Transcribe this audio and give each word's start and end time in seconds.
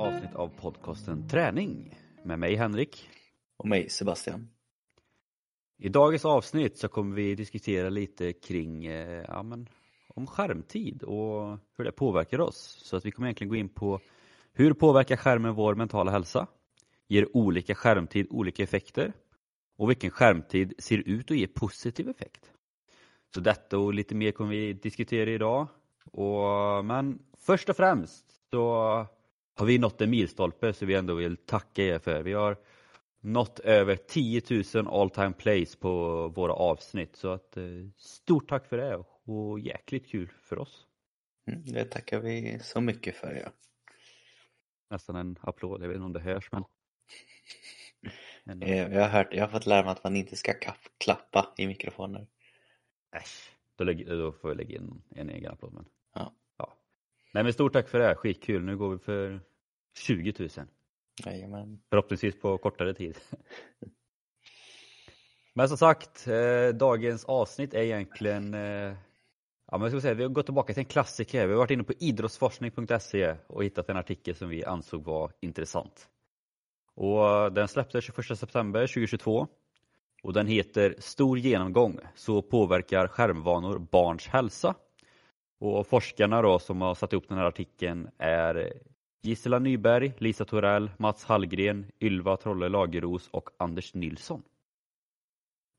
avsnitt 0.00 0.34
av 0.34 0.48
podcasten 0.48 1.28
Träning 1.28 1.98
med 2.22 2.38
mig 2.38 2.56
Henrik. 2.56 3.08
Och 3.56 3.68
mig 3.68 3.88
Sebastian. 3.88 4.48
I 5.78 5.88
dagens 5.88 6.24
avsnitt 6.24 6.78
så 6.78 6.88
kommer 6.88 7.16
vi 7.16 7.34
diskutera 7.34 7.88
lite 7.88 8.32
kring 8.32 8.86
eh, 8.86 9.24
ja, 9.28 9.42
men, 9.42 9.68
om 10.08 10.26
skärmtid 10.26 11.02
och 11.02 11.58
hur 11.78 11.84
det 11.84 11.92
påverkar 11.92 12.40
oss. 12.40 12.80
Så 12.84 12.96
att 12.96 13.04
vi 13.04 13.10
kommer 13.10 13.28
egentligen 13.28 13.48
gå 13.48 13.56
in 13.56 13.68
på 13.68 14.00
hur 14.52 14.72
påverkar 14.72 15.16
skärmen 15.16 15.54
vår 15.54 15.74
mentala 15.74 16.10
hälsa? 16.10 16.46
Ger 17.08 17.36
olika 17.36 17.74
skärmtid 17.74 18.26
olika 18.30 18.62
effekter? 18.62 19.12
Och 19.76 19.90
vilken 19.90 20.10
skärmtid 20.10 20.74
ser 20.78 20.98
ut 20.98 21.30
att 21.30 21.36
ge 21.36 21.46
positiv 21.46 22.08
effekt? 22.08 22.50
Så 23.34 23.40
detta 23.40 23.78
och 23.78 23.94
lite 23.94 24.14
mer 24.14 24.32
kommer 24.32 24.50
vi 24.50 24.72
diskutera 24.72 25.30
idag. 25.30 25.66
Och, 26.12 26.84
men 26.84 27.18
först 27.38 27.68
och 27.68 27.76
främst 27.76 28.26
så 28.50 29.06
har 29.60 29.66
vi 29.66 29.78
nått 29.78 30.00
en 30.00 30.10
milstolpe 30.10 30.72
så 30.72 30.86
vi 30.86 30.94
ändå 30.94 31.14
vill 31.14 31.36
tacka 31.36 31.82
er 31.84 31.98
för. 31.98 32.22
Vi 32.22 32.32
har 32.32 32.56
nått 33.20 33.58
över 33.58 33.96
10 33.96 34.42
000 34.74 34.88
all 34.88 35.10
time 35.10 35.32
plays 35.32 35.76
på 35.76 36.28
våra 36.28 36.52
avsnitt 36.52 37.16
så 37.16 37.32
att 37.32 37.56
eh, 37.56 37.64
stort 37.96 38.48
tack 38.48 38.66
för 38.66 38.76
det 38.76 39.04
och 39.24 39.60
jäkligt 39.60 40.10
kul 40.10 40.32
för 40.42 40.58
oss. 40.58 40.86
Mm, 41.46 41.64
det 41.64 41.84
tackar 41.84 42.20
vi 42.20 42.58
så 42.62 42.80
mycket 42.80 43.16
för 43.16 43.34
ja. 43.44 43.50
Nästan 44.90 45.16
en 45.16 45.36
applåd, 45.40 45.82
jag 45.82 45.88
vet 45.88 45.96
inte 45.96 46.04
om 46.04 46.12
det 46.12 46.20
hörs 46.20 46.48
men. 46.52 46.64
eh, 48.62 48.92
jag, 48.92 49.00
har 49.00 49.08
hört, 49.08 49.28
jag 49.30 49.42
har 49.42 49.48
fått 49.48 49.66
lära 49.66 49.82
mig 49.82 49.92
att 49.92 50.04
man 50.04 50.16
inte 50.16 50.36
ska 50.36 50.52
klappa 50.98 51.54
i 51.56 51.66
mikrofoner. 51.66 52.26
Äsch, 53.16 53.50
då, 53.76 53.84
då 53.84 54.32
får 54.32 54.50
jag 54.50 54.56
lägga 54.56 54.76
in 54.76 55.02
en 55.10 55.30
egen 55.30 55.52
applåd 55.52 55.72
men. 55.72 55.84
Ja. 56.14 56.34
ja. 56.56 56.76
Nej 57.34 57.44
men 57.44 57.52
stort 57.52 57.72
tack 57.72 57.88
för 57.88 57.98
det, 57.98 58.14
skitkul. 58.14 58.64
Nu 58.64 58.76
går 58.76 58.90
vi 58.90 58.98
för 58.98 59.49
20 59.94 60.32
000. 60.38 60.48
Jajamän. 61.26 61.80
Förhoppningsvis 61.90 62.40
på 62.40 62.58
kortare 62.58 62.94
tid. 62.94 63.18
Men 65.54 65.68
som 65.68 65.78
sagt, 65.78 66.26
eh, 66.26 66.68
dagens 66.74 67.24
avsnitt 67.24 67.74
är 67.74 67.82
egentligen 67.82 68.54
eh, 68.54 68.94
Ja, 69.72 69.78
men 69.78 69.82
jag 69.82 69.92
ska 69.92 70.00
säga, 70.00 70.14
vi 70.14 70.22
har 70.22 70.30
gått 70.30 70.46
tillbaka 70.46 70.72
till 70.72 70.80
en 70.80 70.84
klassiker. 70.84 71.46
Vi 71.46 71.52
har 71.52 71.58
varit 71.58 71.70
inne 71.70 71.84
på 71.84 71.92
idrottsforskning.se 71.98 73.36
och 73.46 73.64
hittat 73.64 73.88
en 73.88 73.96
artikel 73.96 74.34
som 74.34 74.48
vi 74.48 74.64
ansåg 74.64 75.04
var 75.04 75.32
intressant. 75.40 76.08
Och 76.94 77.52
den 77.52 77.68
släpptes 77.68 78.04
21 78.04 78.38
september 78.38 78.86
2022 78.86 79.46
och 80.22 80.32
den 80.32 80.46
heter 80.46 80.94
Stor 80.98 81.38
genomgång, 81.38 81.98
så 82.14 82.42
påverkar 82.42 83.06
skärmvanor 83.06 83.78
barns 83.78 84.26
hälsa. 84.26 84.74
Och 85.60 85.86
forskarna 85.86 86.42
då 86.42 86.58
som 86.58 86.80
har 86.80 86.94
satt 86.94 87.12
ihop 87.12 87.28
den 87.28 87.38
här 87.38 87.44
artikeln 87.44 88.08
är 88.18 88.72
Gisela 89.22 89.58
Nyberg, 89.58 90.12
Lisa 90.18 90.44
Torell, 90.44 90.90
Mats 90.96 91.24
Hallgren, 91.24 91.86
Ylva 92.00 92.36
Trolle 92.36 92.68
Lageros 92.68 93.28
och 93.30 93.50
Anders 93.56 93.94
Nilsson. 93.94 94.42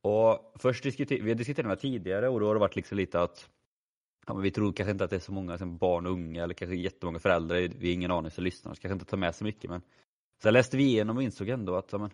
Och 0.01 0.53
först 0.59 0.83
diskuter 0.83 1.21
vi 1.21 1.29
har 1.29 1.35
diskuterat 1.35 1.69
det 1.69 1.81
tidigare 1.81 2.29
och 2.29 2.39
då 2.39 2.47
har 2.47 2.53
det 2.53 2.59
varit 2.59 2.75
liksom 2.75 2.97
lite 2.97 3.21
att 3.21 3.49
ja, 4.27 4.33
men 4.33 4.43
vi 4.43 4.51
tror 4.51 4.73
kanske 4.73 4.91
inte 4.91 5.03
att 5.03 5.09
det 5.09 5.15
är 5.15 5.19
så 5.19 5.31
många 5.31 5.57
som 5.57 5.77
barn 5.77 6.05
och 6.05 6.11
unga 6.11 6.43
eller 6.43 6.53
kanske 6.53 6.75
jättemånga 6.75 7.19
föräldrar, 7.19 7.57
vi 7.57 7.87
har 7.87 7.93
ingen 7.93 8.11
aning 8.11 8.31
som 8.31 8.43
lyssnar, 8.43 8.73
så 8.73 8.81
kanske 8.81 8.93
inte 8.93 9.05
tar 9.05 9.17
med 9.17 9.35
så 9.35 9.43
mycket 9.43 9.69
men 9.69 9.81
sen 10.41 10.53
läste 10.53 10.77
vi 10.77 10.83
igenom 10.83 11.17
och 11.17 11.23
insåg 11.23 11.49
ändå 11.49 11.75
att 11.75 11.91
ja, 11.91 11.97
men, 11.97 12.09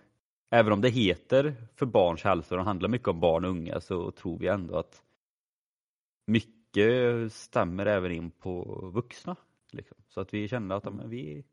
även 0.49 0.73
om 0.73 0.81
det 0.81 0.89
heter 0.89 1.55
för 1.75 1.85
barns 1.85 2.23
hälsa 2.23 2.55
och 2.55 2.65
handlar 2.65 2.89
mycket 2.89 3.07
om 3.07 3.19
barn 3.19 3.45
och 3.45 3.51
unga 3.51 3.79
så 3.79 4.11
tror 4.11 4.37
vi 4.37 4.47
ändå 4.47 4.77
att 4.77 5.03
mycket 6.27 7.33
stämmer 7.33 7.85
även 7.85 8.11
in 8.11 8.31
på 8.31 8.63
vuxna. 8.93 9.35
Liksom. 9.71 9.97
Så 10.07 10.21
att 10.21 10.33
vi 10.33 10.47
kände 10.47 10.75
att 10.75 10.93
men 10.93 11.09
vi, 11.09 11.45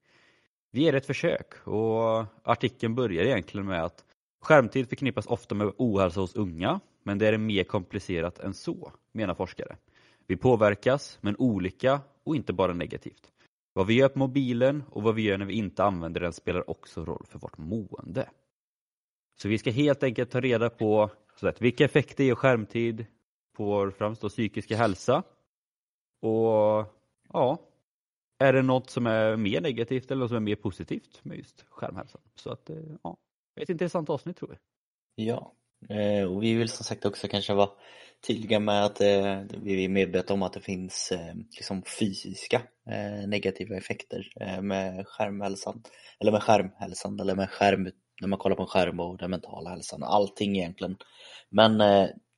vi 0.71 0.81
ger 0.81 0.95
ett 0.95 1.07
försök 1.07 1.67
och 1.67 2.25
artikeln 2.43 2.95
börjar 2.95 3.25
egentligen 3.25 3.67
med 3.67 3.85
att 3.85 4.05
skärmtid 4.41 4.89
förknippas 4.89 5.27
ofta 5.27 5.55
med 5.55 5.73
ohälsa 5.77 6.21
hos 6.21 6.35
unga 6.35 6.81
men 7.03 7.19
det 7.19 7.29
är 7.29 7.39
mer 7.39 7.65
komplicerat 7.65 8.39
än 8.39 8.55
så, 8.55 8.93
menar 9.13 9.35
forskare. 9.35 9.77
Vi 10.27 10.37
påverkas, 10.37 11.19
men 11.21 11.37
olika 11.39 12.01
och 12.25 12.37
inte 12.37 12.53
bara 12.53 12.73
negativt. 12.73 13.33
Vad 13.73 13.87
vi 13.87 13.95
gör 13.95 14.09
på 14.09 14.19
mobilen 14.19 14.85
och 14.91 15.03
vad 15.03 15.15
vi 15.15 15.23
gör 15.23 15.39
när 15.39 15.47
vi 15.47 15.55
inte 15.55 15.85
använder 15.85 16.21
den 16.21 16.33
spelar 16.33 16.71
också 16.71 17.05
roll 17.05 17.25
för 17.29 17.39
vårt 17.39 17.59
mående. 17.59 18.31
Så 19.37 19.49
vi 19.49 19.59
ska 19.59 19.71
helt 19.71 20.03
enkelt 20.03 20.31
ta 20.31 20.41
reda 20.41 20.71
på 20.71 21.11
så 21.41 21.49
att, 21.49 21.63
vilka 21.63 21.85
effekter 21.85 22.25
ger 22.25 22.35
skärmtid 22.35 23.07
på 23.57 23.65
vår 23.65 23.91
främst 23.91 24.21
då, 24.21 24.29
psykiska 24.29 24.77
hälsa. 24.77 25.23
Och 26.21 26.87
ja, 27.33 27.59
är 28.39 28.53
det 28.53 28.62
något 28.62 28.91
som 28.91 29.06
är 29.06 29.37
mer 29.37 29.61
negativt 29.61 30.11
eller 30.11 30.21
något 30.21 30.31
som 30.31 30.37
är 30.37 30.41
mer 30.41 30.56
positivt 30.56 31.21
med 31.22 31.39
just 31.39 31.65
skärmhälsan? 31.69 32.21
Så 32.34 32.50
att 32.50 32.71
eh, 32.71 32.77
ja, 33.03 33.17
ett 33.61 33.69
intressant 33.69 34.11
avsnitt 34.11 34.37
tror 34.37 34.49
vi. 34.49 34.56
Ja, 35.25 35.55
eh, 35.89 36.25
och 36.25 36.43
vi 36.43 36.55
vill 36.55 36.69
som 36.69 36.84
sagt 36.84 37.05
också 37.05 37.28
kanske 37.28 37.55
vara 37.55 37.71
tydliga 38.27 38.61
med 38.61 38.84
att 38.84 39.00
eh, 39.00 39.41
vi 39.62 39.84
är 39.84 39.89
medvetna 39.89 40.34
om 40.34 40.43
att 40.43 40.53
det 40.53 40.61
finns 40.61 41.12
liksom 41.34 41.83
fysiska 41.99 42.62
negativa 43.27 43.77
effekter 43.77 44.33
med 44.62 45.06
skärmhälsan 45.06 45.83
eller 46.21 46.33
med 46.33 46.43
skärmhälsan 46.43 47.21
eller 47.21 47.34
med 47.34 47.50
skärm 47.50 47.91
när 48.21 48.28
man 48.28 48.39
kollar 48.39 48.56
på 48.56 48.62
en 48.62 48.69
skärm 48.69 49.00
och 49.00 49.19
den 49.19 49.31
mentala 49.31 49.71
hälsan 49.71 50.03
allting 50.03 50.56
egentligen. 50.56 50.97
Men 51.49 51.78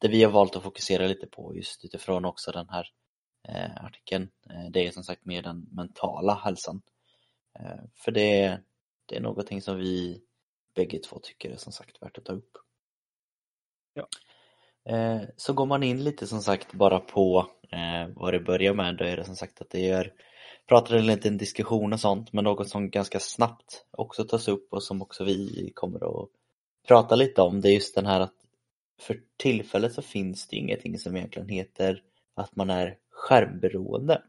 det 0.00 0.08
vi 0.08 0.24
har 0.24 0.32
valt 0.32 0.56
att 0.56 0.62
fokusera 0.62 1.06
lite 1.06 1.26
på 1.26 1.56
just 1.56 1.84
utifrån 1.84 2.24
också 2.24 2.52
den 2.52 2.68
här 2.68 2.86
artikeln. 3.80 4.28
Eh, 4.50 4.70
det 4.70 4.86
är 4.86 4.90
som 4.90 5.04
sagt 5.04 5.24
mer 5.24 5.42
den 5.42 5.66
mentala 5.72 6.34
hälsan. 6.34 6.82
Eh, 7.58 7.84
för 7.94 8.12
det, 8.12 8.58
det 9.06 9.16
är 9.16 9.20
någonting 9.20 9.62
som 9.62 9.76
vi 9.76 10.22
bägge 10.74 10.98
två 10.98 11.18
tycker 11.18 11.50
är 11.50 11.56
som 11.56 11.72
sagt 11.72 12.02
värt 12.02 12.18
att 12.18 12.24
ta 12.24 12.32
upp. 12.32 12.52
Ja. 13.94 14.08
Eh, 14.92 15.22
så 15.36 15.52
går 15.52 15.66
man 15.66 15.82
in 15.82 16.04
lite 16.04 16.26
som 16.26 16.42
sagt 16.42 16.72
bara 16.72 16.98
på 16.98 17.50
eh, 17.72 18.08
vad 18.14 18.32
det 18.32 18.40
börjar 18.40 18.74
med, 18.74 18.96
då 18.96 19.04
är 19.04 19.16
det 19.16 19.24
som 19.24 19.36
sagt 19.36 19.60
att 19.60 19.70
det 19.70 19.90
är 19.90 20.12
pratar 20.68 20.96
en 20.96 21.06
liten 21.06 21.38
diskussion 21.38 21.92
och 21.92 22.00
sånt, 22.00 22.32
men 22.32 22.44
något 22.44 22.68
som 22.68 22.90
ganska 22.90 23.20
snabbt 23.20 23.86
också 23.90 24.24
tas 24.24 24.48
upp 24.48 24.72
och 24.72 24.82
som 24.82 25.02
också 25.02 25.24
vi 25.24 25.72
kommer 25.74 26.22
att 26.22 26.28
prata 26.88 27.16
lite 27.16 27.42
om, 27.42 27.60
det 27.60 27.68
är 27.68 27.74
just 27.74 27.94
den 27.94 28.06
här 28.06 28.20
att 28.20 28.34
för 29.00 29.20
tillfället 29.36 29.92
så 29.92 30.02
finns 30.02 30.48
det 30.48 30.56
ingenting 30.56 30.98
som 30.98 31.16
egentligen 31.16 31.48
heter 31.48 32.02
att 32.34 32.56
man 32.56 32.70
är 32.70 32.96
skärmberoende. 33.26 34.22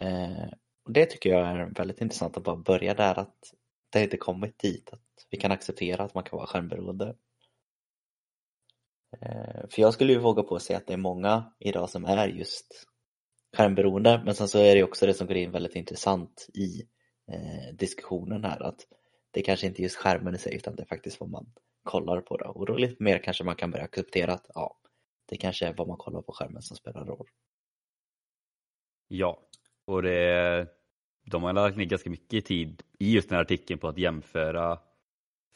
Eh, 0.00 0.48
och 0.84 0.92
det 0.92 1.06
tycker 1.06 1.30
jag 1.30 1.48
är 1.48 1.74
väldigt 1.76 2.00
intressant 2.00 2.36
att 2.36 2.44
bara 2.44 2.56
börja 2.56 2.94
där 2.94 3.18
att 3.18 3.54
det 3.90 4.02
inte 4.02 4.16
kommit 4.16 4.58
dit 4.58 4.92
att 4.92 5.26
vi 5.30 5.38
kan 5.38 5.52
acceptera 5.52 6.02
att 6.02 6.14
man 6.14 6.24
kan 6.24 6.36
vara 6.36 6.46
skärmberoende. 6.46 7.16
Eh, 9.20 9.68
för 9.70 9.82
jag 9.82 9.94
skulle 9.94 10.12
ju 10.12 10.18
våga 10.18 10.42
på 10.42 10.56
att 10.56 10.62
säga 10.62 10.76
att 10.76 10.86
det 10.86 10.92
är 10.92 10.96
många 10.96 11.52
idag 11.58 11.90
som 11.90 12.04
är 12.04 12.28
just 12.28 12.86
skärmberoende 13.56 14.22
men 14.24 14.34
sen 14.34 14.48
så 14.48 14.58
är 14.58 14.74
det 14.74 14.82
också 14.82 15.06
det 15.06 15.14
som 15.14 15.26
går 15.26 15.36
in 15.36 15.50
väldigt 15.50 15.76
intressant 15.76 16.46
i 16.54 16.82
eh, 17.32 17.74
diskussionen 17.74 18.44
här 18.44 18.62
att 18.62 18.86
det 19.30 19.42
kanske 19.42 19.66
inte 19.66 19.80
är 19.80 19.82
just 19.82 19.96
skärmen 19.96 20.34
i 20.34 20.38
sig 20.38 20.54
utan 20.54 20.76
det 20.76 20.82
är 20.82 20.86
faktiskt 20.86 21.20
vad 21.20 21.30
man 21.30 21.46
kollar 21.82 22.20
på 22.20 22.36
det 22.36 22.44
och 22.44 22.66
då 22.66 22.76
lite 22.76 23.02
mer 23.02 23.18
kanske 23.18 23.44
man 23.44 23.56
kan 23.56 23.70
börja 23.70 23.84
acceptera 23.84 24.32
att 24.32 24.46
ja, 24.54 24.78
det 25.28 25.36
kanske 25.36 25.66
är 25.66 25.74
vad 25.74 25.88
man 25.88 25.96
kollar 25.96 26.22
på 26.22 26.32
skärmen 26.32 26.62
som 26.62 26.76
spelar 26.76 27.04
roll. 27.04 27.26
Ja, 29.08 29.38
och 29.86 30.02
det, 30.02 30.66
de 31.24 31.42
har 31.42 31.52
lagt 31.52 31.76
ner 31.76 31.84
ganska 31.84 32.10
mycket 32.10 32.44
tid 32.44 32.82
i 32.98 33.12
just 33.12 33.28
den 33.28 33.36
här 33.36 33.42
artikeln 33.42 33.80
på 33.80 33.88
att 33.88 33.98
jämföra 33.98 34.78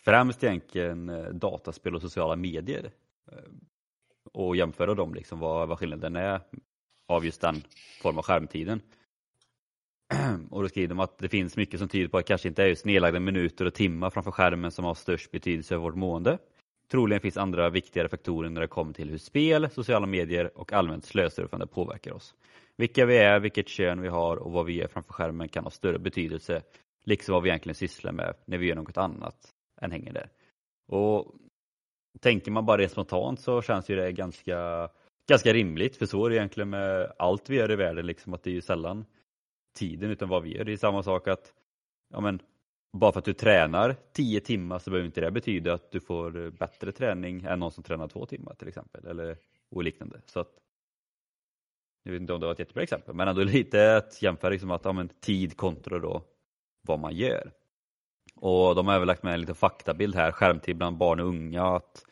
främst 0.05 0.45
egentligen 0.45 1.09
eh, 1.09 1.25
dataspel 1.25 1.95
och 1.95 2.03
sociala 2.03 2.37
medier 2.37 2.91
eh, 3.33 3.39
och 4.33 4.57
jämföra 4.57 4.95
dem, 4.95 5.15
liksom 5.15 5.39
vad, 5.39 5.69
vad 5.69 5.79
skillnaden 5.79 6.17
är 6.17 6.41
av 7.09 7.25
just 7.25 7.41
den 7.41 7.63
form 8.03 8.19
av 8.19 8.25
skärmtiden. 8.25 8.81
Och 10.51 10.63
då 10.63 10.69
skriver 10.69 10.89
de 10.89 11.01
att 11.01 11.19
det 11.19 11.29
finns 11.29 11.57
mycket 11.57 11.81
som 11.81 11.89
tyder 11.89 12.09
på 12.09 12.19
att 12.19 12.27
det 12.27 12.29
kanske 12.29 12.49
inte 12.49 12.63
är 12.63 12.67
just 12.67 12.85
nedlagda 12.85 13.21
minuter 13.21 13.65
och 13.65 13.75
timmar 13.75 14.11
framför 14.11 14.31
skärmen 14.31 14.71
som 14.71 14.85
har 14.85 14.95
störst 14.95 15.31
betydelse 15.31 15.69
för 15.69 15.77
vårt 15.77 15.95
mående. 15.95 16.39
Troligen 16.91 17.21
finns 17.21 17.37
andra 17.37 17.71
viktigare 17.71 18.09
faktorer 18.09 18.51
när 18.51 18.61
det 18.61 18.67
kommer 18.67 18.93
till 18.93 19.11
hur 19.11 19.19
spel, 19.19 19.71
sociala 19.71 20.07
medier 20.07 20.59
och 20.59 20.73
allmänt 20.73 21.05
slösurfande 21.05 21.67
påverkar 21.67 22.13
oss. 22.13 22.35
Vilka 22.77 23.07
vi 23.07 23.17
är, 23.17 23.41
vilket 23.41 23.69
kön 23.69 24.01
vi 24.01 24.09
har 24.09 24.37
och 24.37 24.53
vad 24.53 24.67
vi 24.67 24.73
gör 24.73 24.89
framför 24.89 25.13
skärmen 25.13 25.49
kan 25.49 25.65
ha 25.65 25.71
större 25.71 25.99
betydelse, 25.99 26.63
liksom 27.05 27.33
vad 27.33 27.43
vi 27.43 27.49
egentligen 27.49 27.75
sysslar 27.75 28.13
med 28.13 28.35
när 28.45 28.59
vi 28.59 28.67
gör 28.67 28.77
något 28.77 28.97
annat 28.97 29.37
än 29.81 29.91
hänger 29.91 30.13
där. 30.13 30.29
Och 30.89 31.35
Tänker 32.21 32.51
man 32.51 32.67
bara 32.67 32.77
det 32.77 32.89
spontant 32.89 33.41
så 33.41 33.63
känns 33.63 33.91
ju 33.91 33.97
det 33.97 34.13
ganska, 34.13 34.89
ganska 35.29 35.53
rimligt, 35.53 35.97
för 35.97 36.07
så 36.07 36.27
är 36.27 36.31
det 36.31 36.37
egentligen 36.37 36.71
med 36.71 37.13
allt 37.19 37.51
vi 37.51 37.57
gör 37.57 37.73
i 37.73 37.77
världen, 37.77 38.07
liksom 38.07 38.35
att 38.35 38.43
det 38.43 38.51
är 38.51 38.55
ju 38.55 38.61
sällan 38.61 39.05
tiden 39.79 40.11
utan 40.11 40.29
vad 40.29 40.43
vi 40.43 40.57
gör. 40.57 40.65
Det 40.65 40.73
är 40.73 40.77
samma 40.77 41.03
sak 41.03 41.29
att 41.29 41.53
ja, 42.13 42.21
men, 42.21 42.41
bara 42.93 43.13
för 43.13 43.19
att 43.19 43.25
du 43.25 43.33
tränar 43.33 43.97
10 44.13 44.41
timmar 44.41 44.79
så 44.79 44.91
behöver 44.91 45.07
inte 45.07 45.21
det 45.21 45.31
betyda 45.31 45.75
att 45.75 45.91
du 45.91 46.01
får 46.01 46.51
bättre 46.51 46.93
träning 46.93 47.43
än 47.43 47.59
någon 47.59 47.73
som 47.73 47.85
tränar 47.85 48.09
två 48.09 48.27
timmar 48.27 48.55
till 48.55 48.69
exempel 48.69 49.07
eller 49.07 49.37
och 49.71 49.85
liknande. 49.85 50.21
Så 50.27 50.41
att, 50.41 50.51
jag 52.03 52.13
vet 52.13 52.21
inte 52.21 52.33
om 52.33 52.41
det 52.41 52.47
var 52.47 52.53
ett 52.53 52.59
jättebra 52.59 52.83
exempel 52.83 53.15
men 53.15 53.29
ändå 53.29 53.43
lite 53.43 53.97
att 53.97 54.23
jämföra 54.23 54.51
liksom 54.51 54.71
att 54.71 54.85
ja, 54.85 54.93
men, 54.93 55.09
tid 55.09 55.57
kontra 55.57 55.99
då 55.99 56.23
vad 56.83 56.99
man 56.99 57.17
gör. 57.17 57.53
Och 58.37 58.75
de 58.75 58.87
har 58.87 58.95
även 58.95 59.07
lagt 59.07 59.23
med 59.23 59.35
en 59.35 59.41
liten 59.41 59.55
faktabild 59.55 60.15
här, 60.15 60.33
skärmtid 60.33 60.77
bland 60.77 60.97
barn 60.97 61.21
och 61.21 61.27
unga. 61.27 61.65
att 61.65 62.05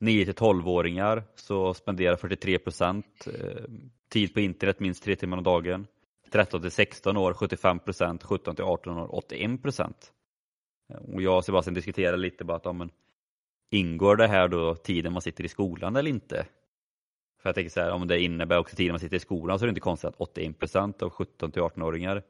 9 0.00 0.24
till 0.24 0.34
12-åringar 0.34 1.22
så 1.34 1.74
spenderar 1.74 2.16
43 2.16 2.58
procent 2.58 3.26
eh, 3.26 3.64
tid 4.12 4.34
på 4.34 4.40
internet 4.40 4.80
minst 4.80 5.04
tre 5.04 5.16
timmar 5.16 5.36
om 5.36 5.42
dagen. 5.44 5.86
13 6.32 6.60
till 6.60 6.70
16 6.70 7.16
år 7.16 7.34
75 7.34 7.78
procent, 7.78 8.24
17 8.24 8.56
till 8.56 8.64
18 8.64 8.98
år 8.98 9.14
81 9.14 9.62
procent. 9.62 10.12
Eh, 10.92 11.14
och 11.14 11.22
jag 11.22 11.36
och 11.36 11.44
Sebastian 11.44 11.74
diskuterade 11.74 12.16
lite 12.16 12.44
bara 12.44 12.56
att 12.56 12.64
ja, 12.64 12.72
men, 12.72 12.90
ingår 13.70 14.16
det 14.16 14.26
här 14.26 14.48
då 14.48 14.74
tiden 14.74 15.12
man 15.12 15.22
sitter 15.22 15.44
i 15.44 15.48
skolan 15.48 15.96
eller 15.96 16.10
inte? 16.10 16.46
För 17.42 17.48
jag 17.48 17.54
tänker 17.54 17.70
så 17.70 17.80
här, 17.80 17.90
om 17.90 18.08
det 18.08 18.20
innebär 18.20 18.58
också 18.58 18.76
tiden 18.76 18.92
man 18.92 19.00
sitter 19.00 19.16
i 19.16 19.20
skolan 19.20 19.58
så 19.58 19.64
är 19.64 19.66
det 19.66 19.70
inte 19.70 19.80
konstigt 19.80 20.08
att 20.08 20.20
81 20.20 20.58
procent 20.58 21.02
av 21.02 21.10
17 21.10 21.52
till 21.52 21.62
18-åringar 21.62 22.22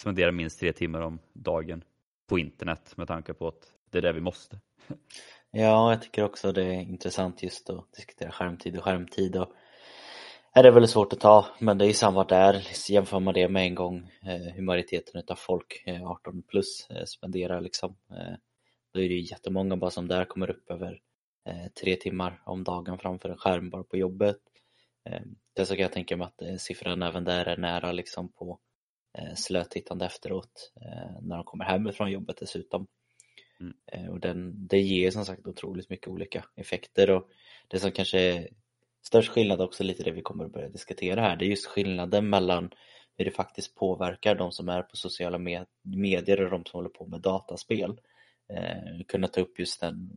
spenderar 0.00 0.32
minst 0.32 0.60
tre 0.60 0.72
timmar 0.72 1.00
om 1.00 1.18
dagen 1.32 1.84
på 2.28 2.38
internet 2.38 2.92
med 2.96 3.08
tanke 3.08 3.34
på 3.34 3.48
att 3.48 3.72
det 3.90 3.98
är 3.98 4.02
det 4.02 4.12
vi 4.12 4.20
måste. 4.20 4.60
Ja, 5.50 5.90
jag 5.90 6.02
tycker 6.02 6.24
också 6.24 6.52
det 6.52 6.62
är 6.62 6.72
intressant 6.72 7.42
just 7.42 7.70
att 7.70 7.92
diskutera 7.92 8.30
skärmtid 8.30 8.76
och 8.76 8.84
skärmtid 8.84 9.36
och 9.36 9.52
är 10.52 10.62
det 10.62 10.70
väldigt 10.70 10.90
svårt 10.90 11.12
att 11.12 11.20
ta, 11.20 11.46
men 11.58 11.78
det 11.78 11.84
är 11.84 11.86
ju 11.86 11.94
samma 11.94 12.24
där. 12.24 12.66
Jämför 12.90 13.20
man 13.20 13.34
det 13.34 13.48
med 13.48 13.66
en 13.66 13.74
gång 13.74 14.10
eh, 14.22 14.54
hur 14.54 14.62
majoriteten 14.62 15.22
av 15.28 15.34
folk, 15.34 15.82
eh, 15.86 16.10
18 16.10 16.42
plus, 16.42 16.86
eh, 16.90 17.04
spenderar 17.04 17.60
liksom. 17.60 17.96
Eh, 18.10 18.34
då 18.94 19.00
är 19.00 19.08
det 19.08 19.14
ju 19.14 19.30
jättemånga 19.30 19.76
bara 19.76 19.90
som 19.90 20.08
där 20.08 20.24
kommer 20.24 20.50
upp 20.50 20.70
över 20.70 21.00
tre 21.80 21.96
timmar 21.96 22.42
om 22.44 22.64
dagen 22.64 22.98
framför 22.98 23.28
en 23.28 23.36
skärm 23.36 23.70
bara 23.70 23.82
på 23.82 23.96
jobbet. 23.96 24.36
Det 25.54 25.66
så 25.66 25.74
kan 25.74 25.82
jag 25.82 25.92
tänka 25.92 26.16
mig 26.16 26.26
att 26.26 26.60
siffran 26.60 27.02
även 27.02 27.24
där 27.24 27.46
är 27.46 27.56
nära 27.56 27.92
liksom 27.92 28.32
på 28.32 28.58
slötittande 29.34 30.06
efteråt 30.06 30.72
när 31.20 31.36
de 31.36 31.44
kommer 31.44 31.64
hem 31.64 31.92
från 31.92 32.10
jobbet 32.10 32.36
dessutom. 32.40 32.86
Mm. 33.60 34.10
Och 34.10 34.20
den, 34.20 34.66
det 34.66 34.80
ger 34.80 35.10
som 35.10 35.24
sagt 35.24 35.46
otroligt 35.46 35.90
mycket 35.90 36.08
olika 36.08 36.44
effekter 36.54 37.10
och 37.10 37.28
det 37.68 37.78
som 37.78 37.92
kanske 37.92 38.20
är 38.20 38.48
störst 39.02 39.28
skillnad 39.28 39.60
också 39.60 39.84
lite 39.84 40.02
det 40.02 40.10
vi 40.10 40.22
kommer 40.22 40.44
att 40.44 40.52
börja 40.52 40.68
diskutera 40.68 41.20
här, 41.20 41.36
det 41.36 41.44
är 41.44 41.48
just 41.48 41.66
skillnaden 41.66 42.30
mellan 42.30 42.70
hur 43.16 43.24
det 43.24 43.30
faktiskt 43.30 43.74
påverkar 43.74 44.34
de 44.34 44.52
som 44.52 44.68
är 44.68 44.82
på 44.82 44.96
sociala 44.96 45.38
medier 45.82 46.44
och 46.44 46.50
de 46.50 46.64
som 46.64 46.78
håller 46.78 46.88
på 46.88 47.06
med 47.06 47.20
dataspel. 47.20 48.00
Eh, 48.52 49.04
kunna 49.08 49.28
ta 49.28 49.40
upp 49.40 49.58
just 49.58 49.80
den 49.80 50.10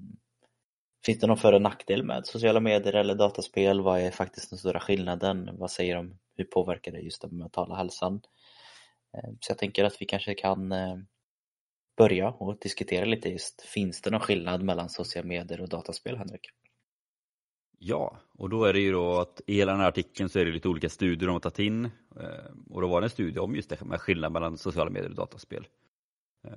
Finns 1.05 1.19
det 1.19 1.27
någon 1.27 1.37
för 1.37 1.53
och 1.53 1.61
nackdel 1.61 2.03
med 2.03 2.25
sociala 2.25 2.59
medier 2.59 2.93
eller 2.93 3.15
dataspel? 3.15 3.81
Vad 3.81 3.99
är 3.99 4.11
faktiskt 4.11 4.49
den 4.49 4.59
stora 4.59 4.79
skillnaden? 4.79 5.49
Vad 5.57 5.71
säger 5.71 5.95
de? 5.95 6.19
Hur 6.35 6.45
påverkar 6.45 6.91
det 6.91 6.99
just 6.99 7.21
den 7.21 7.37
mentala 7.37 7.75
hälsan? 7.75 8.21
Eh, 9.13 9.29
så 9.39 9.51
jag 9.51 9.57
tänker 9.57 9.83
att 9.83 10.01
vi 10.01 10.05
kanske 10.05 10.33
kan 10.33 10.71
eh, 10.71 10.97
börja 11.97 12.29
och 12.29 12.57
diskutera 12.61 13.05
lite 13.05 13.29
just, 13.29 13.61
finns 13.61 14.01
det 14.01 14.09
någon 14.09 14.19
skillnad 14.19 14.63
mellan 14.63 14.89
sociala 14.89 15.27
medier 15.27 15.61
och 15.61 15.69
dataspel, 15.69 16.17
Henrik? 16.17 16.41
Ja, 17.77 18.17
och 18.37 18.49
då 18.49 18.63
är 18.63 18.73
det 18.73 18.79
ju 18.79 18.91
då 18.91 19.19
att 19.19 19.41
i 19.47 19.55
hela 19.55 19.71
den 19.71 19.81
här 19.81 19.87
artikeln 19.87 20.29
så 20.29 20.39
är 20.39 20.45
det 20.45 20.51
lite 20.51 20.67
olika 20.67 20.89
studier 20.89 21.27
de 21.27 21.33
har 21.33 21.39
tagit 21.39 21.59
in 21.59 21.85
eh, 21.85 22.53
och 22.69 22.81
då 22.81 22.87
var 22.87 23.01
det 23.01 23.05
en 23.05 23.09
studie 23.09 23.39
om 23.39 23.55
just 23.55 23.69
det 23.69 23.85
med 23.85 24.01
skillnad 24.01 24.31
mellan 24.31 24.57
sociala 24.57 24.89
medier 24.89 25.09
och 25.09 25.15
dataspel. 25.15 25.67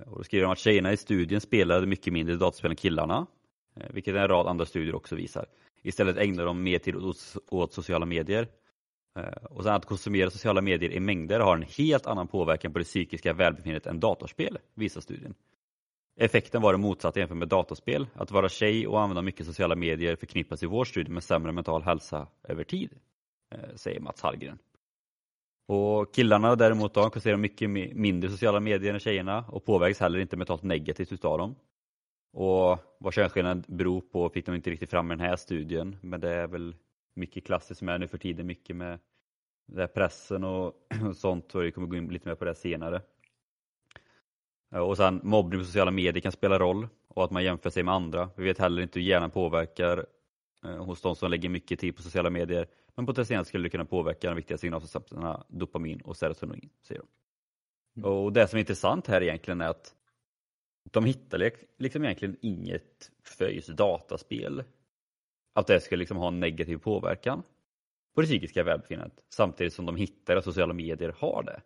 Och 0.07 0.19
då 0.19 0.25
skriver 0.25 0.45
de 0.45 0.53
att 0.53 0.59
tjejerna 0.59 0.93
i 0.93 0.97
studien 0.97 1.41
spelade 1.41 1.87
mycket 1.87 2.13
mindre 2.13 2.37
dataspel 2.37 2.71
än 2.71 2.77
killarna, 2.77 3.27
Eh, 3.77 3.87
vilket 3.91 4.15
en 4.15 4.29
rad 4.29 4.47
andra 4.47 4.67
studier 4.67 4.95
också 4.95 5.17
visar. 5.17 5.47
Istället 5.83 6.17
ägnar 6.17 6.45
de 6.45 6.63
mer 6.63 6.79
tid 6.79 6.97
åt 7.51 7.73
sociala 7.73 8.07
medier. 8.07 8.49
Eh, 9.19 9.45
och 9.51 9.63
sen 9.63 9.73
att 9.73 9.87
konsumera 9.87 10.31
sociala 10.31 10.61
medier 10.61 10.91
i 10.91 11.01
mängder 11.01 11.41
har 11.41 11.57
en 11.57 11.63
helt 11.63 12.07
annan 12.07 12.29
påverkan 12.29 12.73
på 12.73 12.79
det 12.79 12.85
psykiska 12.85 13.33
välbefinnandet 13.33 13.87
än 13.87 14.01
datorspel, 14.01 14.59
visar 14.75 15.01
studien. 15.01 15.35
Effekten 16.17 16.63
var 16.63 16.73
den 16.73 16.81
motsatta 16.81 17.19
jämfört 17.19 17.39
med 17.39 17.49
dataspel. 17.49 18.07
Att 18.15 18.31
vara 18.31 18.49
tjej 18.49 18.87
och 18.87 19.01
använda 19.01 19.23
mycket 19.23 19.47
sociala 19.47 19.77
medier 19.77 20.17
förknippas 20.17 20.63
i 20.63 20.67
vår 20.67 20.85
studie 20.85 21.11
med 21.11 21.25
sämre 21.25 21.53
mental 21.53 21.83
hälsa 21.83 22.27
över 22.43 22.65
tid, 22.65 22.91
eh, 23.55 23.75
säger 23.75 24.01
Mats 24.01 24.23
Hallgren. 24.23 24.59
Och 25.69 26.15
killarna 26.15 26.57
däremot 26.57 26.95
då, 26.95 27.11
konsumerar 27.11 27.39
mycket 27.39 27.71
mindre 27.71 28.31
sociala 28.31 28.61
medier 28.61 28.95
än 28.95 29.01
tjejerna 29.01 29.45
och 29.49 29.65
påverkas 29.65 30.01
heller 30.01 30.19
inte 30.19 30.37
mentalt 30.37 30.63
negativt 30.63 31.13
utav 31.13 31.39
dem. 31.39 31.55
Och 32.33 32.79
vad 32.99 33.15
könsskillnaden 33.15 33.65
beror 33.69 34.01
på 34.01 34.29
fick 34.29 34.47
de 34.47 34.55
inte 34.55 34.71
riktigt 34.71 34.91
fram 34.91 35.13
i 35.13 35.15
den 35.15 35.27
här 35.27 35.37
studien, 35.37 35.97
men 36.01 36.21
det 36.21 36.31
är 36.31 36.47
väl 36.47 36.75
mycket 37.15 37.47
klassiskt 37.47 37.79
som 37.79 37.89
är 37.89 37.99
nu 37.99 38.09
för 38.09 38.19
tiden, 38.19 38.47
mycket 38.47 38.77
med 38.77 38.99
pressen 39.95 40.45
och 40.45 40.75
sånt 41.17 41.55
och 41.55 41.63
vi 41.63 41.71
kommer 41.71 41.87
gå 41.87 41.97
in 41.97 42.09
lite 42.09 42.29
mer 42.29 42.35
på 42.35 42.45
det 42.45 42.55
senare. 42.55 43.03
Eh, 44.75 44.81
och 44.81 44.97
sen 44.97 45.21
mobbning 45.25 45.61
på 45.61 45.65
sociala 45.65 45.91
medier 45.91 46.21
kan 46.21 46.33
spela 46.33 46.59
roll 46.59 46.89
och 47.09 47.25
att 47.25 47.31
man 47.31 47.45
jämför 47.45 47.71
sig 47.71 47.83
med 47.83 47.95
andra. 47.95 48.31
Vi 48.37 48.45
vet 48.45 48.59
heller 48.59 48.83
inte 48.83 48.99
hur 48.99 49.07
hjärnan 49.07 49.31
påverkar 49.31 50.07
eh, 50.65 50.85
hos 50.85 51.03
de 51.03 51.17
som 51.17 51.31
lägger 51.31 51.49
mycket 51.49 51.81
tid 51.81 51.97
på 51.97 52.03
sociala 52.03 52.31
medier. 52.31 52.67
Men 52.95 53.07
potentiellt 53.07 53.49
skulle 53.49 53.65
det 53.65 53.71
kunna 53.71 53.85
påverka 53.85 54.29
de 54.29 54.37
viktiga 54.37 54.59
signalsubstanserna 54.59 55.45
dopamin 55.49 56.01
och 56.01 56.17
serotonin, 56.17 56.71
säger 56.83 57.01
de. 57.01 57.09
Mm. 58.01 58.13
Och 58.13 58.33
det 58.33 58.49
som 58.49 58.57
är 58.57 58.61
intressant 58.61 59.07
här 59.07 59.23
egentligen 59.23 59.61
är 59.61 59.69
att 59.69 59.95
de 60.91 61.05
hittar 61.05 61.51
liksom 61.79 62.05
egentligen 62.05 62.37
inget 62.41 63.11
för 63.25 63.49
just 63.49 63.69
dataspel. 63.69 64.65
Att 65.55 65.67
det 65.67 65.81
skulle 65.81 65.99
liksom 65.99 66.17
ha 66.17 66.29
en 66.29 66.41
negativ 66.41 66.77
påverkan 66.77 67.43
på 68.15 68.21
det 68.21 68.27
psykiska 68.27 68.65
välbefinnandet 68.65 69.25
samtidigt 69.29 69.73
som 69.73 69.87
de 69.87 69.97
hittar 69.97 70.37
att 70.37 70.45
sociala 70.45 70.73
medier 70.75 71.15
har 71.19 71.43
det. 71.43 71.63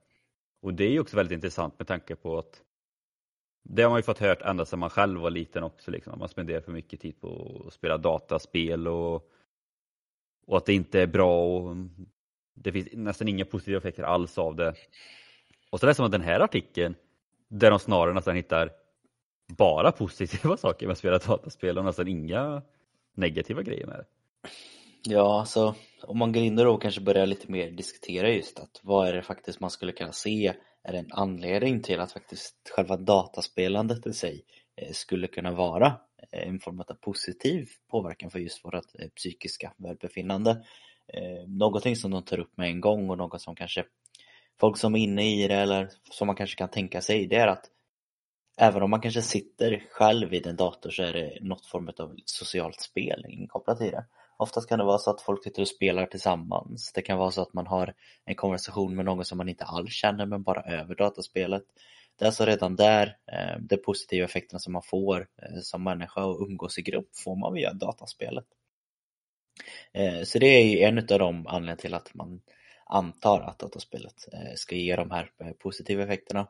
Och 0.63 0.75
det 0.75 0.85
är 0.85 1.01
också 1.01 1.17
väldigt 1.17 1.35
intressant 1.35 1.79
med 1.79 1.89
tanke 1.89 2.17
på 2.17 2.39
att 2.39 2.63
det 3.63 3.83
har 3.83 3.91
man 3.91 3.99
ju 3.99 4.03
fått 4.03 4.19
hört 4.19 4.43
ända 4.43 4.65
sedan 4.65 4.79
man 4.79 4.91
själv 4.91 5.21
var 5.21 5.31
liten 5.31 5.63
också, 5.63 5.91
liksom. 5.91 6.19
man 6.19 6.29
spenderar 6.29 6.61
för 6.61 6.73
mycket 6.73 7.01
tid 7.01 7.21
på 7.21 7.63
att 7.67 7.73
spela 7.73 7.99
dataspel 7.99 8.89
och, 8.89 9.31
och 10.47 10.57
att 10.57 10.67
det 10.67 10.75
inte 10.75 11.01
är 11.01 11.07
bra 11.07 11.47
och 11.47 11.77
det 12.55 12.73
finns 12.73 12.89
nästan 12.93 13.29
inga 13.29 13.45
positiva 13.45 13.79
effekter 13.79 14.03
alls 14.03 14.39
av 14.39 14.57
det. 14.57 14.75
Och 15.71 15.81
så 15.81 15.87
läser 15.87 16.03
man 16.03 16.11
den 16.11 16.21
här 16.21 16.41
artikeln 16.41 16.95
där 17.49 17.71
de 17.71 17.79
snarare 17.79 18.15
nästan 18.15 18.37
hittar 18.37 18.73
bara 19.47 19.93
positiva 19.93 20.57
saker 20.57 20.87
med 20.87 20.93
att 20.93 20.99
spela 20.99 21.19
dataspel 21.19 21.79
och 21.79 21.85
nästan 21.85 22.09
inga 22.09 22.63
negativa 23.15 23.63
grejer 23.63 23.87
med 23.87 23.97
det. 23.97 24.05
Ja, 25.09 25.45
så 25.47 25.75
om 26.03 26.19
man 26.19 26.33
går 26.33 26.43
in 26.43 26.59
och 26.59 26.83
kanske 26.83 27.01
börjar 27.01 27.27
lite 27.27 27.53
mer 27.53 27.71
diskutera 27.71 28.31
just 28.31 28.59
att 28.59 28.81
vad 28.83 29.09
är 29.09 29.13
det 29.13 29.23
faktiskt 29.23 29.61
man 29.61 29.71
skulle 29.71 29.93
kunna 29.93 30.13
se 30.13 30.55
är 30.83 30.95
en 30.95 31.13
anledning 31.13 31.83
till 31.83 32.01
att 32.01 32.13
faktiskt 32.13 32.55
själva 32.77 32.97
dataspelandet 32.97 34.07
i 34.07 34.13
sig 34.13 34.45
eh, 34.77 34.93
skulle 34.93 35.27
kunna 35.27 35.53
vara 35.53 35.87
eh, 36.33 36.49
en 36.49 36.61
form 36.61 36.81
av 36.81 36.85
positiv 36.85 37.69
påverkan 37.91 38.31
för 38.31 38.39
just 38.39 38.65
vårt 38.65 38.75
eh, 38.75 39.09
psykiska 39.17 39.73
välbefinnande. 39.77 40.65
Någonting 41.47 41.97
som 41.97 42.11
de 42.11 42.23
tar 42.23 42.39
upp 42.39 42.57
med 42.57 42.69
en 42.69 42.81
gång 42.81 43.11
och 43.11 43.19
något 43.19 43.41
som 43.41 43.57
kanske 43.57 43.85
folk 44.61 44.77
som 44.79 44.95
är 44.95 44.99
inne 44.99 45.45
i 45.45 45.49
det 45.49 45.55
eller 45.55 45.89
som 46.11 46.27
man 46.27 46.37
kanske 46.37 46.57
kan 46.57 46.69
tänka 46.69 47.01
sig 47.01 47.27
det 47.27 47.37
är 47.37 47.47
att 47.47 47.71
även 48.57 48.83
om 48.83 48.91
man 48.91 49.01
kanske 49.01 49.23
sitter 49.23 49.87
själv 49.91 50.29
vid 50.29 50.47
en 50.47 50.57
dator 50.57 50.91
så 50.91 51.03
är 51.03 51.13
det 51.13 51.39
något 51.41 51.67
form 51.67 51.91
av 51.99 52.15
socialt 52.25 52.81
spel 52.81 53.25
inkopplat 53.29 53.81
i 53.81 53.91
det. 53.91 54.05
Oftast 54.39 54.69
kan 54.69 54.79
det 54.79 54.85
vara 54.85 54.99
så 54.99 55.11
att 55.11 55.21
folk 55.21 55.45
sitter 55.45 55.63
och 55.63 55.69
spelar 55.69 56.07
tillsammans. 56.07 56.93
Det 56.93 57.03
kan 57.03 57.19
vara 57.19 57.31
så 57.31 57.43
att 57.43 57.55
man 57.55 57.67
har 57.67 57.95
en 58.25 58.35
konversation 58.35 58.97
med 58.97 59.05
någon 59.05 59.25
som 59.25 59.39
man 59.39 59.49
inte 59.49 59.65
alls 59.65 59.93
känner 59.93 60.27
men 60.27 60.43
bara 60.43 60.63
över 60.63 60.95
dataspelet. 60.95 61.63
Det 62.19 62.25
är 62.25 62.27
alltså 62.27 62.45
redan 62.45 62.77
där 62.77 63.17
eh, 63.33 63.61
de 63.61 63.77
positiva 63.77 64.25
effekterna 64.25 64.59
som 64.59 64.73
man 64.73 64.83
får 64.83 65.29
eh, 65.43 65.61
som 65.63 65.85
människa 65.85 66.25
och 66.25 66.41
umgås 66.49 66.79
i 66.79 66.83
grupp 66.83 67.17
får 67.17 67.37
man 67.37 67.55
via 67.55 67.73
dataspelet. 67.73 68.47
Eh, 69.93 70.23
så 70.23 70.39
det 70.39 70.47
är 70.47 70.89
en 70.89 70.99
av 70.99 71.05
de 71.05 71.47
anledningarna 71.47 71.77
till 71.77 71.95
att 71.95 72.15
man 72.15 72.41
antar 72.87 73.41
att 73.41 73.59
dataspelet 73.59 74.29
eh, 74.33 74.55
ska 74.55 74.75
ge 74.75 74.97
de 74.97 75.11
här 75.11 75.31
eh, 75.39 75.53
positiva 75.53 76.03
effekterna. 76.03 76.47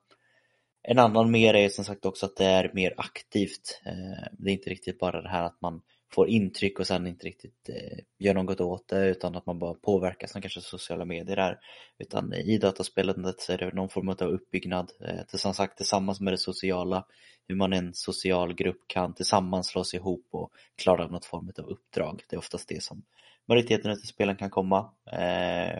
En 0.88 0.98
annan 0.98 1.30
mer 1.30 1.54
är 1.54 1.68
som 1.68 1.84
sagt 1.84 2.06
också 2.06 2.26
att 2.26 2.36
det 2.36 2.44
är 2.44 2.70
mer 2.74 2.94
aktivt. 2.96 3.80
Eh, 3.86 4.28
det 4.32 4.50
är 4.50 4.54
inte 4.54 4.70
riktigt 4.70 4.98
bara 4.98 5.22
det 5.22 5.28
här 5.28 5.42
att 5.42 5.60
man 5.60 5.82
får 6.12 6.28
intryck 6.28 6.78
och 6.80 6.86
sen 6.86 7.06
inte 7.06 7.26
riktigt 7.26 7.68
eh, 7.68 7.98
gör 8.18 8.34
något 8.34 8.60
åt 8.60 8.88
det 8.88 9.06
utan 9.06 9.36
att 9.36 9.46
man 9.46 9.58
bara 9.58 9.74
påverkas 9.74 10.32
som 10.32 10.42
kanske 10.42 10.60
sociala 10.60 11.04
medier 11.04 11.36
är. 11.36 11.58
Utan 11.98 12.34
i 12.34 12.58
dataspelandet 12.58 13.40
så 13.40 13.52
är 13.52 13.58
det 13.58 13.74
någon 13.74 13.88
form 13.88 14.08
av 14.08 14.22
uppbyggnad, 14.22 14.92
eh, 15.00 15.20
Det 15.32 15.38
som 15.38 15.54
sagt 15.54 15.76
tillsammans 15.76 16.20
med 16.20 16.32
det 16.32 16.38
sociala, 16.38 17.04
hur 17.48 17.56
man 17.56 17.72
i 17.72 17.76
en 17.76 17.94
social 17.94 18.54
grupp 18.54 18.80
kan 18.86 19.14
tillsammans 19.14 19.66
slås 19.66 19.94
ihop 19.94 20.28
och 20.30 20.50
klara 20.76 21.06
något 21.06 21.24
form 21.24 21.52
av 21.58 21.64
uppdrag. 21.64 22.22
Det 22.28 22.36
är 22.36 22.38
oftast 22.38 22.68
det 22.68 22.82
som 22.82 23.02
majoriteten 23.48 23.90
av 23.90 23.94
spelen 23.94 24.36
kan 24.36 24.50
komma 24.50 24.90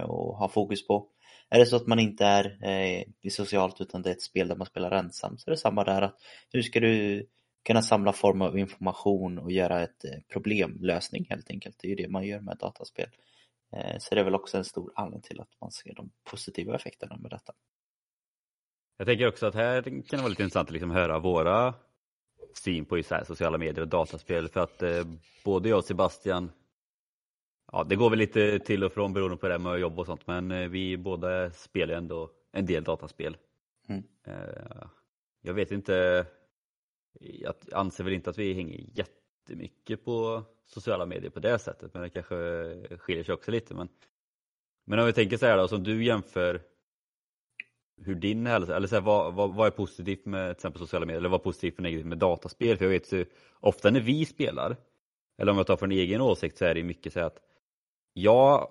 och 0.07 0.37
ha 0.37 0.49
fokus 0.49 0.87
på. 0.87 1.09
Är 1.51 1.59
det 1.59 1.67
så 1.67 1.77
att 1.77 1.87
man 1.87 1.99
inte 1.99 2.25
är 2.25 2.65
eh, 2.65 3.31
socialt 3.31 3.81
utan 3.81 4.03
det 4.03 4.11
är 4.11 4.15
ett 4.15 4.23
spel 4.23 4.49
där 4.49 4.57
man 4.57 4.67
spelar 4.67 4.91
ensam 4.91 5.39
så 5.39 5.51
är 5.51 5.51
det 5.51 5.57
samma 5.57 5.85
där 5.85 6.03
att 6.03 6.17
hur 6.53 6.63
ska 6.63 6.81
du 6.81 7.27
kunna 7.67 7.83
samla 7.83 8.13
form 8.13 8.43
av 8.43 8.59
information 8.59 9.39
och 9.39 9.53
göra 9.53 9.83
ett 9.83 10.05
eh, 10.05 10.11
problemlösning 10.33 11.27
helt 11.31 11.51
enkelt. 11.51 11.77
Det 11.79 11.89
är 11.89 11.91
ju 11.91 11.97
det 11.97 12.09
man 12.09 12.27
gör 12.27 12.41
med 12.41 12.57
dataspel. 12.57 13.09
Eh, 13.73 13.99
så 13.99 14.15
det 14.15 14.21
är 14.21 14.25
väl 14.25 14.35
också 14.35 14.59
en 14.59 14.65
stor 14.65 14.93
anledning 14.95 15.23
till 15.23 15.41
att 15.41 15.61
man 15.61 15.71
ser 15.71 15.95
de 15.95 16.11
positiva 16.31 16.75
effekterna 16.77 17.17
med 17.17 17.31
detta. 17.31 17.53
Jag 18.99 19.07
tänker 19.07 19.29
också 19.29 19.47
att 19.47 19.55
här 19.55 19.83
kan 19.83 20.03
det 20.11 20.17
vara 20.17 20.29
lite 20.29 20.43
intressant 20.43 20.69
att 20.69 20.73
liksom 20.73 20.91
höra 20.91 21.19
våra 21.19 21.75
syn 22.55 22.85
på 22.85 23.03
sociala 23.03 23.59
medier 23.59 23.81
och 23.81 23.89
dataspel 23.89 24.49
för 24.49 24.61
att 24.61 24.83
eh, 24.83 25.05
både 25.45 25.69
jag 25.69 25.79
och 25.79 25.85
Sebastian 25.85 26.51
Ja, 27.73 27.85
det 27.85 27.97
går 27.97 28.11
väl 28.11 28.19
lite 28.19 28.59
till 28.59 28.85
och 28.85 28.93
från 28.93 29.13
beroende 29.13 29.37
på 29.37 29.49
det 29.49 29.59
med 29.59 29.79
jobb 29.79 29.99
och 29.99 30.07
sånt 30.07 30.27
men 30.27 30.51
eh, 30.51 30.69
vi 30.69 30.97
båda 30.97 31.51
spelar 31.51 31.95
ändå 31.95 32.31
en 32.53 32.67
del 32.67 32.85
dataspel. 32.85 33.37
Mm. 33.89 34.03
Eh, 34.25 34.87
jag 35.43 35.55
vet 35.55 35.71
inte, 35.71 36.27
jag 37.21 37.55
anser 37.73 38.05
väl 38.05 38.13
inte 38.13 38.31
att 38.31 38.39
vi 38.39 38.53
hänger 38.53 38.85
jättemycket 38.93 40.05
på 40.05 40.43
sociala 40.67 41.07
medier 41.07 41.31
på 41.31 41.41
det 41.41 41.59
sättet 41.59 41.95
men 41.95 42.03
det 42.03 42.11
kanske 42.11 42.37
skiljer 42.99 43.25
sig 43.25 43.35
också 43.35 43.51
lite. 43.51 43.75
Men, 43.75 43.89
men 44.85 44.99
om 44.99 45.07
vi 45.07 45.13
tänker 45.13 45.37
så 45.37 45.47
här 45.47 45.57
då, 45.57 45.69
som 45.69 45.83
du 45.83 46.05
jämför 46.05 46.61
hur 48.05 48.15
din 48.15 48.47
hälsa, 48.47 48.77
eller 48.77 48.89
så 48.89 48.95
här, 48.95 49.03
vad, 49.03 49.35
vad, 49.35 49.55
vad, 49.55 49.67
är 49.67 49.71
positivt 49.71 50.27
med 50.27 50.49
till 50.49 50.57
exempel 50.57 50.81
sociala 50.81 51.07
medier 51.07 51.19
eller 51.19 51.29
vad 51.29 51.41
är 51.41 51.45
positivt 51.45 51.77
och 51.77 51.83
negativt 51.83 52.07
med 52.07 52.19
dataspel? 52.19 52.77
För 52.77 52.85
jag 52.85 52.91
vet 52.91 53.13
ju 53.13 53.27
ofta 53.61 53.91
när 53.91 54.01
vi 54.01 54.27
spelar, 54.27 54.77
eller 55.39 55.53
om 55.53 55.59
jag 55.59 55.67
tar 55.67 55.77
från 55.77 55.93
egen 55.93 56.21
åsikt 56.21 56.59
så 56.59 56.65
är 56.65 56.75
det 56.75 56.83
mycket 56.83 57.13
så 57.13 57.21
att 57.21 57.39
jag, 58.19 58.69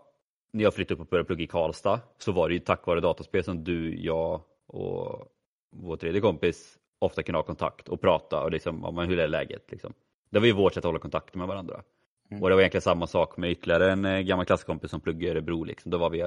när 0.51 0.63
jag 0.63 0.73
flyttade 0.73 0.93
upp 0.93 0.99
och 0.99 1.07
började 1.07 1.27
plugga 1.27 1.43
i 1.43 1.47
Karlstad 1.47 1.99
så 2.17 2.31
var 2.31 2.47
det 2.49 2.53
ju 2.53 2.59
tack 2.59 2.87
vare 2.87 2.99
dataspel 2.99 3.43
som 3.43 3.63
du, 3.63 4.03
jag 4.03 4.41
och 4.67 5.31
vår 5.71 5.97
tredje 5.97 6.21
kompis 6.21 6.77
ofta 6.99 7.23
kunde 7.23 7.39
ha 7.39 7.43
kontakt 7.43 7.87
och 7.87 8.01
prata 8.01 8.43
och 8.43 8.51
liksom, 8.51 8.81
ja, 8.83 9.03
hur 9.03 9.19
är 9.19 9.27
läget? 9.27 9.71
Liksom. 9.71 9.93
Det 10.29 10.39
var 10.39 10.45
ju 10.45 10.53
vårt 10.53 10.73
sätt 10.73 10.77
att 10.77 10.89
hålla 10.89 10.99
kontakt 10.99 11.35
med 11.35 11.47
varandra. 11.47 11.83
Mm. 12.31 12.43
Och 12.43 12.49
det 12.49 12.55
var 12.55 12.61
egentligen 12.61 12.81
samma 12.81 13.07
sak 13.07 13.37
med 13.37 13.51
ytterligare 13.51 13.91
en 13.91 14.05
eh, 14.05 14.19
gammal 14.19 14.45
klasskompis 14.45 14.91
som 14.91 15.01
pluggade 15.01 15.25
i 15.25 15.29
Örebro. 15.29 15.63
Liksom. 15.63 15.91
Då 15.91 15.97
var 15.97 16.09
vi 16.09 16.19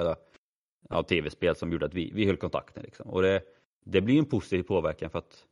ja, 0.89 1.03
tv-spel 1.03 1.57
som 1.57 1.73
gjorde 1.73 1.87
att 1.87 1.95
vi, 1.95 2.11
vi 2.15 2.27
höll 2.27 2.37
kontakten. 2.37 2.83
Liksom. 2.83 3.11
Och 3.11 3.23
det, 3.23 3.43
det 3.85 4.01
blir 4.01 4.19
en 4.19 4.27
positiv 4.27 4.63
påverkan 4.63 5.11
för 5.11 5.19
att 5.19 5.45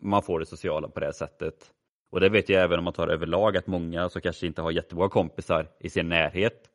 man 0.00 0.22
får 0.22 0.40
det 0.40 0.46
sociala 0.46 0.88
på 0.88 1.00
det 1.00 1.12
sättet. 1.12 1.72
Och 2.10 2.20
det 2.20 2.28
vet 2.28 2.48
jag 2.48 2.62
även 2.62 2.78
om 2.78 2.84
man 2.84 2.92
tar 2.92 3.08
överlag 3.08 3.56
att 3.56 3.66
många 3.66 4.08
som 4.08 4.20
kanske 4.20 4.46
inte 4.46 4.62
har 4.62 4.70
jättemånga 4.70 5.08
kompisar 5.08 5.68
i 5.80 5.90
sin 5.90 6.08
närhet 6.08 6.70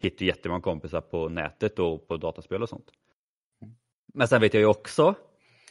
hittar 0.00 0.26
jättemånga 0.26 0.60
kompisar 0.60 1.00
på 1.00 1.28
nätet 1.28 1.78
och 1.78 2.08
på 2.08 2.16
dataspel 2.16 2.62
och 2.62 2.68
sånt. 2.68 2.90
Men 4.14 4.28
sen 4.28 4.40
vet 4.40 4.54
jag 4.54 4.60
ju 4.60 4.66
också 4.66 5.14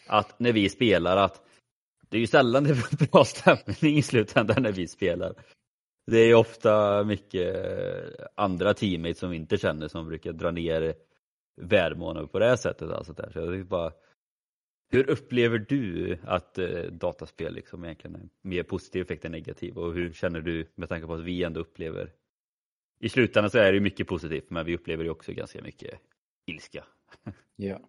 att 0.07 0.39
när 0.39 0.51
vi 0.51 0.69
spelar 0.69 1.17
att 1.17 1.41
det 2.09 2.17
är 2.17 2.21
ju 2.21 2.27
sällan 2.27 2.63
det 2.63 2.69
är 2.69 3.11
bra 3.11 3.25
stämning 3.25 3.97
i 3.97 4.01
slutändan 4.01 4.63
när 4.63 4.71
vi 4.71 4.87
spelar. 4.87 5.33
Det 6.07 6.17
är 6.17 6.27
ju 6.27 6.35
ofta 6.35 7.03
mycket 7.03 7.55
andra 8.35 8.73
teammates 8.73 9.19
som 9.19 9.29
vi 9.29 9.37
inte 9.37 9.57
känner 9.57 9.87
som 9.87 10.07
brukar 10.07 10.33
dra 10.33 10.51
ner 10.51 10.95
välmående 11.61 12.27
på 12.27 12.39
det 12.39 12.57
sättet. 12.57 12.91
Alltså 12.91 13.13
där. 13.13 13.29
Så 13.33 13.39
jag 13.39 13.65
bara, 13.65 13.91
hur 14.89 15.09
upplever 15.09 15.57
du 15.57 16.17
att 16.23 16.57
eh, 16.57 16.81
dataspel 16.91 17.53
liksom 17.53 17.83
egentligen 17.83 18.15
är 18.15 18.29
mer 18.41 18.63
positiv 18.63 19.01
effekt 19.01 19.25
än 19.25 19.31
negativ 19.31 19.77
och 19.77 19.93
hur 19.93 20.13
känner 20.13 20.41
du 20.41 20.71
med 20.75 20.89
tanke 20.89 21.07
på 21.07 21.13
att 21.13 21.23
vi 21.23 21.43
ändå 21.43 21.59
upplever 21.59 22.11
i 22.99 23.09
slutändan 23.09 23.49
så 23.49 23.57
är 23.57 23.73
det 23.73 23.79
mycket 23.79 24.07
positivt 24.07 24.49
men 24.49 24.65
vi 24.65 24.75
upplever 24.75 25.03
ju 25.03 25.09
också 25.09 25.31
ganska 25.31 25.61
mycket 25.61 25.99
ilska. 26.45 26.83
Ja. 27.59 27.79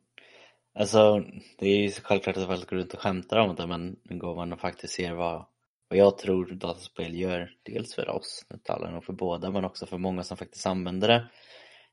Alltså 0.75 1.25
det 1.59 1.67
är 1.67 1.77
ju 1.77 1.91
självklart 1.91 2.37
att 2.37 2.47
folk 2.47 2.71
går 2.71 2.77
runt 2.77 2.95
och 2.95 3.01
skämtar 3.01 3.39
om 3.39 3.55
det 3.55 3.67
men 3.67 3.97
går 4.19 4.37
man 4.37 4.53
och 4.53 4.61
faktiskt 4.61 4.95
ser 4.95 5.15
vad, 5.15 5.47
vad 5.89 5.99
jag 5.99 6.19
tror 6.19 6.47
dataspel 6.47 7.19
gör 7.19 7.51
dels 7.63 7.95
för 7.95 8.09
oss, 8.09 8.47
nu 8.51 8.59
talar 8.59 8.91
nog 8.93 9.05
för 9.05 9.13
båda 9.13 9.51
men 9.51 9.65
också 9.65 9.87
för 9.87 9.99
många 9.99 10.23
som 10.23 10.37
faktiskt 10.37 10.67
använder 10.67 11.09
det. 11.09 11.29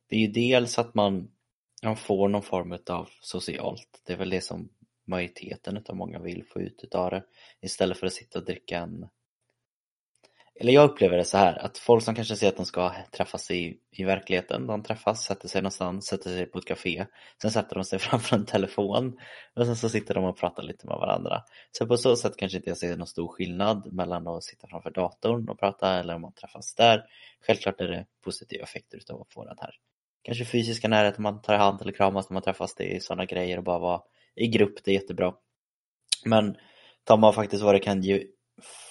Det 0.10 0.16
är 0.16 0.20
ju 0.20 0.28
dels 0.28 0.80
att 0.80 0.96
man, 0.96 1.32
man 1.84 1.96
får 1.96 2.30
någon 2.30 2.44
form 2.44 2.78
av 2.90 3.10
socialt, 3.22 4.02
det 4.06 4.14
är 4.14 4.18
väl 4.18 4.30
det 4.30 4.42
som 4.42 4.70
majoriteten 5.08 5.84
av 5.90 5.96
många 5.96 6.20
vill 6.20 6.44
få 6.46 6.62
ut 6.62 6.84
utav 6.84 7.10
det 7.12 7.24
istället 7.62 7.98
för 7.98 8.08
att 8.08 8.14
sitta 8.14 8.40
och 8.40 8.46
dricka 8.46 8.78
en 8.78 9.08
eller 10.60 10.74
jag 10.74 10.90
upplever 10.90 11.18
det 11.18 11.24
så 11.24 11.38
här 11.38 11.66
att 11.66 11.78
folk 11.78 12.04
som 12.04 12.16
kanske 12.16 12.36
säger 12.36 12.52
att 12.52 12.58
de 12.58 12.66
ska 12.66 12.94
träffas 13.12 13.52
i, 13.52 13.78
i 13.92 14.04
verkligheten, 14.04 14.68
de 14.68 14.84
träffas, 14.84 15.24
sätter 15.24 15.48
sig 15.48 15.62
någonstans, 15.62 16.06
sätter 16.06 16.30
sig 16.30 16.46
på 16.46 16.60
ett 16.60 16.66
café, 16.66 17.06
sen 17.42 17.52
sätter 17.52 17.76
de 17.76 17.84
sig 17.84 18.00
framför 18.10 18.36
en 18.36 18.46
telefon 18.46 19.18
och 19.56 19.66
sen 19.66 19.76
så 19.76 19.90
sitter 19.90 20.14
de 20.14 20.24
och 20.24 20.38
pratar 20.38 20.64
lite 20.64 20.88
med 20.88 20.98
varandra. 20.98 21.42
Så 21.72 21.88
på 21.88 21.98
så 21.98 22.16
sätt 22.16 22.38
kanske 22.38 22.58
inte 22.58 22.70
jag 22.70 22.78
ser 22.78 22.98
någon 22.98 23.08
stor 23.08 23.28
skillnad 23.28 23.94
mellan 23.94 24.28
att 24.28 24.44
sitta 24.44 24.68
framför 24.68 24.92
datorn 24.92 25.50
och 25.50 25.60
prata 25.60 26.00
eller 26.00 26.16
om 26.16 26.22
man 26.22 26.34
träffas 26.34 26.76
där. 26.76 27.04
Självklart 27.48 27.82
är 27.82 27.88
det 27.88 28.06
positiva 28.24 28.64
effekter 28.64 28.98
utav 28.98 29.22
att 29.22 29.34
få 29.34 29.46
den 29.46 29.58
här. 29.62 29.76
Kanske 30.24 30.46
fysiska 30.46 30.88
närheten 30.88 31.24
man 31.24 31.42
tar 31.42 31.54
i 31.54 31.58
hand 31.58 31.82
eller 31.82 31.92
kramas 31.92 32.30
när 32.30 32.34
man 32.34 32.44
träffas, 32.44 32.76
det 32.76 32.96
är 32.96 33.00
sådana 33.00 33.26
grejer 33.26 33.58
och 33.58 33.64
bara 33.64 33.80
vara 33.80 34.02
i 34.36 34.48
grupp, 34.48 34.84
det 34.84 34.92
är 34.92 34.96
jättebra. 34.96 35.34
Men 36.26 36.58
tar 37.04 37.18
man 37.18 37.34
faktiskt 37.34 37.64
vad 37.64 37.76
det 37.76 37.80
kan 37.80 38.02
ge, 38.02 38.24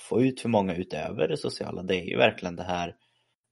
få 0.09 0.23
ut 0.23 0.41
för 0.41 0.49
många 0.49 0.75
utöver 0.75 1.29
det 1.29 1.37
sociala, 1.37 1.83
det 1.83 1.97
är 1.97 2.05
ju 2.05 2.17
verkligen 2.17 2.57
det 2.57 2.63
här 2.63 2.97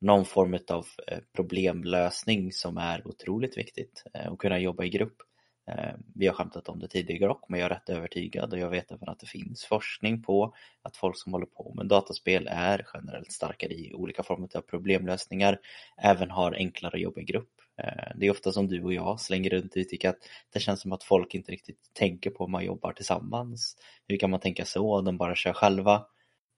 någon 0.02 0.24
form 0.24 0.58
av 0.68 0.86
eh, 1.06 1.18
problemlösning 1.36 2.52
som 2.52 2.76
är 2.76 3.08
otroligt 3.08 3.58
viktigt 3.58 4.04
eh, 4.14 4.32
och 4.32 4.40
kunna 4.40 4.58
jobba 4.58 4.84
i 4.84 4.88
grupp. 4.88 5.16
Eh, 5.70 5.94
vi 6.14 6.26
har 6.26 6.34
skämtat 6.34 6.68
om 6.68 6.78
det 6.78 6.88
tidigare 6.88 7.30
också, 7.30 7.46
men 7.48 7.60
jag 7.60 7.70
är 7.70 7.74
rätt 7.74 7.88
övertygad 7.88 8.52
och 8.52 8.58
jag 8.58 8.70
vet 8.70 8.92
även 8.92 9.08
att 9.08 9.20
det 9.20 9.26
finns 9.26 9.64
forskning 9.64 10.22
på 10.22 10.54
att 10.82 10.96
folk 10.96 11.18
som 11.18 11.32
håller 11.32 11.46
på 11.46 11.74
med 11.76 11.86
dataspel 11.86 12.48
är 12.50 12.86
generellt 12.94 13.32
starkare 13.32 13.72
i 13.72 13.94
olika 13.94 14.22
former 14.22 14.48
av 14.56 14.60
problemlösningar, 14.60 15.60
även 15.96 16.30
har 16.30 16.52
enklare 16.52 16.94
att 16.94 17.02
jobba 17.02 17.20
i 17.20 17.24
grupp. 17.24 17.61
Eh, 17.78 18.12
det 18.14 18.26
är 18.26 18.30
ofta 18.30 18.52
som 18.52 18.68
du 18.68 18.82
och 18.82 18.92
jag 18.92 19.20
slänger 19.20 19.50
runt 19.50 19.76
och 19.76 19.88
tycker 19.88 20.08
att 20.08 20.18
det 20.52 20.60
känns 20.60 20.80
som 20.80 20.92
att 20.92 21.04
folk 21.04 21.34
inte 21.34 21.52
riktigt 21.52 21.90
tänker 21.92 22.30
på 22.30 22.44
om 22.44 22.50
man 22.52 22.64
jobbar 22.64 22.92
tillsammans. 22.92 23.76
Hur 24.08 24.16
kan 24.16 24.30
man 24.30 24.40
tänka 24.40 24.64
så? 24.64 25.00
De 25.00 25.16
bara 25.16 25.34
kör 25.34 25.52
själva. 25.52 26.06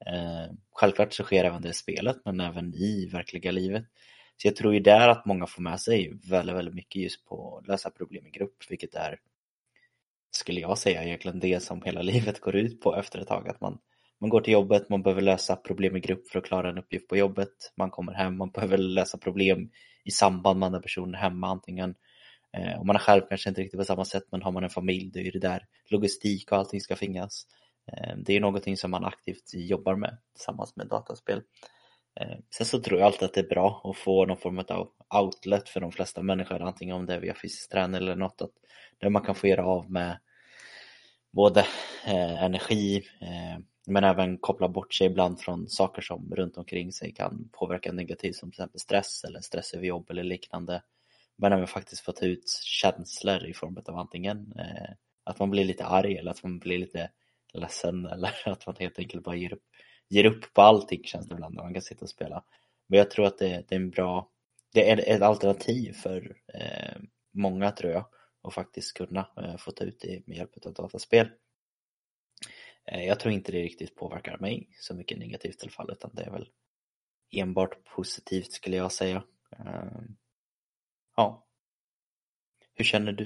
Eh, 0.07 0.55
självklart 0.73 1.13
så 1.13 1.23
sker 1.23 1.45
även 1.45 1.63
det 1.63 1.69
i 1.69 1.73
spelet 1.73 2.17
men 2.25 2.41
även 2.41 2.75
i 2.75 3.07
verkliga 3.13 3.51
livet. 3.51 3.85
Så 4.37 4.49
jag 4.49 4.57
tror 4.57 4.75
ju 4.75 4.81
där 4.81 5.09
att 5.09 5.27
många 5.27 5.47
får 5.47 5.63
med 5.63 5.81
sig 5.81 6.13
väldigt, 6.31 6.57
väldigt 6.57 6.75
mycket 6.75 7.03
just 7.03 7.25
på 7.25 7.59
att 7.59 7.67
lösa 7.67 7.91
problem 7.91 8.27
i 8.27 8.31
grupp, 8.31 8.57
vilket 8.69 8.95
är, 8.95 9.21
skulle 10.31 10.61
jag 10.61 10.79
säga, 10.79 11.05
egentligen 11.05 11.41
det 11.41 11.63
som 11.63 11.83
hela 11.83 12.03
livet 12.13 12.41
går 12.41 12.57
ut 12.57 12.81
på 12.81 12.97
efter 12.97 13.19
ett 13.19 13.29
tag. 13.29 13.49
Att 13.49 13.61
man, 13.61 13.79
man 14.25 14.31
går 14.31 14.41
till 14.41 14.53
jobbet, 14.53 14.89
man 14.89 15.03
behöver 15.03 15.23
lösa 15.23 15.57
problem 15.57 15.97
i 15.97 16.01
grupp 16.01 16.29
för 16.29 16.39
att 16.39 16.45
klara 16.45 16.69
en 16.69 16.79
uppgift 16.79 17.09
på 17.09 17.17
jobbet. 17.17 17.73
Man 17.77 17.91
kommer 17.91 18.13
hem, 18.13 18.37
man 18.37 18.51
behöver 18.51 18.79
lösa 18.79 19.19
problem 19.19 19.71
i 20.05 20.11
samband 20.11 20.59
med 20.59 20.67
andra 20.67 20.81
personer 20.81 21.19
hemma, 21.19 21.49
antingen 21.49 21.95
eh, 22.53 22.81
om 22.81 22.87
man 22.87 22.97
är 22.97 23.01
själv 23.01 23.23
kanske 23.29 23.49
inte 23.49 23.61
riktigt 23.61 23.81
på 23.81 23.85
samma 23.85 24.05
sätt, 24.05 24.25
men 24.31 24.43
har 24.43 24.53
man 24.53 24.65
en 24.65 24.71
familj, 24.71 25.11
då 25.15 25.21
är 25.21 25.33
det 25.33 25.39
där 25.39 25.67
logistik 25.89 26.53
och 26.53 26.59
allting 26.59 26.81
ska 26.81 26.97
finnas. 26.97 27.47
Eh, 27.93 28.17
det 28.17 28.37
är 28.37 28.41
någonting 28.41 28.77
som 28.77 28.91
man 28.91 29.05
aktivt 29.05 29.55
jobbar 29.55 29.97
med 29.97 30.17
tillsammans 30.35 30.77
med 30.77 30.87
dataspel. 30.87 31.43
Eh, 32.21 32.39
sen 32.57 32.67
så 32.67 32.81
tror 32.81 33.01
jag 33.01 33.07
alltid 33.07 33.27
att 33.27 33.35
det 33.35 33.41
är 33.41 33.49
bra 33.49 33.81
att 33.85 33.97
få 33.97 34.27
någon 34.27 34.37
form 34.37 34.59
av 34.59 34.91
outlet 35.23 35.69
för 35.69 35.81
de 35.81 35.93
flesta 35.93 36.23
människor, 36.23 36.63
antingen 36.63 36.97
om 36.97 37.07
det 37.07 37.15
är 37.15 37.21
via 37.21 37.35
fysisk 37.43 37.71
träning 37.71 37.97
eller 37.97 38.17
något, 38.17 38.43
att 38.43 38.53
där 38.99 39.11
man 39.11 39.23
kan 39.23 39.35
få 39.35 39.47
göra 39.47 39.67
av 39.67 39.91
med 39.91 40.19
både 41.33 41.61
eh, 42.07 42.43
energi 42.45 43.03
eh, 43.21 43.65
men 43.87 44.05
även 44.05 44.39
koppla 44.39 44.69
bort 44.69 44.95
sig 44.95 45.07
ibland 45.07 45.41
från 45.41 45.69
saker 45.69 46.03
som 46.03 46.35
runt 46.35 46.57
omkring 46.57 46.93
sig 46.93 47.13
kan 47.13 47.49
påverka 47.53 47.93
negativt 47.93 48.37
som 48.37 48.51
till 48.51 48.57
exempel 48.63 48.81
stress 48.81 49.25
eller 49.25 49.41
stress 49.41 49.75
över 49.75 49.87
jobb 49.87 50.11
eller 50.11 50.25
liknande. 50.25 50.83
Men 51.37 51.53
även 51.53 51.67
faktiskt 51.67 52.05
få 52.05 52.13
ta 52.13 52.27
ut 52.27 52.49
känslor 52.65 53.47
i 53.47 53.55
form 53.55 53.79
av 53.87 53.97
antingen 53.97 54.53
eh, 54.59 54.95
att 55.25 55.39
man 55.39 55.51
blir 55.51 55.65
lite 55.65 55.85
arg 55.85 56.17
eller 56.17 56.31
att 56.31 56.43
man 56.43 56.59
blir 56.59 56.79
lite 56.79 57.11
ledsen 57.55 58.07
eller 58.13 58.33
att 58.45 58.67
man 58.67 58.77
helt 58.79 58.99
enkelt 58.99 59.25
bara 59.25 59.37
ger 59.37 59.53
upp 59.53 59.63
ger 60.09 60.25
upp 60.25 60.55
på 60.55 60.63
allting 60.63 61.05
känns 61.05 61.29
det 61.29 61.35
ibland 61.35 61.55
när 61.55 61.63
man 61.63 61.73
kan 61.73 61.83
sitta 61.83 62.05
och 62.05 62.11
spela. 62.11 62.45
Men 62.87 62.99
jag 62.99 63.11
tror 63.11 63.27
att 63.27 63.39
det, 63.39 63.65
det 63.69 63.75
är 63.75 63.81
en 63.81 63.91
bra, 63.91 64.31
det 64.73 64.91
är 64.91 65.15
ett 65.17 65.23
alternativ 65.23 65.93
för 65.93 66.37
eh, 66.55 67.03
många 67.33 67.71
tror 67.71 67.93
jag 67.93 68.07
att 68.43 68.55
faktiskt 68.55 68.97
kunna 68.97 69.29
eh, 69.37 69.57
få 69.57 69.71
ta 69.71 69.85
ut 69.85 70.01
det 70.01 70.27
med 70.27 70.37
hjälp 70.37 70.67
av 70.67 70.73
dataspel. 70.73 71.29
Eh, 72.87 73.05
jag 73.05 73.21
tror 73.21 73.35
inte 73.35 73.53
det 73.53 73.63
riktigt 73.63 73.97
påverkar 73.97 74.39
mig 74.39 74.69
så 74.73 74.95
mycket 74.95 75.19
negativt 75.19 75.57
i 75.63 75.63
alla 75.63 75.71
fall 75.71 75.91
utan 75.93 76.11
det 76.15 76.23
är 76.23 76.31
väl 76.31 76.49
enbart 77.31 77.85
positivt 77.85 78.53
skulle 78.53 78.77
jag 78.77 78.93
säga. 78.93 79.25
Ehm, 79.59 80.17
ja. 81.17 81.47
Hur 82.75 82.85
känner 82.85 83.13
du? 83.13 83.25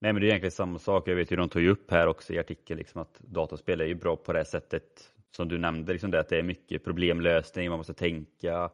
Nej 0.00 0.12
men 0.12 0.14
det 0.14 0.26
är 0.26 0.28
egentligen 0.28 0.50
samma 0.50 0.78
sak. 0.78 1.08
Jag 1.08 1.16
vet 1.16 1.32
ju 1.32 1.36
de 1.36 1.48
tog 1.48 1.62
ju 1.62 1.70
upp 1.70 1.90
här 1.90 2.06
också 2.06 2.32
i 2.32 2.38
artikeln 2.38 2.78
liksom 2.78 3.02
att 3.02 3.20
dataspel 3.20 3.80
är 3.80 3.84
ju 3.84 3.94
bra 3.94 4.16
på 4.16 4.32
det 4.32 4.44
sättet 4.44 5.12
som 5.30 5.48
du 5.48 5.58
nämnde, 5.58 5.92
liksom 5.92 6.10
det, 6.10 6.20
att 6.20 6.28
det 6.28 6.38
är 6.38 6.42
mycket 6.42 6.84
problemlösning, 6.84 7.68
man 7.70 7.78
måste 7.78 7.94
tänka 7.94 8.70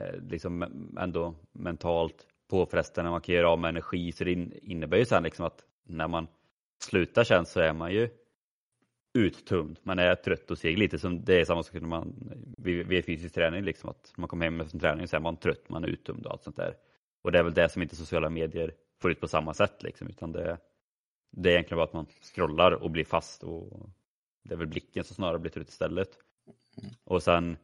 eh, 0.00 0.20
liksom 0.28 0.62
ändå 0.98 1.34
mentalt 1.52 2.26
påfrestande, 2.50 3.10
man 3.10 3.20
kan 3.20 3.34
göra 3.34 3.50
av 3.50 3.58
med 3.58 3.68
energi. 3.68 4.12
Så 4.12 4.24
det 4.24 4.32
innebär 4.62 4.98
ju 4.98 5.04
sen 5.04 5.22
liksom 5.22 5.44
att 5.44 5.64
när 5.84 6.08
man 6.08 6.26
slutar 6.82 7.24
tjänst 7.24 7.52
så 7.52 7.60
är 7.60 7.72
man 7.72 7.92
ju 7.92 8.08
uttömd, 9.12 9.78
man 9.82 9.98
är 9.98 10.14
trött 10.14 10.50
och 10.50 10.58
seg. 10.58 10.78
Lite 10.78 10.98
som 10.98 11.24
det 11.24 11.40
är 11.40 11.44
samma 11.44 11.62
sak 11.62 11.74
när 11.74 11.80
man 11.80 12.14
vid, 12.58 12.86
vid 12.86 13.04
fysisk 13.04 13.34
träning, 13.34 13.64
liksom 13.64 13.90
att 13.90 14.12
man 14.16 14.28
kommer 14.28 14.44
hem 14.44 14.68
sin 14.68 14.80
träning 14.80 15.08
så 15.08 15.16
är 15.16 15.20
man 15.20 15.36
trött, 15.36 15.68
man 15.68 15.84
är 15.84 15.88
uttömd 15.88 16.26
och 16.26 16.32
allt 16.32 16.42
sånt 16.42 16.56
där. 16.56 16.76
Och 17.22 17.32
det 17.32 17.38
är 17.38 17.42
väl 17.42 17.54
det 17.54 17.68
som 17.68 17.82
inte 17.82 17.96
sociala 17.96 18.30
medier 18.30 18.74
får 19.00 19.10
ut 19.10 19.20
på 19.20 19.28
samma 19.28 19.54
sätt 19.54 19.82
liksom, 19.82 20.08
utan 20.08 20.32
det, 20.32 20.58
Det 21.30 21.48
är 21.48 21.52
egentligen 21.52 21.76
bara 21.76 21.84
att 21.84 21.92
man 21.92 22.06
scrollar 22.22 22.72
och 22.72 22.90
blir 22.90 23.04
fast 23.04 23.42
och 23.42 23.90
det 24.42 24.54
är 24.54 24.58
väl 24.58 24.66
blicken 24.66 25.04
som 25.04 25.14
snarare 25.14 25.38
blir 25.38 25.58
ut 25.58 25.68
istället. 25.68 26.10
Mm. 26.82 26.90
Och 27.04 27.22
sen, 27.22 27.56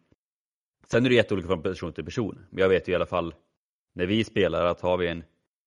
sen 0.86 1.04
är 1.04 1.08
det 1.08 1.14
jätteolika 1.14 1.48
från 1.48 1.62
person 1.62 1.92
till 1.92 2.04
person. 2.04 2.46
Men 2.50 2.62
jag 2.62 2.68
vet 2.68 2.88
ju 2.88 2.92
i 2.92 2.94
alla 2.94 3.06
fall 3.06 3.34
när 3.92 4.06
vi 4.06 4.24
spelar 4.24 4.66
att 4.66 4.80
har 4.80 4.96
vi 4.96 5.08
en, 5.08 5.24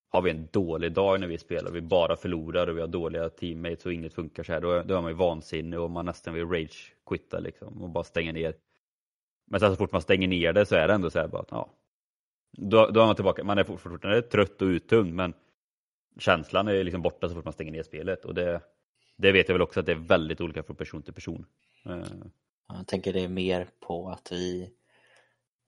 har 0.10 0.22
vi 0.22 0.32
en 0.32 0.48
dålig 0.51 0.92
dag 0.92 1.20
när 1.20 1.28
vi 1.28 1.38
spelar, 1.38 1.72
vi 1.72 1.82
bara 1.82 2.16
förlorar 2.16 2.68
och 2.68 2.78
vi 2.78 2.82
har 2.82 2.88
dåliga 2.88 3.30
teammates 3.30 3.86
och 3.86 3.94
inget 3.94 4.13
funkar 4.13 4.44
så 4.44 4.54
här, 4.54 4.62
då, 4.62 4.82
då 4.82 4.96
är 4.96 5.01
man 5.01 5.12
ju 5.12 5.18
vansinnig 5.18 5.80
och 5.80 5.92
man 5.92 6.06
nästan 6.06 6.34
vill 6.34 6.46
rage 6.46 6.96
quitta 7.06 7.39
liksom 7.39 7.84
och 7.84 7.89
bara 7.89 8.04
stänga 8.04 8.32
ner. 8.32 8.54
Men 9.48 9.60
sen 9.60 9.72
så 9.72 9.75
fort 9.75 9.92
man 9.92 10.01
stänger 10.01 10.28
ner 10.28 10.54
det 10.54 10.66
så 10.66 10.75
är 10.75 10.88
det 10.88 10.94
ändå 10.94 11.10
så 11.10 11.20
här 11.20 11.28
bara 11.28 11.42
att, 11.42 11.51
ja, 11.51 11.70
då, 12.51 12.88
då 12.88 13.01
är 13.01 13.06
man 13.06 13.16
tillbaka, 13.16 13.44
man 13.44 13.58
är 13.58 13.63
fortfarande 13.63 14.22
trött 14.22 14.62
och 14.62 14.66
uttömd 14.66 15.13
men 15.13 15.34
känslan 16.20 16.68
är 16.68 16.84
liksom 16.84 17.01
borta 17.01 17.30
så 17.30 17.36
fort 17.36 17.46
man 17.46 17.54
stänger 17.54 17.72
ner 17.72 17.84
spelet. 17.84 18.25
Och 18.25 18.34
det, 18.34 18.62
det 19.18 19.32
vet 19.32 19.50
jag 19.50 19.54
väl 19.54 19.62
också 19.62 19.80
att 19.80 19.86
det 19.86 19.92
är 19.92 19.96
väldigt 19.96 20.42
olika 20.42 20.63
från 20.63 20.75
person 20.75 21.01
till 21.01 21.13
person. 21.13 21.46
Eh. 21.86 22.04
Jag 22.68 22.88
tänker 22.88 23.13
det 23.13 23.24
är 23.24 23.30
mer 23.30 23.68
på 23.80 24.10
att 24.10 24.32
vi 24.32 24.70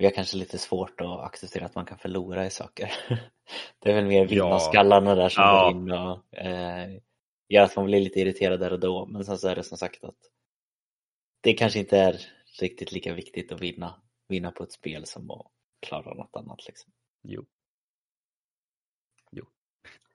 vi 0.01 0.05
har 0.08 0.12
kanske 0.12 0.38
lite 0.38 0.58
svårt 0.58 1.01
att 1.01 1.20
acceptera 1.20 1.65
att 1.65 1.75
man 1.75 1.86
kan 1.86 1.98
förlora 1.98 2.46
i 2.46 2.50
saker. 2.50 2.93
Det 3.79 3.89
är 3.89 3.96
väl 3.96 4.05
mer 4.05 4.25
vinnarskallarna 4.27 5.15
där 5.15 5.29
som 5.29 5.43
Ja. 5.43 5.63
går 5.63 5.72
in 5.81 5.91
och 5.91 6.38
eh, 6.38 6.89
gör 7.50 7.63
att 7.63 7.75
man 7.75 7.86
blir 7.86 8.00
lite 8.00 8.20
irriterad 8.20 8.60
där 8.60 8.74
och 8.74 8.79
då. 8.79 9.05
Men 9.05 9.25
sen 9.25 9.38
så 9.38 9.48
är 9.48 9.55
det 9.55 9.63
som 9.63 9.77
sagt 9.77 10.03
att 10.03 10.15
det 11.41 11.53
kanske 11.53 11.79
inte 11.79 11.98
är 11.98 12.22
riktigt 12.62 12.91
lika 12.91 13.13
viktigt 13.13 13.51
att 13.51 13.62
vinna, 13.62 14.01
vinna 14.27 14.51
på 14.51 14.63
ett 14.63 14.72
spel 14.72 15.05
som 15.05 15.31
att 15.31 15.48
klara 15.88 16.13
något 16.13 16.36
annat. 16.36 16.67
Liksom. 16.67 16.91
Jo. 17.24 17.46
Jo. 19.31 19.46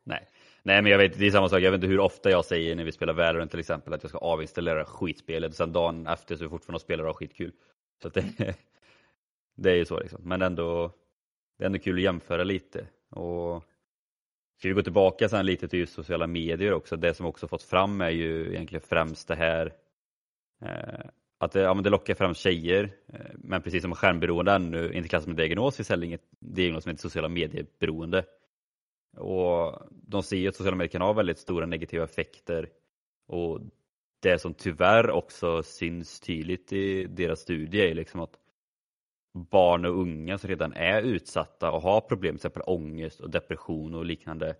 Nej. 0.05 0.29
Nej 0.63 0.83
men 0.83 0.93
jag 0.93 0.99
vet, 0.99 1.19
det 1.19 1.27
är 1.27 1.31
samma 1.31 1.49
sak, 1.49 1.61
jag 1.61 1.71
vet 1.71 1.79
inte 1.79 1.87
hur 1.87 2.01
ofta 2.01 2.31
jag 2.31 2.45
säger 2.45 2.75
när 2.77 2.85
vi 2.85 2.93
spelar 2.93 3.13
Valorant 3.13 3.51
till 3.51 3.61
exempel 3.61 3.93
att 3.93 4.03
jag 4.03 4.11
ska 4.11 4.19
avinstallera 4.19 4.85
skitspelet 4.85 5.51
och 5.51 5.57
sen 5.57 5.73
dagen 5.73 6.07
efter 6.07 6.37
så 6.37 6.43
är 6.43 6.45
jag 6.45 6.51
fortfarande 6.51 6.77
och 6.77 6.81
spelar 6.83 7.05
och 7.05 7.09
har 7.09 7.15
skitkul. 7.15 7.53
Så 8.03 8.09
det, 8.09 8.55
det 9.57 9.71
är 9.71 9.77
ju 9.77 9.85
så 9.85 10.01
liksom. 10.01 10.21
Men 10.25 10.43
ändå, 10.43 10.93
det 11.59 11.65
är 11.65 11.67
ändå 11.67 11.79
kul 11.79 11.97
att 11.97 12.03
jämföra 12.03 12.45
lite. 12.45 12.87
Och 13.11 13.65
ska 14.59 14.69
vi 14.69 14.75
gå 14.75 14.83
tillbaka 14.83 15.29
sen 15.29 15.47
lite 15.47 15.69
till 15.69 15.79
just 15.79 15.93
sociala 15.93 16.27
medier 16.27 16.73
också. 16.73 16.97
Det 16.97 17.15
som 17.15 17.27
också 17.27 17.49
fått 17.49 17.63
fram 17.63 18.01
är 18.01 18.11
ju 18.11 18.55
egentligen 18.55 18.85
främst 18.89 19.29
det 19.29 19.35
här 19.35 19.73
eh, 20.63 21.07
att 21.39 21.53
det, 21.53 21.61
ja, 21.61 21.75
men 21.75 21.85
det 21.85 21.91
lockar 21.91 22.15
fram 22.15 22.35
tjejer, 22.35 22.91
eh, 23.07 23.21
men 23.35 23.63
precis 23.63 23.83
som 23.83 23.95
skärmberoende 23.95 24.53
ännu 24.53 24.93
inte 24.93 25.09
klassas 25.09 25.27
med 25.27 25.37
diagnos, 25.37 25.77
finns 25.77 25.89
heller 25.89 26.07
inget 26.07 26.29
diagnos 26.41 26.83
som 26.83 26.91
heter 26.91 27.03
sociala 27.03 27.29
medieberoende. 27.29 28.25
Och 29.17 29.83
de 29.91 30.23
ser 30.23 30.37
ju 30.37 30.49
att 30.49 30.57
sociala 30.57 30.77
medier 30.77 30.93
kan 30.93 31.03
ha 31.03 31.13
väldigt 31.13 31.39
stora 31.39 31.67
negativa 31.67 32.05
effekter 32.05 32.69
och 33.27 33.61
det 34.23 34.39
som 34.39 34.55
tyvärr 34.55 35.11
också 35.11 35.63
syns 35.63 36.21
tydligt 36.21 36.73
i 36.73 37.05
deras 37.05 37.41
studie 37.41 37.91
är 37.91 37.95
liksom 37.95 38.21
att 38.21 38.39
barn 39.37 39.85
och 39.85 40.01
unga 40.01 40.39
som 40.39 40.49
redan 40.49 40.73
är 40.73 41.03
utsatta 41.03 41.71
och 41.71 41.83
har 41.83 42.01
problem, 42.01 42.35
till 42.35 42.37
exempel 42.37 42.63
ångest 42.67 43.21
och 43.21 43.31
depression 43.31 43.95
och 43.95 44.05
liknande, 44.05 44.57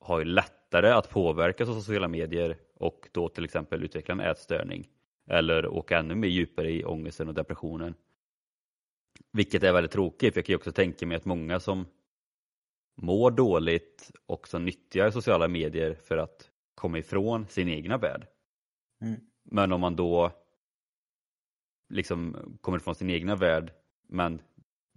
har 0.00 0.18
ju 0.18 0.24
lättare 0.24 0.90
att 0.90 1.10
påverkas 1.10 1.68
av 1.68 1.74
sociala 1.74 2.08
medier 2.08 2.58
och 2.74 3.08
då 3.12 3.28
till 3.28 3.44
exempel 3.44 3.84
utveckla 3.84 4.12
en 4.12 4.20
ätstörning 4.20 4.88
eller 5.30 5.66
åka 5.66 5.98
ännu 5.98 6.14
mer 6.14 6.28
djupare 6.28 6.70
i 6.70 6.84
ångesten 6.84 7.28
och 7.28 7.34
depressionen. 7.34 7.94
Vilket 9.32 9.62
är 9.62 9.72
väldigt 9.72 9.92
tråkigt, 9.92 10.34
för 10.34 10.38
jag 10.38 10.46
kan 10.46 10.52
ju 10.52 10.56
också 10.56 10.72
tänka 10.72 11.06
mig 11.06 11.16
att 11.16 11.24
många 11.24 11.60
som 11.60 11.86
mår 12.96 13.30
dåligt 13.30 14.10
också 14.26 14.58
nyttjar 14.58 15.10
sociala 15.10 15.48
medier 15.48 15.94
för 15.94 16.16
att 16.16 16.50
komma 16.74 16.98
ifrån 16.98 17.46
sin 17.46 17.68
egna 17.68 17.98
värld. 17.98 18.26
Mm. 19.00 19.20
Men 19.42 19.72
om 19.72 19.80
man 19.80 19.96
då 19.96 20.32
liksom 21.88 22.36
kommer 22.60 22.78
ifrån 22.78 22.94
sin 22.94 23.10
egna 23.10 23.36
värld 23.36 23.72
men 24.08 24.42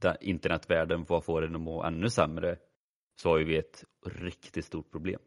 där 0.01 0.17
internetvärlden 0.21 1.05
får 1.05 1.21
få 1.21 1.39
den 1.39 1.55
att 1.55 1.61
må 1.61 1.83
ännu 1.83 2.09
sämre 2.09 2.57
så 3.21 3.29
har 3.29 3.37
ju 3.37 3.45
vi 3.45 3.57
ett 3.57 3.83
riktigt 4.05 4.65
stort 4.65 4.91
problem. 4.91 5.19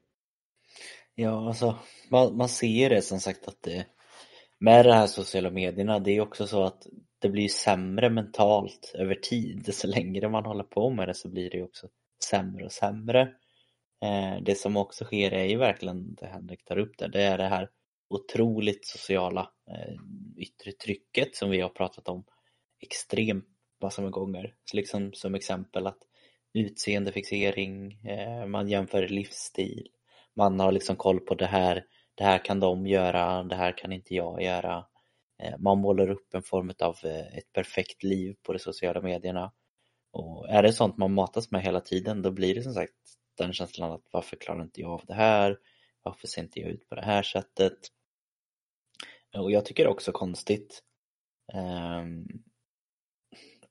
Ja, 1.14 1.48
alltså 1.48 1.78
man, 2.10 2.36
man 2.36 2.48
ser 2.48 2.66
ju 2.66 2.88
det 2.88 3.02
som 3.02 3.20
sagt 3.20 3.48
att 3.48 3.62
det 3.62 3.86
med 4.58 4.84
de 4.84 4.92
här 4.92 5.06
sociala 5.06 5.50
medierna, 5.50 5.98
det 5.98 6.10
är 6.10 6.20
också 6.20 6.46
så 6.46 6.62
att 6.64 6.86
det 7.18 7.28
blir 7.28 7.48
sämre 7.48 8.10
mentalt 8.10 8.92
över 8.94 9.14
tid. 9.14 9.74
Så 9.74 9.86
längre 9.86 10.28
man 10.28 10.44
håller 10.44 10.64
på 10.64 10.90
med 10.90 11.08
det 11.08 11.14
så 11.14 11.28
blir 11.28 11.50
det 11.50 11.56
ju 11.56 11.64
också 11.64 11.88
sämre 12.30 12.64
och 12.64 12.72
sämre. 12.72 13.20
Eh, 14.02 14.42
det 14.42 14.58
som 14.58 14.76
också 14.76 15.04
sker 15.04 15.30
är 15.30 15.44
ju 15.44 15.56
verkligen 15.56 16.14
det 16.14 16.26
Henrik 16.26 16.64
tar 16.64 16.78
upp 16.78 16.98
där, 16.98 17.08
det 17.08 17.22
är 17.22 17.38
det 17.38 17.48
här 17.48 17.70
otroligt 18.08 18.86
sociala 18.86 19.50
eh, 19.70 19.94
yttre 20.36 20.72
trycket 20.72 21.36
som 21.36 21.50
vi 21.50 21.60
har 21.60 21.68
pratat 21.68 22.08
om 22.08 22.24
extremt 22.80 23.53
massor 23.84 24.02
med 24.02 24.12
gånger. 24.12 24.54
Så 24.64 24.76
liksom 24.76 25.12
som 25.12 25.34
exempel 25.34 25.86
att 25.86 25.98
utseendefixering, 26.54 27.92
eh, 28.04 28.46
man 28.46 28.68
jämför 28.68 29.08
livsstil, 29.08 29.88
man 30.34 30.60
har 30.60 30.72
liksom 30.72 30.96
koll 30.96 31.20
på 31.20 31.34
det 31.34 31.46
här, 31.46 31.84
det 32.14 32.24
här 32.24 32.44
kan 32.44 32.60
de 32.60 32.86
göra, 32.86 33.42
det 33.42 33.54
här 33.56 33.78
kan 33.78 33.92
inte 33.92 34.14
jag 34.14 34.42
göra. 34.42 34.86
Eh, 35.42 35.54
Man 35.58 35.78
målar 35.78 36.10
upp 36.10 36.34
en 36.34 36.42
form 36.42 36.72
av 36.78 36.96
eh, 37.04 37.36
ett 37.38 37.52
perfekt 37.52 38.02
liv 38.02 38.36
på 38.42 38.52
de 38.52 38.58
sociala 38.58 39.00
medierna. 39.00 39.52
Och 40.12 40.48
är 40.48 40.62
det 40.62 40.72
sånt 40.72 40.96
man 40.96 41.14
matas 41.14 41.50
med 41.50 41.62
hela 41.62 41.80
tiden 41.80 42.22
då 42.22 42.30
blir 42.30 42.54
det 42.54 42.62
som 42.62 42.74
sagt 42.74 42.92
den 43.38 43.52
känslan 43.52 43.92
att 43.92 44.08
varför 44.10 44.36
klarar 44.36 44.62
inte 44.62 44.80
jag 44.80 44.90
av 44.90 45.02
det 45.06 45.14
här? 45.14 45.58
Varför 46.02 46.26
ser 46.26 46.42
inte 46.42 46.60
jag 46.60 46.70
ut 46.70 46.88
på 46.88 46.94
det 46.94 47.04
här 47.04 47.22
sättet? 47.22 47.78
Och 49.38 49.52
jag 49.52 49.64
tycker 49.64 49.84
det 49.84 49.88
är 49.88 49.92
också 49.92 50.12
konstigt 50.12 50.82
ehm, 51.52 52.26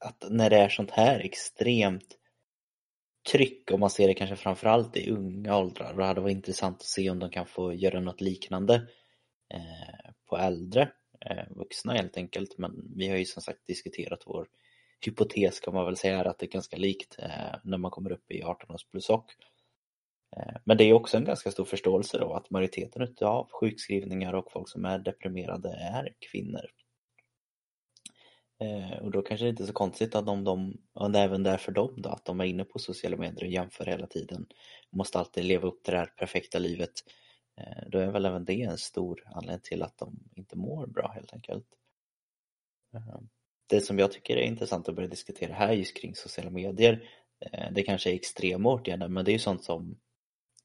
att 0.03 0.25
när 0.29 0.49
det 0.49 0.57
är 0.57 0.69
sånt 0.69 0.91
här 0.91 1.19
extremt 1.19 2.17
tryck 3.31 3.71
och 3.71 3.79
man 3.79 3.89
ser 3.89 4.07
det 4.07 4.13
kanske 4.13 4.35
framförallt 4.35 4.97
i 4.97 5.09
unga 5.11 5.57
åldrar 5.57 5.91
och 5.91 5.97
det 5.97 6.05
hade 6.05 6.21
varit 6.21 6.35
intressant 6.35 6.75
att 6.75 6.83
se 6.83 7.09
om 7.09 7.19
de 7.19 7.29
kan 7.29 7.45
få 7.45 7.73
göra 7.73 7.99
något 7.99 8.21
liknande 8.21 8.75
eh, 9.53 10.11
på 10.29 10.37
äldre 10.37 10.91
eh, 11.25 11.43
vuxna 11.49 11.93
helt 11.93 12.17
enkelt 12.17 12.57
men 12.57 12.91
vi 12.95 13.09
har 13.09 13.17
ju 13.17 13.25
som 13.25 13.41
sagt 13.41 13.67
diskuterat 13.67 14.23
vår 14.25 14.47
hypotes 15.05 15.59
kan 15.59 15.73
man 15.73 15.85
väl 15.85 15.97
säga 15.97 16.19
är 16.19 16.25
att 16.25 16.39
det 16.39 16.45
är 16.45 16.51
ganska 16.51 16.77
likt 16.77 17.15
eh, 17.19 17.55
när 17.63 17.77
man 17.77 17.91
kommer 17.91 18.11
upp 18.11 18.31
i 18.31 18.43
18 18.43 18.71
års 18.75 18.85
plus 18.85 19.09
och 19.09 19.25
Men 20.65 20.77
det 20.77 20.83
är 20.83 20.93
också 20.93 21.17
en 21.17 21.25
ganska 21.25 21.51
stor 21.51 21.65
förståelse 21.65 22.17
då 22.17 22.33
att 22.33 22.49
majoriteten 22.49 23.15
av 23.21 23.49
sjukskrivningar 23.51 24.33
och 24.33 24.51
folk 24.51 24.69
som 24.69 24.85
är 24.85 24.99
deprimerade 24.99 25.69
är 25.69 26.13
kvinnor. 26.31 26.65
Eh, 28.63 28.97
Och 28.97 29.11
då 29.11 29.21
kanske 29.21 29.45
det 29.45 29.49
inte 29.49 29.63
är 29.63 29.67
så 29.67 29.73
konstigt 29.73 30.15
att 30.15 30.27
om 30.27 30.43
de, 30.43 30.77
och 30.93 31.11
det 31.11 31.19
är 31.19 31.23
även 31.23 31.43
därför 31.43 31.71
dem 31.71 31.93
då, 31.97 32.09
att 32.09 32.25
de 32.25 32.39
är 32.39 32.45
inne 32.45 32.63
på 32.63 32.79
sociala 32.79 33.17
medier 33.17 33.43
och 33.45 33.51
jämför 33.51 33.85
hela 33.85 34.07
tiden. 34.07 34.45
Måste 34.91 35.19
alltid 35.19 35.43
leva 35.45 35.67
upp 35.67 35.83
till 35.83 35.93
det 35.93 35.99
här 35.99 36.05
perfekta 36.17 36.59
livet. 36.59 36.91
Eh, 37.57 37.89
Då 37.89 37.99
är 37.99 38.11
väl 38.11 38.25
även 38.25 38.45
det 38.45 38.61
en 38.61 38.77
stor 38.77 39.23
anledning 39.25 39.61
till 39.63 39.83
att 39.83 39.97
de 39.97 40.19
inte 40.35 40.57
mår 40.57 40.87
bra 40.87 41.11
helt 41.15 41.33
enkelt. 41.33 41.65
Eh, 42.95 43.19
Det 43.69 43.81
som 43.81 43.99
jag 43.99 44.11
tycker 44.11 44.37
är 44.37 44.41
intressant 44.41 44.89
att 44.89 44.95
börja 44.95 45.09
diskutera 45.09 45.53
här 45.53 45.73
just 45.73 45.97
kring 45.97 46.15
sociala 46.15 46.49
medier, 46.51 47.09
eh, 47.51 47.71
det 47.71 47.83
kanske 47.83 48.11
är 48.11 48.15
extrema 48.15 48.69
åtgärder 48.69 49.07
men 49.07 49.25
det 49.25 49.31
är 49.31 49.33
ju 49.33 49.39
sånt 49.39 49.63
som 49.63 49.99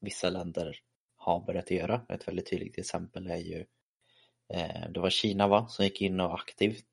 vissa 0.01 0.29
länder 0.29 0.77
har 1.15 1.39
börjat 1.45 1.71
göra. 1.71 2.05
Ett 2.09 2.27
väldigt 2.27 2.49
tydligt 2.49 2.77
exempel 2.77 3.27
är 3.27 3.37
ju 3.37 3.65
eh, 4.53 4.89
det 4.91 4.99
var 4.99 5.09
Kina 5.09 5.47
va, 5.47 5.67
som 5.67 5.85
gick 5.85 6.01
in 6.01 6.19
och 6.19 6.33
aktivt 6.33 6.85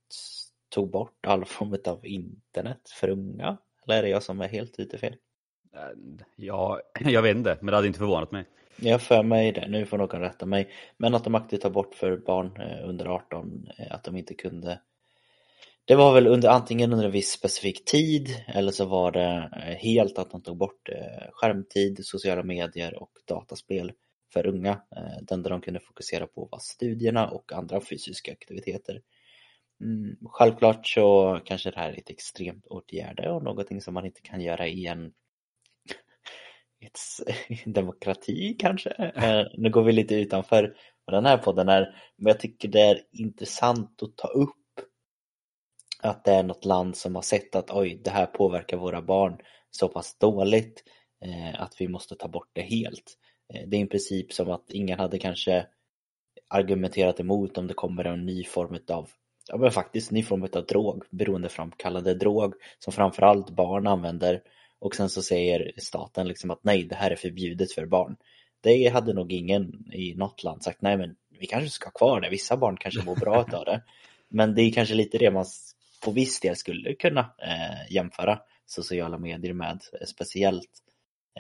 tog 0.69 0.91
bort 0.91 1.27
all 1.27 1.45
form 1.45 1.77
av 1.87 2.07
internet 2.07 2.91
för 3.01 3.09
unga. 3.09 3.57
Eller 3.87 3.99
är 3.99 4.03
det 4.03 4.09
jag 4.09 4.23
som 4.23 4.41
är 4.41 4.49
helt 4.49 4.79
ute 4.79 4.99
fel? 4.99 5.17
Eh, 5.75 6.25
Ja, 6.37 6.81
jag 7.01 7.23
vet 7.23 7.37
inte, 7.37 7.59
men 7.61 7.67
det 7.67 7.77
hade 7.77 7.87
inte 7.87 7.99
förvånat 7.99 8.33
mig. 8.33 8.45
Jag 8.77 9.03
för 9.03 9.23
mig 9.23 9.53
det, 9.53 9.69
nu 9.69 9.87
får 9.87 9.99
någon 9.99 10.21
rätta 10.21 10.47
mig. 10.47 10.71
Men 10.97 11.15
att 11.15 11.25
de 11.25 11.35
aktivt 11.35 11.61
tar 11.61 11.71
bort 11.71 11.95
för 11.95 12.17
barn 12.17 12.61
eh, 12.61 12.89
under 12.89 13.07
18 13.07 13.69
eh, 13.79 13.95
att 13.95 14.05
de 14.05 14.17
inte 14.17 14.35
kunde 14.35 14.81
Det 15.85 15.95
var 15.95 16.15
väl 16.15 16.27
under, 16.27 16.49
antingen 16.49 16.93
under 16.93 17.07
en 17.07 17.13
viss 17.13 17.31
specifik 17.31 17.85
tid 17.85 18.29
eller 18.47 18.73
så 18.73 18.85
var 18.85 19.13
det 19.13 19.51
helt 19.81 20.19
att 20.19 20.31
de 20.31 20.43
tog 20.43 20.57
bort 20.57 20.89
skärmtid, 21.33 22.07
sociala 22.07 22.43
medier 22.43 23.03
och 23.03 23.11
dataspel 23.29 23.93
för 24.33 24.47
unga. 24.47 24.81
Det 25.23 25.35
enda 25.35 25.51
de 25.51 25.61
kunde 25.61 25.81
fokusera 25.81 26.27
på 26.27 26.49
var 26.51 26.59
studierna 26.59 27.29
och 27.29 27.53
andra 27.53 27.81
fysiska 27.81 28.33
aktiviteter. 28.33 29.01
Mm, 29.81 30.17
självklart 30.23 30.87
så 30.87 31.41
kanske 31.45 31.71
det 31.71 31.79
här 31.79 31.93
är 31.93 31.99
ett 31.99 32.11
extremt 32.11 32.67
åtgärd 32.67 33.21
och 33.21 33.43
någonting 33.43 33.81
som 33.81 33.95
man 33.95 34.07
inte 34.07 34.21
kan 34.21 34.41
göra 34.41 34.67
i 34.67 34.87
en 34.87 35.13
demokrati 37.65 38.57
kanske. 38.59 38.91
Eh, 38.91 39.47
nu 39.55 39.71
går 39.71 39.83
vi 39.83 39.93
lite 39.93 40.15
utanför 40.15 40.77
vad 41.05 41.17
den 41.17 41.27
här 41.27 41.39
podden 41.39 41.69
är, 41.69 42.13
men 42.17 42.31
jag 42.31 42.41
tycker 42.41 42.69
det 42.69 42.81
är 42.81 43.03
intressant 43.13 44.03
att 44.03 44.17
ta 44.17 44.29
upp 44.29 44.57
att 46.03 46.25
det 46.25 46.33
är 46.33 46.43
något 46.43 46.65
land 46.65 46.97
som 46.97 47.15
har 47.15 47.23
sett 47.23 47.57
att 47.57 47.71
oj, 47.71 48.01
det 48.05 48.11
här 48.11 48.27
påverkar 48.27 48.77
våra 48.77 49.03
barn 49.03 49.39
så 49.71 49.89
pass 49.89 50.19
dåligt 50.19 50.85
eh, 51.25 51.63
att 51.63 51.81
vi 51.81 51.89
måste 51.89 52.15
ta 52.15 52.29
bort 52.29 52.51
det 52.53 52.63
helt. 52.63 53.19
Eh, 53.55 53.69
det 53.69 53.77
är 53.77 53.81
i 53.81 53.87
princip 53.87 54.33
som 54.33 54.51
att 54.51 54.71
ingen 54.71 54.99
hade 54.99 55.19
kanske 55.19 55.67
argumenterat 56.49 57.21
emot 57.21 57.59
om 57.59 57.67
det 57.67 57.75
kommer 57.75 58.05
en 58.05 58.27
ny 58.27 58.45
form 58.45 58.79
av 58.89 59.11
ja 59.49 59.57
men 59.57 59.71
faktiskt 59.71 60.11
ny 60.11 60.23
form 60.23 60.43
av 60.43 60.67
drog, 60.67 61.05
beroendeframkallande 61.11 62.15
drog 62.15 62.55
som 62.79 62.93
framförallt 62.93 63.51
barn 63.51 63.87
använder 63.87 64.43
och 64.79 64.95
sen 64.95 65.09
så 65.09 65.23
säger 65.23 65.73
staten 65.77 66.29
liksom 66.29 66.51
att 66.51 66.65
nej, 66.65 66.85
det 66.85 66.95
här 66.95 67.11
är 67.11 67.17
förbjudet 67.17 67.73
för 67.73 67.87
barn. 67.87 68.17
Det 68.61 68.89
hade 68.89 69.13
nog 69.13 69.33
ingen 69.33 69.93
i 69.93 70.15
något 70.15 70.43
land 70.43 70.63
sagt, 70.63 70.83
nej 70.83 70.97
men 70.97 71.17
vi 71.41 71.47
kanske 71.47 71.71
ska 71.71 71.87
ha 71.87 71.93
kvar 71.93 72.21
det, 72.21 72.31
vissa 72.31 72.57
barn 72.57 72.77
kanske 72.77 73.05
mår 73.05 73.17
bra 73.17 73.37
av 73.53 73.65
det. 73.65 73.83
Men 74.29 74.55
det 74.55 74.63
är 74.63 74.73
kanske 74.73 74.95
lite 74.95 75.19
det 75.19 75.31
man 75.31 75.45
på 76.05 76.11
viss 76.11 76.41
del 76.41 76.57
skulle 76.57 76.95
kunna 76.95 77.21
eh, 77.21 77.93
jämföra 77.93 78.41
sociala 78.67 79.19
medier 79.19 79.53
med, 79.53 79.81
speciellt 80.07 80.71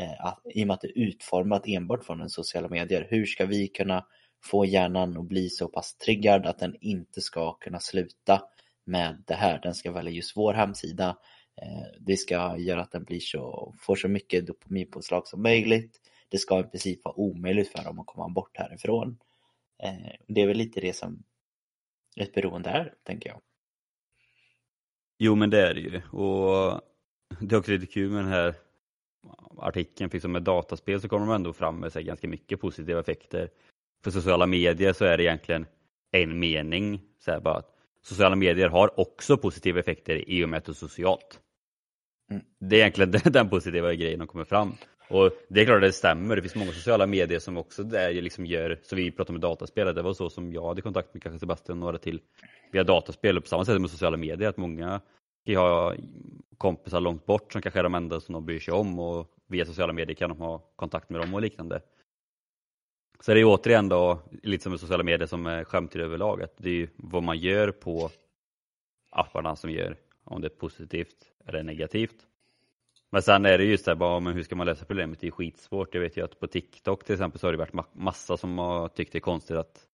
eh, 0.00 0.26
att, 0.26 0.40
i 0.54 0.62
och 0.62 0.66
med 0.66 0.74
att 0.74 0.80
det 0.80 0.88
är 0.88 0.98
utformat 0.98 1.62
enbart 1.66 2.04
från 2.04 2.18
den 2.18 2.30
sociala 2.30 2.68
medier. 2.68 3.06
Hur 3.10 3.26
ska 3.26 3.46
vi 3.46 3.68
kunna 3.68 4.06
få 4.44 4.64
hjärnan 4.64 5.16
att 5.16 5.24
bli 5.24 5.48
så 5.48 5.68
pass 5.68 5.96
triggad 5.96 6.46
att 6.46 6.58
den 6.58 6.76
inte 6.80 7.20
ska 7.20 7.52
kunna 7.52 7.80
sluta 7.80 8.42
med 8.84 9.22
det 9.26 9.34
här. 9.34 9.60
Den 9.62 9.74
ska 9.74 9.92
välja 9.92 10.12
just 10.12 10.36
vår 10.36 10.54
hemsida. 10.54 11.16
Eh, 11.62 12.00
det 12.00 12.16
ska 12.16 12.58
göra 12.58 12.82
att 12.82 12.92
den 12.92 13.04
blir 13.04 13.20
så, 13.20 13.74
får 13.78 13.96
så 13.96 14.08
mycket 14.08 14.46
dopaminpåslag 14.46 15.26
som 15.26 15.42
möjligt. 15.42 16.00
Det 16.28 16.38
ska 16.38 16.60
i 16.60 16.62
princip 16.62 17.04
vara 17.04 17.18
omöjligt 17.20 17.72
för 17.72 17.84
dem 17.84 17.98
att 17.98 18.06
komma 18.06 18.28
bort 18.28 18.56
härifrån. 18.56 19.18
Eh, 19.82 20.12
det 20.28 20.40
är 20.40 20.46
väl 20.46 20.56
lite 20.56 20.80
det 20.80 20.96
som 20.96 21.22
ett 22.16 22.34
beroende 22.34 22.70
är, 22.70 22.94
tänker 23.02 23.28
jag. 23.28 23.40
Jo, 25.18 25.34
men 25.34 25.50
det 25.50 25.68
är 25.68 25.74
det 25.74 25.80
ju. 25.80 26.02
Och 26.02 26.80
det 27.40 27.54
är 27.54 27.58
också 27.58 27.72
lite 27.72 27.86
kul 27.86 28.10
med 28.10 28.24
den 28.24 28.32
här 28.32 28.54
artikeln, 29.58 30.10
för 30.10 30.28
med 30.28 30.42
dataspel 30.42 31.00
så 31.00 31.08
kommer 31.08 31.26
de 31.26 31.34
ändå 31.34 31.52
fram 31.52 31.80
med 31.80 31.92
sig 31.92 32.04
ganska 32.04 32.28
mycket 32.28 32.60
positiva 32.60 33.00
effekter 33.00 33.50
för 34.04 34.10
sociala 34.10 34.46
medier 34.46 34.92
så 34.92 35.04
är 35.04 35.16
det 35.16 35.22
egentligen 35.22 35.66
en 36.12 36.38
mening. 36.38 37.00
Så 37.24 37.30
här 37.30 37.40
bara 37.40 37.56
att 37.56 37.70
sociala 38.02 38.36
medier 38.36 38.68
har 38.68 39.00
också 39.00 39.36
positiva 39.36 39.80
effekter 39.80 40.30
i 40.30 40.44
och 40.44 40.48
med 40.48 40.58
att 40.58 40.64
det 40.64 40.72
är 40.72 40.74
socialt. 40.74 41.40
Mm. 42.30 42.42
Det 42.60 42.76
är 42.76 42.80
egentligen 42.80 43.10
den, 43.32 43.48
positiva 43.48 43.94
grejen 43.94 44.18
som 44.18 44.26
kommer 44.26 44.44
fram. 44.44 44.72
Och 45.08 45.30
det 45.48 45.60
är 45.60 45.64
klart 45.64 45.76
att 45.76 45.82
det 45.82 45.92
stämmer. 45.92 46.36
Det 46.36 46.42
finns 46.42 46.54
många 46.54 46.72
sociala 46.72 47.06
medier 47.06 47.38
som 47.38 47.56
också 47.56 47.82
där 47.82 48.12
liksom 48.12 48.46
gör, 48.46 48.80
så 48.82 48.96
vi 48.96 49.10
pratar 49.10 49.34
om 49.34 49.40
dataspel, 49.40 49.94
det 49.94 50.02
var 50.02 50.14
så 50.14 50.30
som 50.30 50.52
jag 50.52 50.68
hade 50.68 50.82
kontakt 50.82 51.14
med 51.14 51.22
kanske 51.22 51.38
Sebastian 51.38 51.78
och 51.78 51.84
några 51.84 51.98
till 51.98 52.20
via 52.72 52.84
dataspel 52.84 53.36
och 53.36 53.42
på 53.44 53.48
samma 53.48 53.64
sätt 53.64 53.80
med 53.80 53.90
sociala 53.90 54.16
medier 54.16 54.48
att 54.48 54.56
många 54.56 55.00
har 55.54 55.96
kompisar 56.58 57.00
långt 57.00 57.26
bort 57.26 57.52
som 57.52 57.62
kanske 57.62 57.80
är 57.80 57.82
de 57.82 57.94
enda 57.94 58.20
som 58.20 58.32
de 58.32 58.46
bryr 58.46 58.60
sig 58.60 58.74
om 58.74 58.98
och 58.98 59.30
via 59.46 59.64
sociala 59.64 59.92
medier 59.92 60.14
kan 60.14 60.30
de 60.30 60.38
ha 60.38 60.58
kontakt 60.76 61.10
med 61.10 61.20
dem 61.20 61.34
och 61.34 61.40
liknande. 61.40 61.80
Så 63.20 63.34
det 63.34 63.40
är 63.40 63.44
återigen 63.44 63.88
då, 63.88 64.22
lite 64.42 64.62
som 64.62 64.70
med 64.72 64.80
sociala 64.80 65.04
medier 65.04 65.26
som 65.26 65.46
eh, 65.46 65.52
är 65.52 65.98
överlag, 65.98 66.42
att 66.42 66.54
det 66.56 66.68
är 66.68 66.74
ju 66.74 66.88
vad 66.96 67.22
man 67.22 67.38
gör 67.38 67.70
på 67.70 68.10
apparna 69.10 69.56
som 69.56 69.70
gör 69.70 69.96
om 70.24 70.40
det 70.40 70.46
är 70.46 70.58
positivt 70.58 71.16
eller 71.46 71.62
negativt. 71.62 72.16
Men 73.10 73.22
sen 73.22 73.46
är 73.46 73.58
det 73.58 73.64
just 73.64 73.84
det 73.84 73.90
här, 73.90 73.96
bara, 73.96 74.20
men 74.20 74.34
hur 74.34 74.42
ska 74.42 74.56
man 74.56 74.66
lösa 74.66 74.84
problemet? 74.84 75.20
Det 75.20 75.26
är 75.26 75.30
skitsvårt. 75.30 75.94
Jag 75.94 76.00
vet 76.00 76.16
ju 76.16 76.24
att 76.24 76.40
på 76.40 76.46
TikTok 76.46 77.04
till 77.04 77.14
exempel 77.14 77.40
så 77.40 77.46
har 77.46 77.52
det 77.52 77.58
varit 77.58 77.94
massa 77.94 78.36
som 78.36 78.58
har 78.58 78.88
tyckt 78.88 79.12
det 79.12 79.18
är 79.18 79.20
konstigt 79.20 79.56
att 79.56 79.86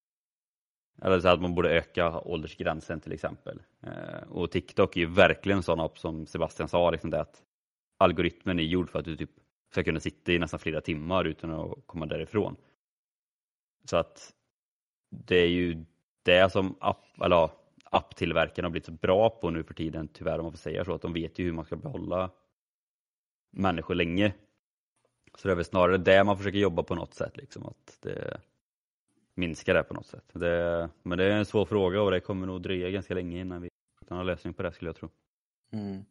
eller 1.02 1.20
så 1.20 1.28
att 1.28 1.40
man 1.40 1.54
borde 1.54 1.70
öka 1.70 2.20
åldersgränsen 2.20 3.00
till 3.00 3.12
exempel. 3.12 3.62
Eh, 3.82 4.28
och 4.30 4.50
TikTok 4.50 4.96
är 4.96 5.00
ju 5.00 5.06
verkligen 5.06 5.62
sådana 5.62 5.88
som 5.94 6.26
Sebastian 6.26 6.68
sa, 6.68 6.90
liksom 6.90 7.11
det 7.11 7.20
att 7.20 7.42
algoritmen 7.98 8.58
är 8.58 8.62
gjord 8.62 8.90
för 8.90 8.98
att 8.98 9.04
du 9.04 9.16
typ 9.16 9.30
ska 9.70 9.82
kunna 9.82 10.00
sitta 10.00 10.32
i 10.32 10.38
nästan 10.38 10.61
flera 10.61 10.80
timmar 10.80 11.24
utan 11.24 11.50
att 11.50 11.87
komma 11.87 12.06
därifrån. 12.06 12.56
Så 13.85 13.97
att 13.97 14.33
det 15.11 15.37
är 15.37 15.49
ju 15.49 15.85
det 16.23 16.53
som 16.53 16.77
app, 16.81 17.21
eller, 17.25 17.51
apptillverkarna 17.92 18.66
har 18.66 18.71
blivit 18.71 18.87
så 18.87 18.92
bra 18.92 19.31
på 19.31 19.51
nu 19.51 19.64
för 19.64 19.75
tiden, 19.75 20.09
tyvärr 20.09 20.38
om 20.38 20.45
man 20.45 20.53
får 20.53 20.59
säga 20.59 20.85
så, 20.85 20.95
att 20.95 21.03
de 21.03 21.12
vet 21.12 21.38
ju 21.38 21.45
hur 21.45 21.53
man 21.53 21.64
ska 21.64 21.77
behålla 21.77 22.31
människor 23.51 23.95
länge. 23.95 24.35
Så 25.38 25.49
det 25.49 25.53
är 25.53 25.57
väl 25.57 25.64
snarare 25.64 25.99
det 25.99 26.25
man 26.25 26.38
försöker 26.38 26.59
jobba 26.59 26.83
på 26.83 26.95
något 26.95 27.14
sätt, 27.14 27.37
liksom, 27.37 27.66
att 27.66 27.99
det 28.03 28.40
minskar 29.35 29.75
det 29.75 29.83
på 29.83 29.95
något 29.95 30.07
sätt. 30.07 30.25
Det, 30.33 30.88
men 31.03 31.18
det 31.18 31.25
är 31.25 31.31
en 31.31 31.47
svår 31.47 31.64
fråga 31.64 32.03
och 32.03 32.11
det 32.11 32.21
kommer 32.21 32.47
nog 32.47 32.62
dröja 32.62 32.90
ganska 32.90 33.14
länge 33.14 33.40
innan 33.40 33.62
vi 33.62 33.68
hittar 34.01 34.16
någon 34.16 34.27
lösning 34.27 34.55
på 34.55 34.62
det 34.62 34.73
skulle 34.73 34.88
jag 34.88 34.97
tro. 34.97 35.09
Mm. 35.73 36.05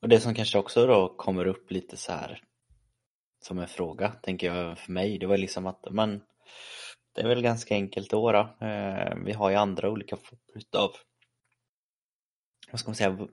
Och 0.00 0.08
det 0.08 0.20
som 0.20 0.34
kanske 0.34 0.58
också 0.58 0.86
då 0.86 1.08
kommer 1.16 1.46
upp 1.46 1.70
lite 1.70 1.96
så 1.96 2.12
här 2.12 2.42
som 3.40 3.58
en 3.58 3.68
fråga, 3.68 4.10
tänker 4.10 4.54
jag 4.54 4.78
för 4.78 4.92
mig, 4.92 5.18
det 5.18 5.26
var 5.26 5.36
liksom 5.36 5.66
att 5.66 5.90
man 5.90 6.20
det 7.14 7.20
är 7.20 7.28
väl 7.28 7.42
ganska 7.42 7.74
enkelt 7.74 8.10
då. 8.10 8.32
då. 8.32 8.66
Eh, 8.66 9.14
vi 9.24 9.32
har 9.32 9.50
ju 9.50 9.56
andra 9.56 9.90
olika 9.90 10.16
former 10.16 10.40
utav 10.54 10.90
vad 12.70 12.80
ska 12.80 12.88
man 12.88 12.94
säga, 12.94 13.28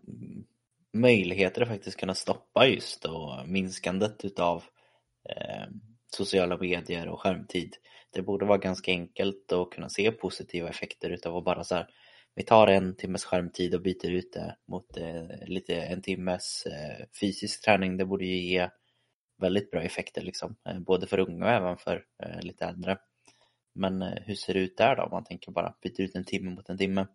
möjligheter 0.94 1.62
att 1.62 1.68
faktiskt 1.68 2.00
kunna 2.00 2.16
stoppa 2.16 2.68
just 2.68 3.02
då 3.02 3.44
minskandet 3.46 4.26
utav 4.26 4.64
eh, 5.30 5.66
sociala 6.16 6.58
medier 6.58 7.08
och 7.08 7.22
skärmtid. 7.22 7.76
Det 8.14 8.22
borde 8.22 8.46
vara 8.46 8.58
ganska 8.58 8.92
enkelt 8.92 9.52
att 9.52 9.70
kunna 9.72 9.90
se 9.90 10.12
positiva 10.12 10.70
effekter 10.70 11.10
utav 11.10 11.38
att 11.38 11.46
bara 11.46 11.64
så 11.64 11.76
här, 11.76 11.88
vi 12.36 12.44
tar 12.44 12.68
en 12.68 12.96
timmes 12.96 13.26
skärmtid 13.26 13.76
och 13.76 13.82
byter 13.82 14.12
ut 14.12 14.34
det 14.34 14.56
mot 14.68 14.98
eh, 14.98 15.48
lite 15.48 15.76
en 15.76 16.02
timmes 16.02 16.66
eh, 16.66 17.06
fysisk 17.22 17.66
träning. 17.66 17.98
Det 17.98 18.06
borde 18.06 18.26
ju 18.26 18.36
ge 18.36 18.70
väldigt 19.42 19.72
bra 19.72 19.82
effekter 19.82 20.22
liksom, 20.22 20.56
eh, 20.70 20.80
både 20.80 21.08
för 21.08 21.20
unga 21.20 21.46
och 21.46 21.52
även 21.52 21.78
för 21.78 22.04
eh, 22.24 22.42
lite 22.42 22.66
äldre. 22.66 22.98
Men 23.74 24.02
eh, 24.02 24.14
hur 24.26 24.36
ser 24.36 24.54
det 24.54 24.60
ut 24.60 24.78
där 24.78 24.96
då 24.96 25.04
om 25.04 25.10
man 25.12 25.24
tänker 25.24 25.52
bara 25.52 25.74
byta 25.82 26.04
ut 26.04 26.16
en 26.16 26.24
timme 26.24 26.52
mot 26.52 26.70
en 26.70 26.78
timme? 26.78 27.08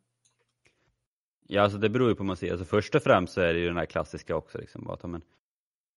Ja, 1.48 1.62
alltså 1.62 1.78
det 1.78 1.88
beror 1.88 2.08
ju 2.08 2.14
på 2.14 2.18
vad 2.18 2.26
man 2.26 2.36
ser. 2.36 2.50
Alltså 2.50 2.64
först 2.64 2.94
och 2.94 3.02
främst 3.02 3.32
så 3.32 3.40
är 3.40 3.54
det 3.54 3.60
ju 3.60 3.66
den 3.66 3.76
här 3.76 3.86
klassiska 3.86 4.36
också. 4.36 4.58
Liksom, 4.58 4.90
att, 4.90 5.02
men, 5.02 5.22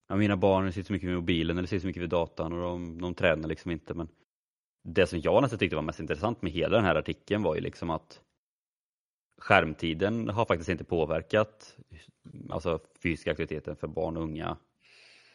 ja, 0.08 0.16
mina 0.16 0.38
barn 0.38 0.74
sitter 0.74 0.88
så 0.88 0.94
mycket 0.94 1.08
med 1.08 1.16
mobilen 1.16 1.58
eller 1.58 1.68
sitter 1.68 1.82
så 1.82 1.88
mycket 1.88 2.04
vid 2.04 2.10
datorn 2.10 2.54
och 2.54 2.60
de, 2.60 3.02
de 3.02 3.14
tränar 3.14 3.48
liksom 3.48 3.72
inte. 3.72 3.94
Men 3.94 4.08
det 4.84 5.08
som 5.08 5.20
jag 5.20 5.42
nästan 5.42 5.60
tyckte 5.60 5.76
var 5.76 5.84
mest 5.84 6.00
intressant 6.00 6.42
med 6.42 6.52
hela 6.52 6.76
den 6.76 6.86
här 6.86 6.96
artikeln 6.96 7.44
var 7.44 7.56
ju 7.56 7.62
liksom 7.62 7.90
att 7.90 8.22
skärmtiden 9.38 10.30
har 10.30 10.46
faktiskt 10.46 10.70
inte 10.70 10.84
påverkat 10.84 11.78
alltså 12.50 12.80
fysiska 13.04 13.32
aktiviteten 13.32 13.76
för 13.76 13.88
barn 13.88 14.18
och 14.18 14.24
unga 14.24 14.58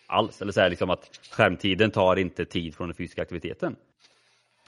alls. 0.07 0.43
Eller 0.43 0.53
så 0.53 0.61
här, 0.61 0.71
liksom 0.71 0.91
att 0.91 1.21
skärmtiden 1.31 1.91
tar 1.91 2.17
inte 2.17 2.45
tid 2.45 2.75
från 2.75 2.89
den 2.89 2.95
fysiska 2.95 3.23
aktiviteten. 3.23 3.77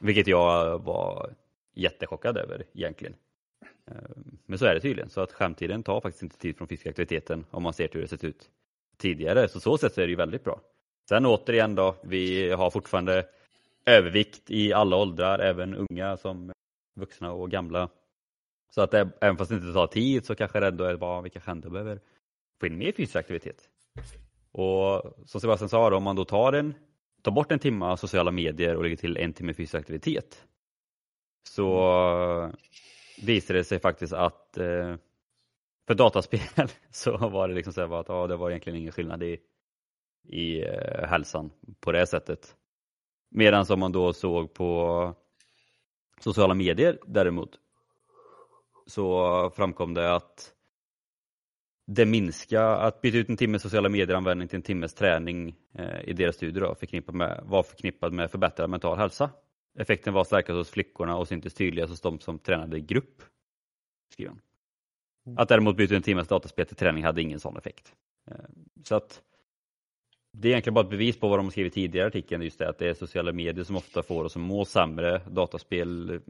Vilket 0.00 0.26
jag 0.26 0.78
var 0.78 1.34
jättechockad 1.74 2.36
över 2.36 2.64
egentligen. 2.72 3.14
Eh, 3.86 3.94
men 4.46 4.58
så 4.58 4.66
är 4.66 4.74
det 4.74 4.80
tydligen, 4.80 5.10
så 5.10 5.20
att 5.20 5.32
skärmtiden 5.32 5.82
tar 5.82 6.00
faktiskt 6.00 6.22
inte 6.22 6.38
tid 6.38 6.56
från 6.56 6.68
fiskaktiviteten 6.68 7.46
om 7.50 7.62
man 7.62 7.72
ser 7.72 7.88
till 7.88 7.96
hur 7.96 8.02
det 8.02 8.08
sett 8.08 8.24
ut 8.24 8.50
tidigare. 8.96 9.48
Så 9.48 9.60
så 9.60 9.78
sätt 9.78 9.94
så 9.94 10.00
är 10.00 10.06
det 10.06 10.10
ju 10.10 10.16
väldigt 10.16 10.44
bra. 10.44 10.60
Sen 11.08 11.26
återigen 11.26 11.74
då, 11.74 11.96
vi 12.02 12.50
har 12.50 12.70
fortfarande 12.70 13.26
övervikt 13.86 14.50
i 14.50 14.72
alla 14.72 14.96
åldrar, 14.96 15.38
även 15.38 15.86
unga 15.90 16.16
som 16.16 16.52
vuxna 16.94 17.32
och 17.32 17.50
gamla. 17.50 17.88
Så 18.70 18.80
att 18.80 18.90
det, 18.90 19.10
även 19.20 19.36
fast 19.36 19.50
det 19.50 19.56
inte 19.56 19.72
tar 19.72 19.86
tid 19.86 20.24
så 20.24 20.34
kanske 20.34 20.60
det 20.60 20.66
ändå 20.66 20.84
är 20.84 20.96
bara 20.96 21.20
vi 21.20 21.30
kanske 21.30 21.50
ändå 21.50 21.70
behöver 21.70 22.00
få 22.60 22.66
in 22.66 22.78
mer 22.78 22.92
fysisk 22.92 23.16
aktivitet. 23.16 23.68
Och 24.52 25.02
som 25.24 25.40
Sebastian 25.40 25.68
sa, 25.68 25.90
då, 25.90 25.96
om 25.96 26.02
man 26.02 26.16
då 26.16 26.24
tar 26.24 26.52
en 26.52 26.74
ta 27.26 27.30
bort 27.30 27.52
en 27.52 27.58
timme 27.58 27.96
sociala 27.96 28.30
medier 28.30 28.76
och 28.76 28.82
lägger 28.82 28.96
till 28.96 29.16
en 29.16 29.32
timme 29.32 29.54
fysisk 29.54 29.74
aktivitet 29.74 30.46
så 31.48 32.52
visar 33.22 33.54
det 33.54 33.64
sig 33.64 33.80
faktiskt 33.80 34.12
att 34.12 34.58
eh, 34.58 34.96
för 35.86 35.94
dataspel 35.94 36.40
så 36.90 37.16
var 37.16 37.48
det 37.48 37.54
liksom 37.54 37.72
så 37.72 37.94
att 37.94 38.08
ja, 38.08 38.26
det 38.26 38.36
var 38.36 38.50
egentligen 38.50 38.78
ingen 38.78 38.92
skillnad 38.92 39.22
i, 39.22 39.38
i 40.28 40.62
eh, 40.62 41.08
hälsan 41.08 41.50
på 41.80 41.92
det 41.92 42.06
sättet. 42.06 42.56
Medan 43.30 43.66
som 43.66 43.80
man 43.80 43.92
då 43.92 44.12
såg 44.12 44.54
på 44.54 45.14
sociala 46.20 46.54
medier 46.54 46.98
däremot 47.06 47.58
så 48.86 49.50
framkom 49.50 49.94
det 49.94 50.14
att 50.14 50.52
det 51.86 52.06
minska, 52.06 52.62
att 52.62 53.00
byta 53.00 53.18
ut 53.18 53.28
en 53.28 53.36
timmes 53.36 53.62
sociala 53.62 53.88
medier-användning 53.88 54.48
till 54.48 54.56
en 54.56 54.62
timmes 54.62 54.94
träning 54.94 55.54
eh, 55.74 56.00
i 56.04 56.12
deras 56.12 56.36
studier 56.36 56.64
då, 56.64 56.74
förknippad 56.74 57.14
med, 57.14 57.40
var 57.44 57.62
förknippad 57.62 58.12
med 58.12 58.30
förbättrad 58.30 58.70
mental 58.70 58.98
hälsa. 58.98 59.30
Effekten 59.78 60.14
var 60.14 60.24
starkast 60.24 60.56
hos 60.56 60.70
flickorna 60.70 61.16
och 61.16 61.28
syntes 61.28 61.54
tydligast 61.54 61.90
hos 61.90 62.00
de 62.00 62.20
som 62.20 62.38
tränade 62.38 62.76
i 62.76 62.80
grupp. 62.80 63.22
Skriver 64.12 64.30
han. 64.30 64.40
Mm. 65.26 65.38
Att 65.38 65.48
däremot 65.48 65.76
byta 65.76 65.96
en 65.96 66.02
timmes 66.02 66.28
dataspel 66.28 66.66
till 66.66 66.76
träning 66.76 67.04
hade 67.04 67.22
ingen 67.22 67.40
sån 67.40 67.56
effekt. 67.56 67.92
Eh, 68.30 68.36
så 68.84 68.94
att 68.94 69.22
det 70.32 70.48
är 70.48 70.52
egentligen 70.52 70.74
bara 70.74 70.84
ett 70.84 70.90
bevis 70.90 71.20
på 71.20 71.28
vad 71.28 71.38
de 71.38 71.50
skrivit 71.50 71.74
tidigare 71.74 72.06
i 72.06 72.08
artikeln, 72.08 72.42
just 72.42 72.58
det 72.58 72.68
att 72.68 72.78
det 72.78 72.88
är 72.88 72.94
sociala 72.94 73.32
medier 73.32 73.64
som 73.64 73.76
ofta 73.76 74.02
får 74.02 74.24
oss 74.24 74.36
att 74.36 74.42
må 74.42 74.64
sämre. 74.64 75.18
Dataspel 75.30 76.20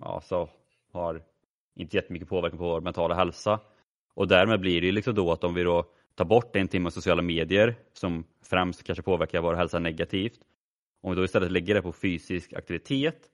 alltså, 0.00 0.48
har 0.92 1.22
inte 1.74 1.96
jättemycket 1.96 2.28
påverkan 2.28 2.58
på 2.58 2.64
vår 2.64 2.80
mentala 2.80 3.14
hälsa. 3.14 3.60
Och 4.18 4.28
därmed 4.28 4.60
blir 4.60 4.80
det 4.80 4.92
liksom 4.92 5.14
då 5.14 5.32
att 5.32 5.44
om 5.44 5.54
vi 5.54 5.62
då 5.62 5.84
tar 6.14 6.24
bort 6.24 6.56
en 6.56 6.68
timme 6.68 6.90
sociala 6.90 7.22
medier 7.22 7.74
som 7.92 8.24
främst 8.42 8.82
kanske 8.82 9.02
påverkar 9.02 9.40
vår 9.40 9.54
hälsa 9.54 9.78
negativt 9.78 10.40
Om 11.02 11.10
vi 11.10 11.16
då 11.16 11.24
istället 11.24 11.52
lägger 11.52 11.74
det 11.74 11.82
på 11.82 11.92
fysisk 11.92 12.52
aktivitet 12.52 13.30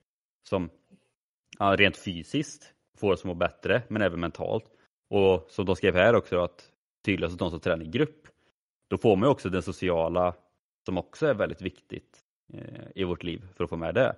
som 0.49 0.71
ja, 1.59 1.77
rent 1.77 1.97
fysiskt 1.97 2.75
får 2.99 3.13
oss 3.13 3.21
att 3.21 3.25
må 3.25 3.35
bättre 3.35 3.83
men 3.89 4.03
även 4.03 4.21
mentalt. 4.21 4.65
Och 5.11 5.47
som 5.49 5.67
de 5.67 5.77
skrev 5.77 5.95
här 5.95 6.15
också 6.15 6.39
att 6.39 6.71
tydligast 7.05 7.39
de 7.39 7.51
som 7.51 7.61
tränar 7.61 7.85
i 7.85 7.89
grupp. 7.89 8.29
Då 8.89 8.99
får 8.99 9.17
man 9.17 9.29
också 9.29 9.49
den 9.49 9.63
sociala 9.63 10.35
som 10.87 10.99
också 10.99 11.27
är 11.27 11.35
väldigt 11.35 11.63
viktigt 11.63 12.19
eh, 12.53 12.85
i 12.95 13.05
vårt 13.05 13.23
liv 13.23 13.47
för 13.57 13.65
att 13.65 13.71
få 13.71 13.77
med 13.77 13.95
det. 13.95 14.17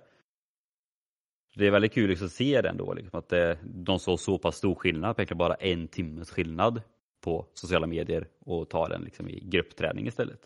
Det 1.57 1.67
är 1.67 1.71
väldigt 1.71 1.93
kul 1.93 2.09
liksom 2.09 2.27
att 2.27 2.33
se 2.33 2.61
det 2.61 2.69
ändå, 2.69 2.93
liksom, 2.93 3.19
att 3.19 3.29
det, 3.29 3.57
de 3.63 3.99
såg 3.99 4.19
så 4.19 4.37
pass 4.37 4.55
stor 4.55 4.75
skillnad, 4.75 5.27
bara 5.35 5.53
en 5.53 5.87
timmes 5.87 6.31
skillnad 6.31 6.81
på 7.21 7.45
sociala 7.53 7.87
medier 7.87 8.27
och 8.39 8.69
ta 8.69 8.87
den 8.87 9.01
liksom 9.01 9.29
i 9.29 9.39
gruppträning 9.39 10.07
istället. 10.07 10.39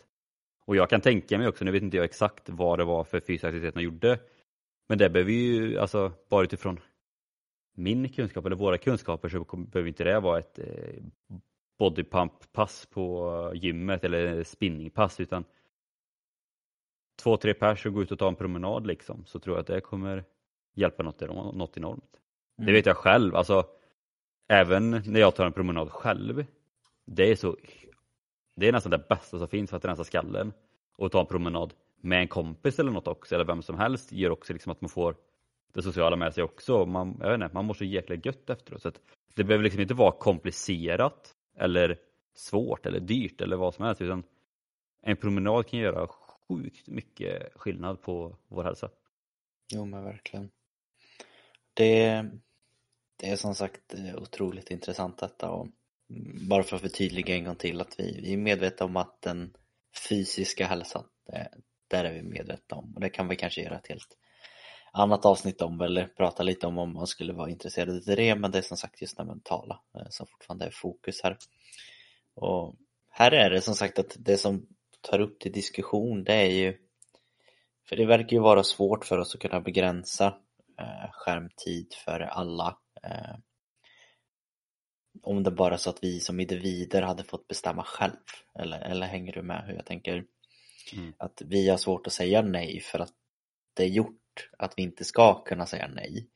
Och 0.64 0.76
jag 0.76 0.90
kan 0.90 1.00
tänka 1.00 1.38
mig 1.38 1.48
också, 1.48 1.64
nu 1.64 1.70
vet 1.70 1.82
inte 1.82 1.96
jag 1.96 2.04
exakt 2.04 2.48
vad 2.48 2.78
det 2.78 2.84
var 2.84 3.04
för 3.04 3.20
fysisk 3.20 3.44
aktivitet 3.44 3.74
man 3.74 3.84
gjorde, 3.84 4.18
men 4.88 4.98
det 4.98 5.10
behöver 5.10 5.32
ju, 5.32 5.78
alltså 5.78 6.12
bara 6.28 6.44
utifrån 6.44 6.80
min 7.74 8.08
kunskap 8.08 8.46
eller 8.46 8.56
våra 8.56 8.78
kunskaper 8.78 9.28
så 9.28 9.44
behöver 9.56 9.88
inte 9.88 10.04
det 10.04 10.20
vara 10.20 10.38
ett 10.38 10.58
eh, 10.58 11.02
bodypump-pass 11.78 12.86
på 12.86 13.52
gymmet 13.54 14.04
eller 14.04 14.44
spinningpass 14.44 15.20
utan 15.20 15.44
två, 17.22 17.36
tre 17.36 17.54
pers 17.54 17.86
och 17.86 17.92
gå 17.92 18.02
ut 18.02 18.12
och 18.12 18.18
ta 18.18 18.28
en 18.28 18.36
promenad 18.36 18.86
liksom 18.86 19.24
så 19.26 19.38
tror 19.38 19.56
jag 19.56 19.60
att 19.60 19.66
det 19.66 19.80
kommer 19.80 20.24
hjälpa 20.74 21.02
något, 21.02 21.20
något 21.54 21.76
enormt. 21.76 22.20
Mm. 22.58 22.66
Det 22.66 22.72
vet 22.72 22.86
jag 22.86 22.96
själv, 22.96 23.36
alltså 23.36 23.66
även 24.48 24.90
när 24.90 25.20
jag 25.20 25.34
tar 25.34 25.46
en 25.46 25.52
promenad 25.52 25.90
själv. 25.90 26.44
Det 27.06 27.30
är 27.30 27.36
så 27.36 27.56
det 28.54 28.68
är 28.68 28.72
nästan 28.72 28.90
det 28.90 29.08
bästa 29.08 29.38
som 29.38 29.48
finns 29.48 29.70
för 29.70 29.76
att 29.76 29.84
rensa 29.84 30.04
skallen. 30.04 30.52
Och 30.96 31.12
ta 31.12 31.20
en 31.20 31.26
promenad 31.26 31.74
med 32.00 32.20
en 32.20 32.28
kompis 32.28 32.78
eller 32.78 32.90
något 32.90 33.08
också, 33.08 33.34
eller 33.34 33.44
vem 33.44 33.62
som 33.62 33.78
helst, 33.78 34.12
gör 34.12 34.30
också 34.30 34.52
liksom 34.52 34.72
att 34.72 34.80
man 34.80 34.88
får 34.88 35.16
det 35.72 35.82
sociala 35.82 36.16
med 36.16 36.34
sig 36.34 36.44
också. 36.44 36.86
Man, 36.86 37.16
jag 37.20 37.26
vet 37.30 37.34
inte, 37.34 37.54
man 37.54 37.64
mår 37.64 37.74
så 37.74 37.84
jäkla 37.84 38.16
gött 38.24 38.50
efteråt. 38.50 38.82
Så 38.82 38.88
att 38.88 39.00
det 39.34 39.44
behöver 39.44 39.64
liksom 39.64 39.80
inte 39.80 39.94
vara 39.94 40.12
komplicerat 40.12 41.34
eller 41.56 41.98
svårt 42.34 42.86
eller 42.86 43.00
dyrt 43.00 43.40
eller 43.40 43.56
vad 43.56 43.74
som 43.74 43.84
helst. 43.84 44.00
Utan 44.00 44.22
en 45.02 45.16
promenad 45.16 45.66
kan 45.66 45.78
göra 45.80 46.06
sjukt 46.06 46.88
mycket 46.88 47.52
skillnad 47.56 48.02
på 48.02 48.36
vår 48.48 48.64
hälsa. 48.64 48.90
Jo 49.72 49.84
men 49.84 50.04
verkligen. 50.04 50.50
Det, 51.74 52.24
det 53.16 53.30
är 53.30 53.36
som 53.36 53.54
sagt 53.54 53.94
eh, 53.94 54.16
otroligt 54.16 54.70
intressant 54.70 55.18
detta 55.18 55.50
och 55.50 55.68
bara 56.48 56.62
för 56.62 56.76
att 56.76 56.82
förtydliga 56.82 57.34
en 57.34 57.44
gång 57.44 57.56
till 57.56 57.80
att 57.80 57.94
vi, 57.98 58.20
vi 58.22 58.32
är 58.32 58.36
medvetna 58.36 58.86
om 58.86 58.96
att 58.96 59.22
den 59.22 59.54
fysiska 60.08 60.66
hälsan, 60.66 61.04
det, 61.26 61.48
där 61.88 62.04
är 62.04 62.12
vi 62.12 62.22
medvetna 62.22 62.76
om 62.76 62.94
och 62.94 63.00
det 63.00 63.08
kan 63.08 63.28
vi 63.28 63.36
kanske 63.36 63.62
göra 63.62 63.78
ett 63.78 63.88
helt 63.88 64.16
annat 64.92 65.24
avsnitt 65.24 65.62
om 65.62 65.80
eller 65.80 66.06
prata 66.06 66.42
lite 66.42 66.66
om 66.66 66.78
om 66.78 66.92
man 66.92 67.06
skulle 67.06 67.32
vara 67.32 67.50
intresserad 67.50 67.96
av 67.96 68.02
det 68.16 68.34
men 68.34 68.50
det 68.50 68.58
är 68.58 68.62
som 68.62 68.76
sagt 68.76 69.00
just 69.00 69.16
det 69.16 69.24
mentala 69.24 69.80
eh, 69.94 70.06
som 70.10 70.26
fortfarande 70.26 70.64
är 70.64 70.70
fokus 70.70 71.22
här. 71.22 71.36
Och 72.34 72.74
här 73.10 73.32
är 73.32 73.50
det 73.50 73.60
som 73.60 73.74
sagt 73.74 73.98
att 73.98 74.16
det 74.18 74.36
som 74.36 74.66
tar 75.00 75.20
upp 75.20 75.40
till 75.40 75.52
diskussion 75.52 76.24
det 76.24 76.34
är 76.34 76.50
ju 76.50 76.78
för 77.88 77.96
det 77.96 78.06
verkar 78.06 78.36
ju 78.36 78.42
vara 78.42 78.62
svårt 78.62 79.04
för 79.04 79.18
oss 79.18 79.34
att 79.34 79.40
kunna 79.40 79.60
begränsa 79.60 80.34
skärmtid 81.12 81.94
för 82.04 82.20
alla 82.20 82.78
eh, 83.02 83.36
om 85.22 85.42
det 85.42 85.50
bara 85.50 85.78
så 85.78 85.90
att 85.90 86.04
vi 86.04 86.20
som 86.20 86.40
individer 86.40 87.02
hade 87.02 87.24
fått 87.24 87.48
bestämma 87.48 87.84
själv 87.84 88.16
eller, 88.58 88.80
eller 88.80 89.06
hänger 89.06 89.32
du 89.32 89.42
med 89.42 89.64
hur 89.66 89.74
jag 89.74 89.86
tänker? 89.86 90.24
Mm. 90.92 91.12
Att 91.18 91.42
vi 91.44 91.68
har 91.68 91.76
svårt 91.76 92.06
att 92.06 92.12
säga 92.12 92.42
nej 92.42 92.80
för 92.80 92.98
att 92.98 93.12
det 93.74 93.82
är 93.82 93.88
gjort 93.88 94.50
att 94.58 94.74
vi 94.76 94.82
inte 94.82 95.04
ska 95.04 95.44
kunna 95.44 95.66
säga 95.66 95.88
nej. 95.88 96.28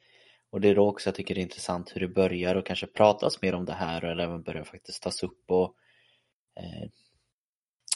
Och 0.50 0.60
det 0.60 0.68
är 0.68 0.74
då 0.74 0.88
också 0.88 1.08
jag 1.08 1.14
tycker 1.14 1.34
det 1.34 1.40
är 1.40 1.42
intressant 1.42 1.92
hur 1.94 2.00
det 2.00 2.08
börjar 2.08 2.54
och 2.54 2.66
kanske 2.66 2.86
pratas 2.86 3.42
mer 3.42 3.54
om 3.54 3.64
det 3.64 3.72
här 3.72 4.04
och 4.04 4.10
även 4.10 4.42
börjar 4.42 4.64
faktiskt 4.64 5.02
tas 5.02 5.22
upp 5.22 5.50
och 5.50 5.74
eh, 6.56 6.90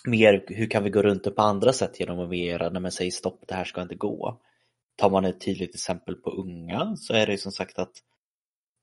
mer 0.04 0.44
hur 0.48 0.70
kan 0.70 0.84
vi 0.84 0.90
gå 0.90 1.02
runt 1.02 1.24
det 1.24 1.30
på 1.30 1.42
andra 1.42 1.72
sätt 1.72 2.00
genom 2.00 2.18
att 2.18 2.28
vara 2.28 2.70
när 2.70 2.80
man 2.80 2.92
säger 2.92 3.10
stopp, 3.10 3.44
det 3.48 3.54
här 3.54 3.64
ska 3.64 3.82
inte 3.82 3.94
gå. 3.94 4.40
Tar 5.00 5.10
man 5.10 5.24
ett 5.24 5.40
tydligt 5.40 5.74
exempel 5.74 6.14
på 6.14 6.30
unga 6.30 6.96
så 6.96 7.14
är 7.14 7.26
det 7.26 7.32
ju 7.32 7.38
som 7.38 7.52
sagt 7.52 7.78
att 7.78 7.92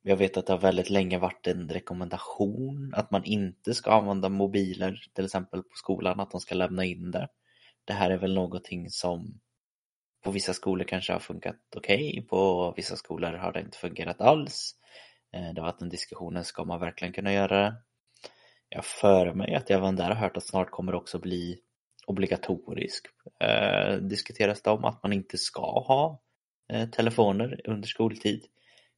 jag 0.02 0.18
vet 0.18 0.38
att 0.38 0.46
det 0.46 0.54
har 0.54 0.60
väldigt 0.60 0.90
länge 0.90 1.18
varit 1.18 1.48
en 1.48 1.70
rekommendation 1.70 2.94
att 2.94 3.12
man 3.12 3.24
inte 3.24 3.74
ska 3.74 3.92
använda 3.92 4.30
mobiler 4.30 5.02
till 5.14 5.26
exempel 5.26 5.64
på 5.64 5.76
skolan, 5.76 6.20
att 6.20 6.32
de 6.32 6.42
ska 6.42 6.56
lämna 6.56 6.86
in 6.86 7.12
det. 7.12 7.28
Det 7.86 7.94
här 7.94 8.12
är 8.12 8.18
väl 8.18 8.34
någonting 8.34 8.90
som 8.90 9.40
på 10.24 10.32
vissa 10.32 10.54
skolor 10.54 10.84
kanske 10.84 11.14
har 11.14 11.20
funkat 11.20 11.56
okej, 11.76 12.10
okay. 12.10 12.22
på 12.22 12.74
vissa 12.78 12.96
skolor 12.96 13.32
har 13.32 13.54
det 13.54 13.62
inte 13.62 13.78
fungerat 13.78 14.22
alls. 14.22 14.76
Eh, 15.34 15.54
det 15.54 15.62
har 15.62 15.72
varit 15.72 15.82
en 15.82 15.90
diskussion, 15.90 16.44
ska 16.44 16.64
man 16.64 16.80
verkligen 16.80 17.14
kunna 17.14 17.34
göra 17.34 17.62
det? 17.62 17.76
Jag 18.70 18.86
för 18.86 19.34
mig 19.34 19.56
att 19.56 19.70
jag 19.70 19.80
även 19.80 19.96
där 19.96 20.08
har 20.08 20.16
hört 20.16 20.38
att 20.38 20.48
snart 20.48 20.72
kommer 20.72 20.92
det 20.92 20.98
också 20.98 21.20
bli 21.20 21.60
Obligatorisk, 22.08 23.08
Eh, 23.40 23.96
diskuteras 23.96 24.62
det 24.62 24.70
om 24.70 24.86
att 24.86 25.04
man 25.04 25.14
inte 25.14 25.38
ska 25.38 25.62
ha 25.62 26.22
eh, 26.74 26.90
telefoner 26.90 27.62
under 27.66 27.88
skoltid. 27.88 28.46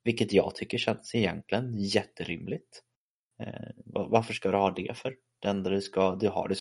Vilket 0.04 0.34
jag 0.34 0.56
tycker 0.56 0.78
känns 0.78 1.16
egentligen 1.16 1.78
jätterimligt. 1.78 2.84
Eh, 3.40 3.70
varför 3.86 4.34
ska 4.34 4.52
du 4.52 4.58
ha 4.58 4.72
det 4.72 4.98
för? 4.98 5.16
Det 5.40 5.48
enda 5.48 5.70
du 5.70 5.82
ska, 5.82 6.16
du 6.16 6.30
har 6.30 6.48
det. 6.48 6.56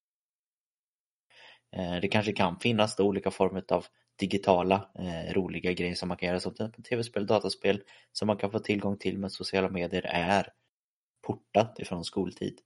Eh, 1.77 2.01
det 2.01 2.09
kanske 2.09 2.33
kan 2.33 2.59
finnas 2.61 2.97
då 2.97 3.05
olika 3.05 3.31
former 3.31 3.65
av 3.69 3.87
digitala 4.19 4.91
eh, 4.99 5.33
roliga 5.33 5.73
grejer 5.73 5.95
som 5.95 6.09
man 6.09 6.17
kan 6.17 6.29
göra 6.29 6.41
som 6.41 6.55
tv-spel, 6.89 7.27
dataspel 7.27 7.83
som 8.13 8.27
man 8.27 8.37
kan 8.37 8.51
få 8.51 8.59
tillgång 8.59 8.99
till 8.99 9.19
med 9.19 9.33
sociala 9.33 9.69
medier 9.69 10.03
är 10.07 10.53
portat 11.27 11.79
ifrån 11.79 12.05
skoltid. 12.05 12.61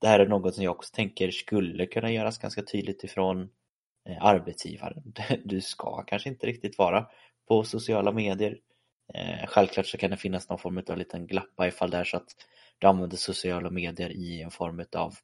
Det 0.00 0.08
här 0.08 0.20
är 0.20 0.28
något 0.28 0.54
som 0.54 0.64
jag 0.64 0.70
också 0.70 0.94
tänker 0.94 1.30
skulle 1.30 1.86
kunna 1.86 2.12
göras 2.12 2.38
ganska 2.38 2.62
tydligt 2.62 3.04
ifrån 3.04 3.48
eh, 4.08 4.24
arbetsgivaren. 4.24 5.14
Du 5.44 5.60
ska 5.60 6.02
kanske 6.02 6.28
inte 6.28 6.46
riktigt 6.46 6.78
vara 6.78 7.06
på 7.48 7.64
sociala 7.64 8.12
medier 8.12 8.58
eh, 9.14 9.46
självklart 9.46 9.86
så 9.86 9.98
kan 9.98 10.10
det 10.10 10.16
finnas 10.16 10.48
någon 10.48 10.58
form 10.58 10.82
av 10.88 10.98
liten 10.98 11.26
glappa 11.26 11.66
ifall 11.66 11.90
det 11.90 11.96
är 11.96 12.04
så 12.04 12.16
att 12.16 12.30
du 12.78 12.86
använder 12.86 13.16
sociala 13.16 13.70
medier 13.70 14.10
i 14.10 14.42
en 14.42 14.50
form 14.50 14.84
av 14.96 15.14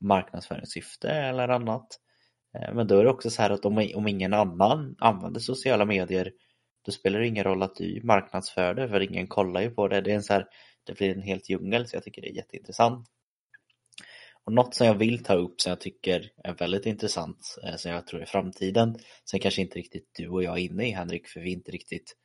marknadsföringssyfte 0.00 1.10
eller 1.10 1.48
annat. 1.48 1.86
Eh, 2.54 2.74
men 2.74 2.86
då 2.86 2.98
är 2.98 3.04
det 3.04 3.10
också 3.10 3.30
så 3.30 3.42
här 3.42 3.50
att 3.50 3.64
om, 3.64 3.90
om 3.94 4.08
ingen 4.08 4.34
annan 4.34 4.96
använder 4.98 5.40
sociala 5.40 5.84
medier 5.84 6.32
då 6.86 6.92
spelar 6.92 7.20
det 7.20 7.26
ingen 7.26 7.44
roll 7.44 7.62
att 7.62 7.74
du 7.74 8.00
marknadsför 8.04 8.74
det 8.74 8.88
för 8.88 9.00
ingen 9.00 9.26
kollar 9.26 9.60
ju 9.60 9.70
på 9.70 9.88
det. 9.88 10.00
Det, 10.00 10.10
är 10.10 10.14
en 10.14 10.22
så 10.22 10.32
här, 10.32 10.46
det 10.84 10.98
blir 10.98 11.14
en 11.14 11.22
helt 11.22 11.50
djungel 11.50 11.86
så 11.86 11.96
jag 11.96 12.04
tycker 12.04 12.22
det 12.22 12.28
är 12.28 12.36
jätteintressant. 12.36 13.08
Och 14.46 14.52
något 14.52 14.74
som 14.74 14.86
jag 14.86 14.94
vill 14.94 15.24
ta 15.24 15.34
upp 15.34 15.60
som 15.60 15.70
jag 15.70 15.80
tycker 15.80 16.30
är 16.44 16.54
väldigt 16.54 16.86
intressant 16.86 17.58
eh, 17.64 17.76
som 17.76 17.90
jag 17.90 18.06
tror 18.06 18.22
är 18.22 18.26
framtiden 18.26 18.98
sen 19.30 19.40
kanske 19.40 19.62
inte 19.62 19.78
riktigt 19.78 20.10
du 20.16 20.28
och 20.28 20.42
jag 20.42 20.58
är 20.58 20.62
inne 20.62 20.88
i 20.88 20.90
Henrik 20.90 21.28
för 21.28 21.40
vi 21.40 21.50
är 21.50 21.54
inte 21.54 21.70
riktigt 21.70 22.16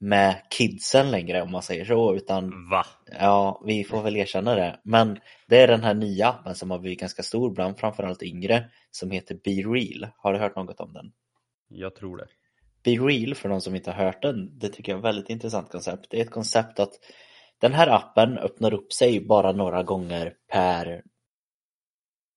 med 0.00 0.42
kidsen 0.50 1.10
längre 1.10 1.42
om 1.42 1.50
man 1.50 1.62
säger 1.62 1.84
så 1.84 2.14
utan 2.14 2.68
Va? 2.70 2.86
Ja, 3.20 3.62
vi 3.66 3.84
får 3.84 4.02
väl 4.02 4.16
erkänna 4.16 4.54
det. 4.54 4.80
Men 4.84 5.18
det 5.48 5.58
är 5.58 5.68
den 5.68 5.84
här 5.84 5.94
nya 5.94 6.28
appen 6.28 6.54
som 6.54 6.70
har 6.70 6.78
blivit 6.78 7.00
ganska 7.00 7.22
stor 7.22 7.50
bland 7.50 7.78
framförallt 7.78 8.22
yngre 8.22 8.70
som 8.90 9.10
heter 9.10 9.34
Be 9.44 9.50
Real. 9.50 10.08
Har 10.16 10.32
du 10.32 10.38
hört 10.38 10.56
något 10.56 10.80
om 10.80 10.92
den? 10.92 11.12
Jag 11.68 11.94
tror 11.94 12.16
det. 12.16 12.26
Be 12.84 12.90
Real 12.90 13.34
för 13.34 13.48
de 13.48 13.60
som 13.60 13.74
inte 13.74 13.90
har 13.90 14.04
hört 14.04 14.22
den, 14.22 14.58
det 14.58 14.68
tycker 14.68 14.92
jag 14.92 14.96
är 14.96 15.00
ett 15.00 15.04
väldigt 15.04 15.30
intressant 15.30 15.70
koncept. 15.70 16.06
Det 16.10 16.18
är 16.20 16.24
ett 16.24 16.30
koncept 16.30 16.80
att 16.80 16.92
den 17.60 17.72
här 17.72 17.86
appen 17.86 18.38
öppnar 18.38 18.74
upp 18.74 18.92
sig 18.92 19.20
bara 19.20 19.52
några 19.52 19.82
gånger 19.82 20.34
per 20.52 21.02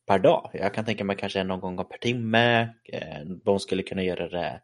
per 0.07 0.19
dag. 0.19 0.49
Jag 0.53 0.73
kan 0.73 0.85
tänka 0.85 1.03
mig 1.03 1.15
kanske 1.15 1.43
någon 1.43 1.59
gång 1.59 1.85
per 1.85 1.97
timme. 1.97 2.61
Eh, 2.93 3.25
de 3.45 3.59
skulle 3.59 3.83
kunna 3.83 4.03
göra 4.03 4.29
det 4.29 4.61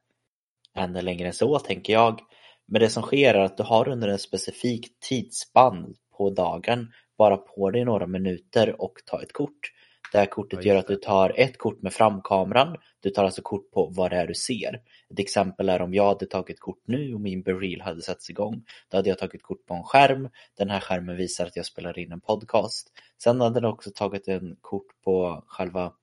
ännu 0.75 1.01
längre 1.01 1.27
än 1.27 1.33
så 1.33 1.59
tänker 1.59 1.93
jag. 1.93 2.21
Men 2.67 2.81
det 2.81 2.89
som 2.89 3.03
sker 3.03 3.33
är 3.33 3.39
att 3.39 3.57
du 3.57 3.63
har 3.63 3.89
under 3.89 4.07
en 4.07 4.19
specifik 4.19 4.99
tidsspann 4.99 5.95
på 6.17 6.29
dagen 6.29 6.91
bara 7.17 7.37
på 7.37 7.71
dig 7.71 7.85
några 7.85 8.07
minuter 8.07 8.81
och 8.81 8.93
ta 9.05 9.21
ett 9.21 9.33
kort. 9.33 9.71
Det 10.15 10.19
här 10.19 10.25
kortet 10.25 10.65
gör 10.65 10.75
att 10.75 10.87
du 10.87 10.95
tar 10.95 11.39
ett 11.39 11.57
kort 11.57 11.81
med 11.81 11.93
framkameran. 11.93 12.77
Du 12.99 13.09
tar 13.09 13.23
alltså 13.23 13.41
kort 13.41 13.71
på 13.71 13.91
vad 13.95 14.11
det 14.11 14.17
är 14.17 14.27
du 14.27 14.33
ser. 14.33 14.81
Ett 15.09 15.19
exempel 15.19 15.69
är 15.69 15.81
om 15.81 15.93
jag 15.93 16.07
hade 16.07 16.25
tagit 16.25 16.59
kort 16.59 16.81
nu 16.85 17.13
och 17.13 17.21
min 17.21 17.41
Bereal 17.41 17.81
hade 17.81 18.01
satts 18.01 18.29
igång. 18.29 18.63
Då 18.89 18.97
hade 18.97 19.09
jag 19.09 19.17
tagit 19.17 19.43
kort 19.43 19.65
på 19.65 19.73
en 19.73 19.83
skärm. 19.83 20.29
Den 20.57 20.69
här 20.69 20.79
skärmen 20.79 21.17
visar 21.17 21.45
att 21.45 21.55
jag 21.55 21.65
spelar 21.65 21.99
in 21.99 22.11
en 22.11 22.21
podcast. 22.21 22.91
Sen 23.23 23.41
hade 23.41 23.59
den 23.59 23.69
också 23.69 23.91
tagit 23.95 24.27
en 24.27 24.55
kort 24.61 24.87
på 25.03 25.43
själva 25.47 25.93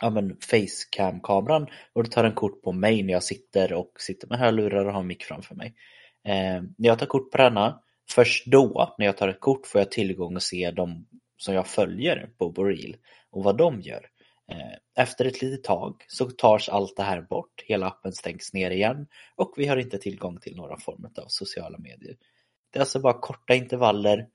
ja, 0.00 0.10
men 0.10 0.36
facecam-kameran 0.50 1.66
och 1.92 2.04
du 2.04 2.10
tar 2.10 2.24
en 2.24 2.34
kort 2.34 2.62
på 2.62 2.72
mig 2.72 3.02
när 3.02 3.12
jag 3.12 3.22
sitter 3.22 3.72
och 3.72 3.92
sitter 3.98 4.28
med 4.28 4.38
hörlurar 4.38 4.84
och 4.84 4.94
har 4.94 5.02
mick 5.02 5.24
framför 5.24 5.54
mig. 5.54 5.74
Eh, 6.24 6.62
när 6.78 6.88
jag 6.88 6.98
tar 6.98 7.06
kort 7.06 7.30
på 7.30 7.38
denna, 7.38 7.80
först 8.10 8.46
då 8.46 8.94
när 8.98 9.06
jag 9.06 9.16
tar 9.16 9.28
ett 9.28 9.40
kort 9.40 9.66
får 9.66 9.80
jag 9.80 9.90
tillgång 9.90 10.36
och 10.36 10.42
se 10.42 10.70
dem 10.70 11.06
som 11.38 11.54
jag 11.54 11.66
följer 11.66 12.30
på 12.38 12.50
Boril 12.50 12.96
och 13.30 13.44
vad 13.44 13.56
de 13.56 13.80
gör. 13.80 14.06
Eh, 14.52 15.02
efter 15.04 15.24
ett 15.24 15.42
litet 15.42 15.64
tag 15.64 16.04
så 16.08 16.30
tas 16.30 16.68
allt 16.68 16.96
det 16.96 17.02
här 17.02 17.22
bort, 17.22 17.62
hela 17.66 17.86
appen 17.86 18.12
stängs 18.12 18.52
ner 18.52 18.70
igen 18.70 19.06
och 19.36 19.54
vi 19.56 19.66
har 19.66 19.76
inte 19.76 19.98
tillgång 19.98 20.40
till 20.40 20.56
några 20.56 20.78
former 20.78 21.10
av 21.22 21.26
sociala 21.28 21.78
medier. 21.78 22.16
Det 22.72 22.78
är 22.78 22.80
alltså 22.80 23.00
bara 23.00 23.20
korta 23.20 23.54
intervaller 23.54 24.26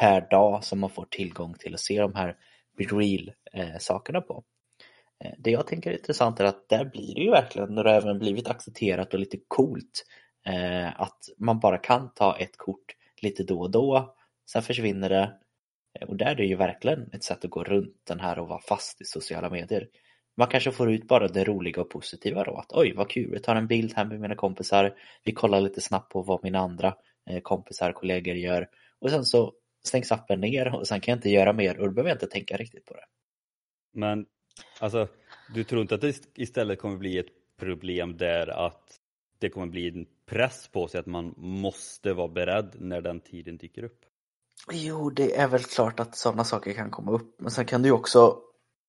per 0.00 0.30
dag 0.30 0.64
som 0.64 0.80
man 0.80 0.90
får 0.90 1.06
tillgång 1.10 1.54
till 1.54 1.74
att 1.74 1.80
se 1.80 2.00
de 2.00 2.14
här 2.14 2.36
real 2.78 3.32
eh, 3.52 3.78
sakerna 3.78 4.20
på. 4.20 4.44
Eh, 5.24 5.32
det 5.38 5.50
jag 5.50 5.66
tänker 5.66 5.90
är 5.90 5.94
intressant 5.96 6.40
är 6.40 6.44
att 6.44 6.68
där 6.68 6.84
blir 6.84 7.14
det 7.14 7.20
ju 7.20 7.30
verkligen, 7.30 7.74
när 7.74 7.84
det 7.84 7.92
även 7.92 8.18
blivit 8.18 8.48
accepterat 8.48 9.14
och 9.14 9.20
lite 9.20 9.38
coolt, 9.48 10.04
att 10.94 11.18
man 11.38 11.60
bara 11.60 11.78
kan 11.78 12.14
ta 12.14 12.36
ett 12.36 12.56
kort 12.56 12.96
lite 13.22 13.42
då 13.42 13.60
och 13.60 13.70
då, 13.70 14.14
sen 14.50 14.62
försvinner 14.62 15.08
det. 15.08 15.32
Och 16.06 16.16
där 16.16 16.26
är 16.26 16.34
det 16.34 16.44
ju 16.44 16.56
verkligen 16.56 17.10
ett 17.12 17.24
sätt 17.24 17.44
att 17.44 17.50
gå 17.50 17.64
runt 17.64 17.96
den 18.04 18.20
här 18.20 18.38
och 18.38 18.48
vara 18.48 18.60
fast 18.60 19.00
i 19.00 19.04
sociala 19.04 19.50
medier. 19.50 19.88
Man 20.36 20.48
kanske 20.48 20.72
får 20.72 20.92
ut 20.92 21.08
bara 21.08 21.28
det 21.28 21.44
roliga 21.44 21.82
och 21.82 21.90
positiva 21.90 22.44
då, 22.44 22.56
att 22.56 22.72
oj 22.72 22.92
vad 22.92 23.10
kul, 23.10 23.30
jag 23.32 23.42
tar 23.42 23.56
en 23.56 23.66
bild 23.66 23.92
här 23.96 24.04
med 24.04 24.20
mina 24.20 24.34
kompisar, 24.34 24.94
vi 25.24 25.32
kollar 25.32 25.60
lite 25.60 25.80
snabbt 25.80 26.12
på 26.12 26.22
vad 26.22 26.44
mina 26.44 26.58
andra 26.58 26.94
eh, 27.30 27.40
kompisar, 27.40 27.92
kollegor 27.92 28.34
gör 28.34 28.68
och 28.98 29.10
sen 29.10 29.24
så 29.24 29.54
stängs 29.84 30.12
appen 30.12 30.40
ner 30.40 30.74
och 30.74 30.86
sen 30.86 31.00
kan 31.00 31.12
jag 31.12 31.18
inte 31.18 31.30
göra 31.30 31.52
mer 31.52 31.78
och 31.78 31.86
då 31.86 31.92
behöver 31.92 32.10
jag 32.10 32.16
inte 32.16 32.26
tänka 32.26 32.56
riktigt 32.56 32.84
på 32.86 32.94
det. 32.94 33.04
Men 33.92 34.26
alltså, 34.80 35.08
du 35.54 35.64
tror 35.64 35.82
inte 35.82 35.94
att 35.94 36.00
det 36.00 36.28
istället 36.34 36.78
kommer 36.78 36.96
bli 36.96 37.18
ett 37.18 37.56
problem 37.56 38.16
där 38.16 38.48
att 38.48 39.00
det 39.38 39.50
kommer 39.50 39.66
bli 39.66 39.88
en 39.88 40.06
press 40.26 40.68
på 40.68 40.88
sig 40.88 41.00
att 41.00 41.06
man 41.06 41.34
måste 41.36 42.12
vara 42.12 42.28
beredd 42.28 42.76
när 42.78 43.00
den 43.00 43.20
tiden 43.20 43.56
dyker 43.56 43.82
upp? 43.82 44.04
Jo, 44.72 45.10
det 45.10 45.36
är 45.36 45.48
väl 45.48 45.62
klart 45.62 46.00
att 46.00 46.16
sådana 46.16 46.44
saker 46.44 46.72
kan 46.72 46.90
komma 46.90 47.12
upp, 47.12 47.40
men 47.40 47.50
sen 47.50 47.66
kan 47.66 47.82
du 47.82 47.88
ju 47.88 47.92
också 47.92 48.38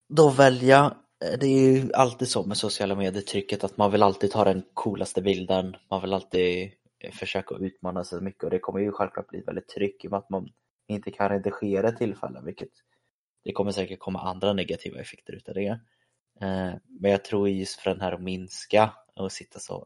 då 0.09 0.29
välja 0.29 0.97
eh, 1.25 1.39
det 1.39 1.47
är 1.47 1.71
ju 1.71 1.93
alltid 1.93 2.27
så 2.27 2.43
med 2.43 2.57
sociala 2.57 2.95
medier-trycket 2.95 3.63
att 3.63 3.77
man 3.77 3.91
vill 3.91 4.03
alltid 4.03 4.31
ta 4.31 4.43
den 4.43 4.63
coolaste 4.73 5.21
bilden, 5.21 5.75
man 5.89 6.01
vill 6.01 6.13
alltid 6.13 6.71
eh, 6.99 7.11
försöka 7.11 7.55
utmana 7.55 8.03
sig 8.03 8.21
mycket 8.21 8.43
och 8.43 8.49
det 8.49 8.59
kommer 8.59 8.79
ju 8.79 8.91
självklart 8.91 9.29
bli 9.29 9.41
väldigt 9.41 9.67
tryck 9.67 10.05
i 10.05 10.07
och 10.07 10.11
med 10.11 10.17
att 10.17 10.29
man 10.29 10.49
inte 10.87 11.11
kan 11.11 11.29
redigera 11.29 11.91
tillfällen, 11.91 12.45
vilket 12.45 12.69
det 13.43 13.51
kommer 13.51 13.71
säkert 13.71 13.99
komma 13.99 14.21
andra 14.21 14.53
negativa 14.53 14.99
effekter 14.99 15.33
utav 15.33 15.55
det. 15.55 15.79
Eh, 16.41 16.73
men 16.99 17.11
jag 17.11 17.23
tror 17.23 17.49
just 17.49 17.79
för 17.79 17.89
den 17.89 18.01
här 18.01 18.11
att 18.11 18.21
minska 18.21 18.93
och 19.15 19.31
sitta 19.31 19.59
så 19.59 19.85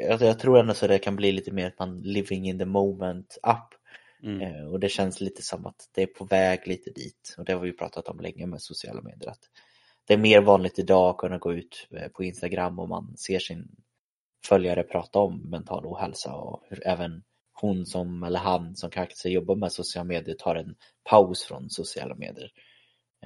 eh, 0.00 0.22
jag 0.22 0.38
tror 0.38 0.58
ändå 0.58 0.74
så 0.74 0.86
det 0.86 0.98
kan 0.98 1.16
bli 1.16 1.32
lite 1.32 1.52
mer 1.52 1.66
att 1.66 1.78
man 1.78 2.00
living 2.00 2.48
in 2.48 2.58
the 2.58 2.64
moment 2.64 3.38
up 3.42 3.74
mm. 4.22 4.40
Eh, 4.40 4.66
och 4.66 4.80
det 4.80 4.88
känns 4.88 5.20
lite 5.20 5.42
som 5.42 5.66
att 5.66 5.88
det 5.94 6.02
är 6.02 6.06
på 6.06 6.24
väg 6.24 6.66
lite 6.66 6.90
dit 6.90 7.34
och 7.38 7.44
det 7.44 7.52
har 7.52 7.60
vi 7.60 7.72
pratat 7.72 8.08
om 8.08 8.20
länge 8.20 8.46
med 8.46 8.62
sociala 8.62 9.02
medier 9.02 9.30
att 9.30 9.50
det 10.06 10.14
är 10.14 10.18
mer 10.18 10.40
vanligt 10.40 10.78
idag 10.78 11.10
att 11.10 11.18
kunna 11.18 11.38
gå 11.38 11.52
ut 11.52 11.88
på 12.12 12.24
Instagram 12.24 12.78
och 12.78 12.88
man 12.88 13.16
ser 13.16 13.38
sin 13.38 13.68
följare 14.46 14.82
prata 14.82 15.18
om 15.18 15.50
mental 15.50 15.86
ohälsa 15.86 16.34
och 16.34 16.62
hur 16.68 16.86
även 16.86 17.22
hon 17.60 17.86
som, 17.86 18.22
eller 18.22 18.38
han 18.38 18.76
som 18.76 18.90
kanske 18.90 19.28
jobbar 19.28 19.56
med 19.56 19.72
sociala 19.72 20.04
medier 20.04 20.34
tar 20.34 20.54
en 20.54 20.74
paus 21.10 21.44
från 21.44 21.70
sociala 21.70 22.14
medier. 22.14 22.50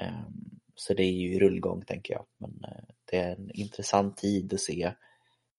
Ehm, 0.01 0.61
så 0.75 0.95
det 0.95 1.03
är 1.03 1.13
ju 1.13 1.39
rullgång 1.39 1.85
tänker 1.85 2.15
jag. 2.15 2.27
Men 2.39 2.51
eh, 2.51 2.85
det 3.11 3.17
är 3.17 3.37
en 3.37 3.51
intressant 3.55 4.17
tid 4.17 4.55
att 4.55 4.61
se 4.61 4.93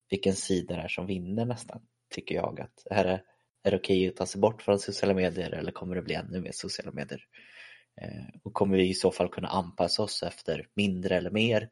vilken 0.10 0.36
sida 0.36 0.76
det 0.76 0.82
är 0.82 0.88
som 0.88 1.06
vinner 1.06 1.46
nästan, 1.46 1.82
tycker 2.10 2.36
jag. 2.36 2.60
Att 2.60 2.88
är 2.92 3.22
är 3.64 3.72
det 3.72 3.78
okej 3.78 4.08
att 4.08 4.16
ta 4.16 4.26
sig 4.26 4.42
bort 4.42 4.62
från 4.62 4.80
sociala 4.80 5.14
medier 5.14 5.52
eller 5.52 5.72
kommer 5.72 5.96
det 5.96 6.02
bli 6.02 6.16
ännu 6.16 6.42
mer 6.42 6.52
sociala 6.54 6.92
medier? 6.92 7.26
Eh, 8.02 8.40
och 8.44 8.54
kommer 8.54 8.78
vi 8.78 8.90
i 8.90 8.94
så 8.94 9.12
fall 9.12 9.30
kunna 9.30 9.48
anpassa 9.48 10.04
oss 10.04 10.24
efter 10.24 10.68
mindre 10.74 11.16
eller 11.16 11.32
mer? 11.32 11.70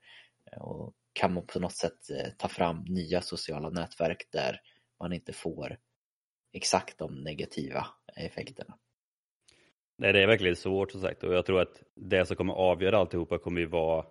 Eh, 0.52 0.62
och 0.62 0.93
kan 1.13 1.34
man 1.34 1.45
på 1.45 1.60
något 1.60 1.76
sätt 1.76 2.10
eh, 2.10 2.32
ta 2.38 2.47
fram 2.47 2.84
nya 2.88 3.21
sociala 3.21 3.69
nätverk 3.69 4.28
där 4.32 4.62
man 5.00 5.13
inte 5.13 5.34
får 5.34 5.78
exakt 6.54 6.97
de 6.97 7.15
negativa 7.15 7.88
effekterna. 8.15 8.78
Nej, 9.97 10.13
det 10.13 10.23
är 10.23 10.28
verkligen 10.28 10.56
svårt 10.56 10.91
som 10.91 11.02
sagt 11.02 11.23
och 11.23 11.34
jag 11.34 11.45
tror 11.45 11.62
att 11.62 11.84
det 11.95 12.26
som 12.26 12.36
kommer 12.36 12.54
avgöra 12.54 12.97
alltihopa 12.97 13.38
kommer 13.38 13.62
ju 13.62 13.67
vara 13.67 14.06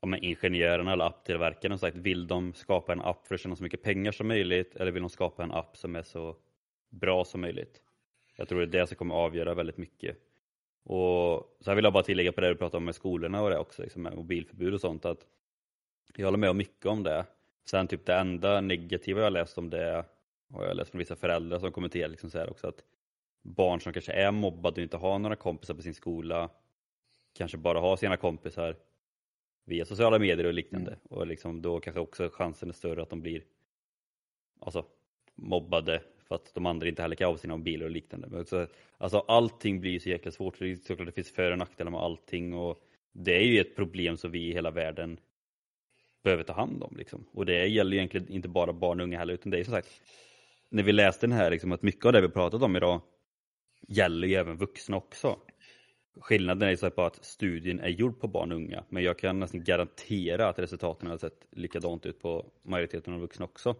om 0.00 0.14
ingenjörerna 0.14 0.92
eller 0.92 1.04
apptillverkarna 1.04 1.78
sagt, 1.78 1.96
vill 1.96 2.26
de 2.26 2.54
skapa 2.54 2.92
en 2.92 3.00
app 3.00 3.26
för 3.26 3.34
att 3.34 3.40
tjäna 3.40 3.56
så 3.56 3.62
mycket 3.62 3.82
pengar 3.82 4.12
som 4.12 4.28
möjligt 4.28 4.76
eller 4.76 4.92
vill 4.92 5.02
de 5.02 5.10
skapa 5.10 5.42
en 5.42 5.52
app 5.52 5.76
som 5.76 5.96
är 5.96 6.02
så 6.02 6.36
bra 6.90 7.24
som 7.24 7.40
möjligt? 7.40 7.82
Jag 8.36 8.48
tror 8.48 8.58
det 8.58 8.78
är 8.78 8.80
det 8.80 8.86
som 8.86 8.96
kommer 8.96 9.14
avgöra 9.14 9.54
väldigt 9.54 9.76
mycket. 9.76 10.16
Och 10.84 11.56
Sen 11.60 11.76
vill 11.76 11.84
jag 11.84 11.92
bara 11.92 12.02
tillägga 12.02 12.32
på 12.32 12.40
det 12.40 12.48
du 12.48 12.54
pratade 12.54 12.76
om 12.76 12.84
med 12.84 12.94
skolorna 12.94 13.42
och 13.42 13.50
det 13.50 13.58
också, 13.58 13.82
liksom 13.82 14.02
med 14.02 14.16
mobilförbud 14.16 14.74
och 14.74 14.80
sånt, 14.80 15.04
att 15.04 15.26
jag 16.16 16.26
håller 16.26 16.38
med 16.38 16.50
om 16.50 16.56
mycket 16.56 16.86
om 16.86 17.02
det. 17.02 17.26
Sen 17.64 17.88
typ 17.88 18.06
det 18.06 18.14
enda 18.14 18.60
negativa 18.60 19.20
jag 19.20 19.32
läst 19.32 19.58
om 19.58 19.70
det 19.70 20.04
har 20.52 20.64
jag 20.64 20.76
läst 20.76 20.90
från 20.90 20.98
vissa 20.98 21.16
föräldrar 21.16 21.58
som 21.58 21.72
kommenterar 21.72 22.08
liksom 22.08 22.30
så 22.30 22.38
här 22.38 22.50
också 22.50 22.66
att 22.66 22.84
barn 23.42 23.80
som 23.80 23.92
kanske 23.92 24.12
är 24.12 24.30
mobbade 24.30 24.74
och 24.74 24.82
inte 24.82 24.96
har 24.96 25.18
några 25.18 25.36
kompisar 25.36 25.74
på 25.74 25.82
sin 25.82 25.94
skola 25.94 26.50
kanske 27.32 27.56
bara 27.56 27.80
har 27.80 27.96
sina 27.96 28.16
kompisar 28.16 28.76
via 29.70 29.84
sociala 29.84 30.18
medier 30.18 30.46
och 30.46 30.54
liknande 30.54 30.90
mm. 30.90 31.00
och 31.10 31.26
liksom 31.26 31.62
då 31.62 31.80
kanske 31.80 32.00
också 32.00 32.30
chansen 32.32 32.68
är 32.68 32.72
större 32.72 33.02
att 33.02 33.10
de 33.10 33.20
blir 33.20 33.42
alltså, 34.60 34.84
mobbade 35.34 36.02
för 36.28 36.34
att 36.34 36.54
de 36.54 36.66
andra 36.66 36.88
inte 36.88 37.02
heller 37.02 37.16
kan 37.16 37.30
ha 37.30 37.38
sina 37.38 37.56
mobiler 37.56 37.84
och 37.84 37.90
liknande. 37.90 38.28
Men 38.30 38.46
så, 38.46 38.66
alltså 38.98 39.18
allting 39.18 39.80
blir 39.80 39.98
så 39.98 40.08
jäkla 40.08 40.30
svårt, 40.30 40.58
det, 40.58 40.76
såklart 40.76 41.06
det 41.06 41.12
finns 41.12 41.32
för 41.32 41.52
och 41.52 41.58
nackdelar 41.58 41.90
med 41.90 42.00
allting 42.00 42.54
och 42.54 42.82
det 43.12 43.36
är 43.36 43.44
ju 43.44 43.60
ett 43.60 43.76
problem 43.76 44.16
som 44.16 44.30
vi 44.30 44.48
i 44.48 44.52
hela 44.52 44.70
världen 44.70 45.20
behöver 46.22 46.42
ta 46.42 46.52
hand 46.52 46.82
om. 46.82 46.96
Liksom. 46.96 47.24
Och 47.32 47.46
det 47.46 47.66
gäller 47.66 47.96
egentligen 47.96 48.28
inte 48.28 48.48
bara 48.48 48.72
barn 48.72 49.00
och 49.00 49.04
unga 49.04 49.18
heller, 49.18 49.34
utan 49.34 49.50
det 49.50 49.58
är 49.58 49.64
som 49.64 49.74
sagt 49.74 49.88
när 50.68 50.82
vi 50.82 50.92
läste 50.92 51.26
den 51.26 51.36
här, 51.36 51.50
liksom, 51.50 51.72
att 51.72 51.82
mycket 51.82 52.04
av 52.04 52.12
det 52.12 52.20
vi 52.20 52.28
pratat 52.28 52.62
om 52.62 52.76
idag 52.76 53.00
gäller 53.88 54.28
ju 54.28 54.34
även 54.34 54.56
vuxna 54.56 54.96
också. 54.96 55.38
Skillnaden 56.20 56.68
är 56.68 56.76
så 56.76 56.90
på 56.90 57.02
att 57.02 57.24
studien 57.24 57.80
är 57.80 57.88
gjord 57.88 58.20
på 58.20 58.28
barn 58.28 58.52
och 58.52 58.56
unga, 58.56 58.84
men 58.88 59.02
jag 59.02 59.18
kan 59.18 59.40
nästan 59.40 59.64
garantera 59.64 60.48
att 60.48 60.58
resultaten 60.58 61.10
har 61.10 61.18
sett 61.18 61.46
likadant 61.50 62.06
ut 62.06 62.20
på 62.20 62.46
majoriteten 62.62 63.14
av 63.14 63.20
vuxna 63.20 63.44
också. 63.44 63.76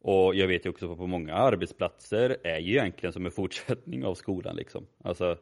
Och 0.00 0.34
jag 0.34 0.48
vet 0.48 0.66
ju 0.66 0.70
också 0.70 0.92
att 0.92 0.98
på 0.98 1.06
många 1.06 1.34
arbetsplatser 1.34 2.36
är 2.44 2.58
ju 2.58 2.72
egentligen 2.72 3.12
som 3.12 3.26
en 3.26 3.32
fortsättning 3.32 4.04
av 4.04 4.14
skolan 4.14 4.56
liksom. 4.56 4.86
Alltså 5.04 5.38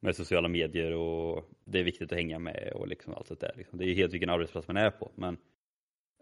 med 0.00 0.16
sociala 0.16 0.48
medier 0.48 0.92
och 0.92 1.50
det 1.64 1.78
är 1.80 1.84
viktigt 1.84 2.12
att 2.12 2.18
hänga 2.18 2.38
med 2.38 2.72
och 2.74 2.88
liksom 2.88 3.14
allt 3.14 3.26
sånt 3.26 3.40
där. 3.40 3.52
Liksom. 3.56 3.78
Det 3.78 3.84
är 3.84 3.86
ju 3.86 3.94
helt 3.94 4.12
vilken 4.12 4.30
arbetsplats 4.30 4.68
man 4.68 4.76
är 4.76 4.90
på. 4.90 5.10
Men 5.14 5.36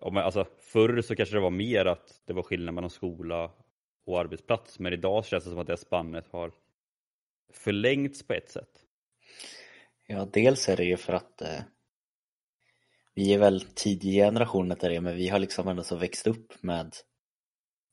om 0.01 0.14
man, 0.14 0.25
alltså, 0.25 0.46
förr 0.59 1.01
så 1.01 1.16
kanske 1.16 1.37
det 1.37 1.40
var 1.40 1.51
mer 1.51 1.85
att 1.85 2.22
det 2.27 2.33
var 2.33 2.42
skillnad 2.42 2.75
mellan 2.75 2.90
skola 2.90 3.51
och 4.05 4.20
arbetsplats, 4.20 4.79
men 4.79 4.92
idag 4.92 5.25
känns 5.25 5.44
det 5.44 5.51
som 5.51 5.59
att 5.59 5.66
det 5.66 5.77
spannet 5.77 6.27
har 6.31 6.53
förlängts 7.53 8.22
på 8.22 8.33
ett 8.33 8.51
sätt. 8.51 8.82
Ja, 10.12 10.29
dels 10.33 10.68
är 10.68 10.77
det 10.77 10.85
ju 10.85 10.96
för 10.96 11.12
att 11.12 11.42
eh, 11.42 11.61
vi 13.14 13.35
är 13.35 13.38
väl 13.38 13.61
tidiga 13.61 14.25
generationer 14.25 14.75
till 14.75 14.90
det, 14.90 15.01
men 15.01 15.16
vi 15.16 15.29
har 15.29 15.38
liksom 15.38 15.68
ändå 15.68 15.83
så 15.83 15.96
växt 15.96 16.27
upp 16.27 16.62
med, 16.62 16.94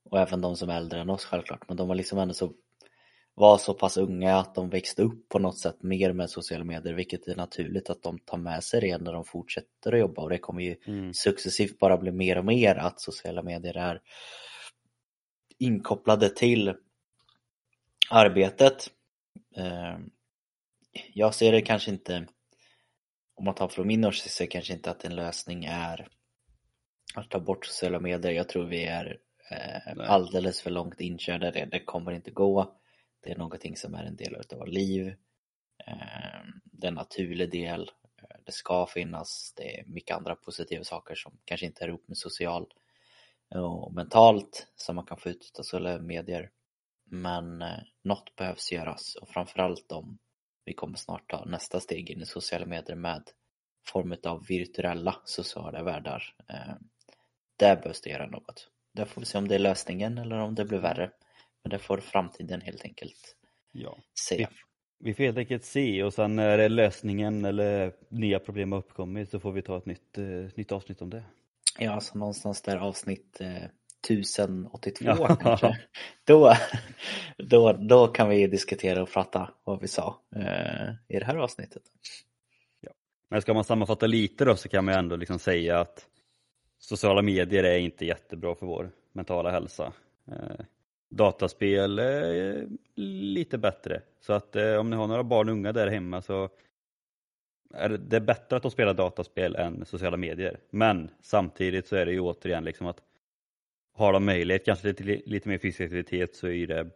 och 0.09 0.19
även 0.19 0.41
de 0.41 0.55
som 0.55 0.69
är 0.69 0.77
äldre 0.77 0.99
än 1.01 1.09
oss 1.09 1.25
självklart, 1.25 1.67
men 1.67 1.77
de 1.77 1.89
har 1.89 1.95
liksom 1.95 2.19
ändå 2.19 2.33
så 2.33 2.53
var 3.35 3.57
så 3.57 3.73
pass 3.73 3.97
unga 3.97 4.35
att 4.35 4.55
de 4.55 4.69
växte 4.69 5.01
upp 5.01 5.29
på 5.29 5.39
något 5.39 5.57
sätt 5.59 5.83
mer 5.83 6.13
med 6.13 6.29
sociala 6.29 6.63
medier 6.63 6.93
vilket 6.93 7.27
är 7.27 7.35
naturligt 7.35 7.89
att 7.89 8.03
de 8.03 8.19
tar 8.19 8.37
med 8.37 8.63
sig 8.63 8.81
det 8.81 8.97
när 8.97 9.13
de 9.13 9.25
fortsätter 9.25 9.93
att 9.93 9.99
jobba 9.99 10.21
och 10.21 10.29
det 10.29 10.37
kommer 10.37 10.61
ju 10.61 10.75
mm. 10.85 11.13
successivt 11.13 11.79
bara 11.79 11.97
bli 11.97 12.11
mer 12.11 12.37
och 12.37 12.45
mer 12.45 12.75
att 12.75 13.01
sociala 13.01 13.43
medier 13.43 13.77
är 13.77 14.01
inkopplade 15.57 16.29
till 16.29 16.73
arbetet. 18.09 18.89
Jag 21.13 21.35
ser 21.35 21.51
det 21.51 21.61
kanske 21.61 21.91
inte, 21.91 22.27
om 23.35 23.45
man 23.45 23.55
tar 23.55 23.67
från 23.67 23.87
min 23.87 24.05
åsikt, 24.05 24.33
ser 24.33 24.45
kanske 24.45 24.73
inte 24.73 24.91
att 24.91 25.05
en 25.05 25.15
lösning 25.15 25.65
är 25.65 26.07
att 27.15 27.29
ta 27.29 27.39
bort 27.39 27.65
sociala 27.65 27.99
medier. 27.99 28.31
Jag 28.31 28.49
tror 28.49 28.65
vi 28.65 28.83
är 28.83 29.19
eh, 29.51 30.09
alldeles 30.11 30.61
för 30.61 30.69
långt 30.69 31.01
inkörda 31.01 31.51
det. 31.51 31.65
Det 31.65 31.85
kommer 31.85 32.11
inte 32.11 32.31
gå. 32.31 32.79
Det 33.23 33.31
är 33.31 33.37
någonting 33.37 33.77
som 33.77 33.93
är 33.93 34.03
en 34.03 34.15
del 34.15 34.35
av 34.35 34.57
vårt 34.57 34.67
liv. 34.67 35.15
Ehm, 35.87 36.61
det 36.63 36.87
är 36.87 36.91
en 36.91 36.93
naturlig 36.93 37.51
del. 37.51 37.91
Det 38.45 38.51
ska 38.51 38.85
finnas. 38.85 39.53
Det 39.57 39.79
är 39.79 39.85
mycket 39.85 40.17
andra 40.17 40.35
positiva 40.35 40.83
saker 40.83 41.15
som 41.15 41.39
kanske 41.45 41.65
inte 41.65 41.83
är 41.83 41.87
ihop 41.87 42.07
med 42.07 42.17
social 42.17 42.67
och 43.55 43.93
mentalt 43.93 44.67
som 44.75 44.95
man 44.95 45.05
kan 45.05 45.17
få 45.17 45.29
ut 45.29 45.55
av 45.59 45.63
sociala 45.63 45.99
medier. 45.99 46.51
Men 47.05 47.61
eh, 47.61 47.79
något 48.03 48.35
behövs 48.35 48.71
göras 48.71 49.15
och 49.15 49.29
framförallt 49.29 49.91
om 49.91 50.17
vi 50.69 50.73
kommer 50.73 50.97
snart 50.97 51.29
ta 51.29 51.45
nästa 51.45 51.79
steg 51.79 52.09
in 52.09 52.21
i 52.21 52.25
sociala 52.25 52.65
medier 52.65 52.95
med 52.95 53.23
form 53.87 54.15
av 54.23 54.45
virtuella 54.45 55.15
sociala 55.25 55.83
världar. 55.83 56.23
Ehm, 56.47 56.83
där 57.57 57.75
behövs 57.75 58.01
det 58.01 58.09
göra 58.09 58.27
något. 58.27 58.69
Där 58.93 59.05
får 59.05 59.21
vi 59.21 59.25
se 59.25 59.37
om 59.37 59.47
det 59.47 59.55
är 59.55 59.59
lösningen 59.59 60.17
eller 60.17 60.37
om 60.37 60.55
det 60.55 60.65
blir 60.65 60.79
värre. 60.79 61.11
Men 61.63 61.69
det 61.69 61.79
får 61.79 61.97
framtiden 61.97 62.61
helt 62.61 62.83
enkelt 62.83 63.35
ja. 63.71 63.97
se. 64.13 64.47
vi 64.99 65.13
får 65.13 65.23
helt 65.23 65.37
enkelt 65.37 65.65
se 65.65 66.03
och 66.03 66.13
sen 66.13 66.35
när 66.35 66.69
lösningen 66.69 67.45
eller 67.45 67.93
nya 68.09 68.39
problem 68.39 68.71
har 68.71 68.79
uppkommit 68.79 69.31
så 69.31 69.39
får 69.39 69.51
vi 69.51 69.61
ta 69.61 69.77
ett 69.77 69.85
nytt, 69.85 70.17
eh, 70.17 70.25
nytt 70.55 70.71
avsnitt 70.71 71.01
om 71.01 71.09
det. 71.09 71.23
Ja, 71.79 71.91
alltså 71.91 72.17
någonstans 72.17 72.61
där 72.61 72.77
avsnitt 72.77 73.41
eh, 73.41 73.63
1082 74.07 75.05
ja. 75.05 75.35
kanske. 75.35 75.79
Då, 76.23 76.53
då, 77.37 77.73
då 77.73 78.07
kan 78.07 78.29
vi 78.29 78.47
diskutera 78.47 79.01
och 79.01 79.09
prata 79.09 79.53
vad 79.63 79.81
vi 79.81 79.87
sa 79.87 80.21
eh, 80.35 80.89
i 81.07 81.19
det 81.19 81.25
här 81.25 81.35
avsnittet. 81.35 81.83
Ja. 82.81 82.91
Men 83.29 83.41
ska 83.41 83.53
man 83.53 83.63
sammanfatta 83.63 84.07
lite 84.07 84.45
då 84.45 84.55
så 84.55 84.69
kan 84.69 84.85
man 84.85 84.93
ändå 84.93 85.15
liksom 85.15 85.39
säga 85.39 85.79
att 85.79 86.05
sociala 86.79 87.21
medier 87.21 87.63
är 87.63 87.77
inte 87.77 88.05
jättebra 88.05 88.55
för 88.55 88.65
vår 88.65 88.91
mentala 89.13 89.51
hälsa. 89.51 89.93
Eh, 90.27 90.65
dataspel 91.09 91.99
är 91.99 92.67
lite 92.95 93.57
bättre. 93.57 94.01
Så 94.21 94.33
att 94.33 94.55
eh, 94.55 94.75
om 94.75 94.89
ni 94.89 94.95
har 94.95 95.07
några 95.07 95.23
barn 95.23 95.49
och 95.49 95.53
unga 95.53 95.71
där 95.71 95.87
hemma 95.87 96.21
så 96.21 96.49
är 97.73 97.89
det 97.89 98.21
bättre 98.21 98.55
att 98.55 98.61
de 98.61 98.71
spelar 98.71 98.93
dataspel 98.93 99.55
än 99.55 99.85
sociala 99.85 100.17
medier. 100.17 100.59
Men 100.69 101.09
samtidigt 101.21 101.87
så 101.87 101.95
är 101.95 102.05
det 102.05 102.11
ju 102.11 102.19
återigen 102.19 102.63
liksom 102.63 102.87
att 102.87 103.01
har 103.99 104.13
de 104.13 104.25
möjlighet 104.25 104.65
kanske 104.65 104.93
till 104.93 105.21
lite 105.25 105.49
mer 105.49 105.57
fysisk 105.57 105.81
aktivitet 105.81 106.35
så 106.35 106.47
är 106.47 106.67
det 106.67 106.89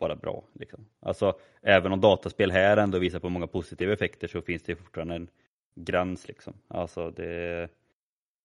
bara 0.00 0.16
bra. 0.16 0.44
Liksom. 0.52 0.86
Alltså, 1.00 1.38
även 1.62 1.92
om 1.92 2.00
dataspel 2.00 2.50
här 2.50 2.76
ändå 2.76 2.98
visar 2.98 3.18
på 3.20 3.28
många 3.28 3.46
positiva 3.46 3.92
effekter 3.92 4.28
så 4.28 4.42
finns 4.42 4.62
det 4.62 4.76
fortfarande 4.76 5.14
en 5.14 5.28
gräns. 5.74 6.28
Liksom. 6.28 6.52
Alltså, 6.68 7.10
det, 7.10 7.68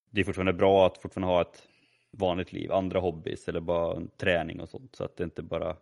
det 0.10 0.22
är 0.22 0.26
fortfarande 0.26 0.54
bra 0.54 0.88
att 0.88 0.98
fortfarande 0.98 1.34
ha 1.34 1.42
ett 1.42 1.64
vanligt 2.12 2.54
liv, 2.54 2.72
andra 2.72 3.00
hobbys 3.00 3.48
eller 3.48 3.60
bara 3.60 4.02
träning 4.18 4.60
och 4.60 4.70
sånt 4.70 4.96
så 4.96 5.04
att 5.04 5.18
det 5.18 5.24
inte 5.24 5.42
bara 5.42 5.76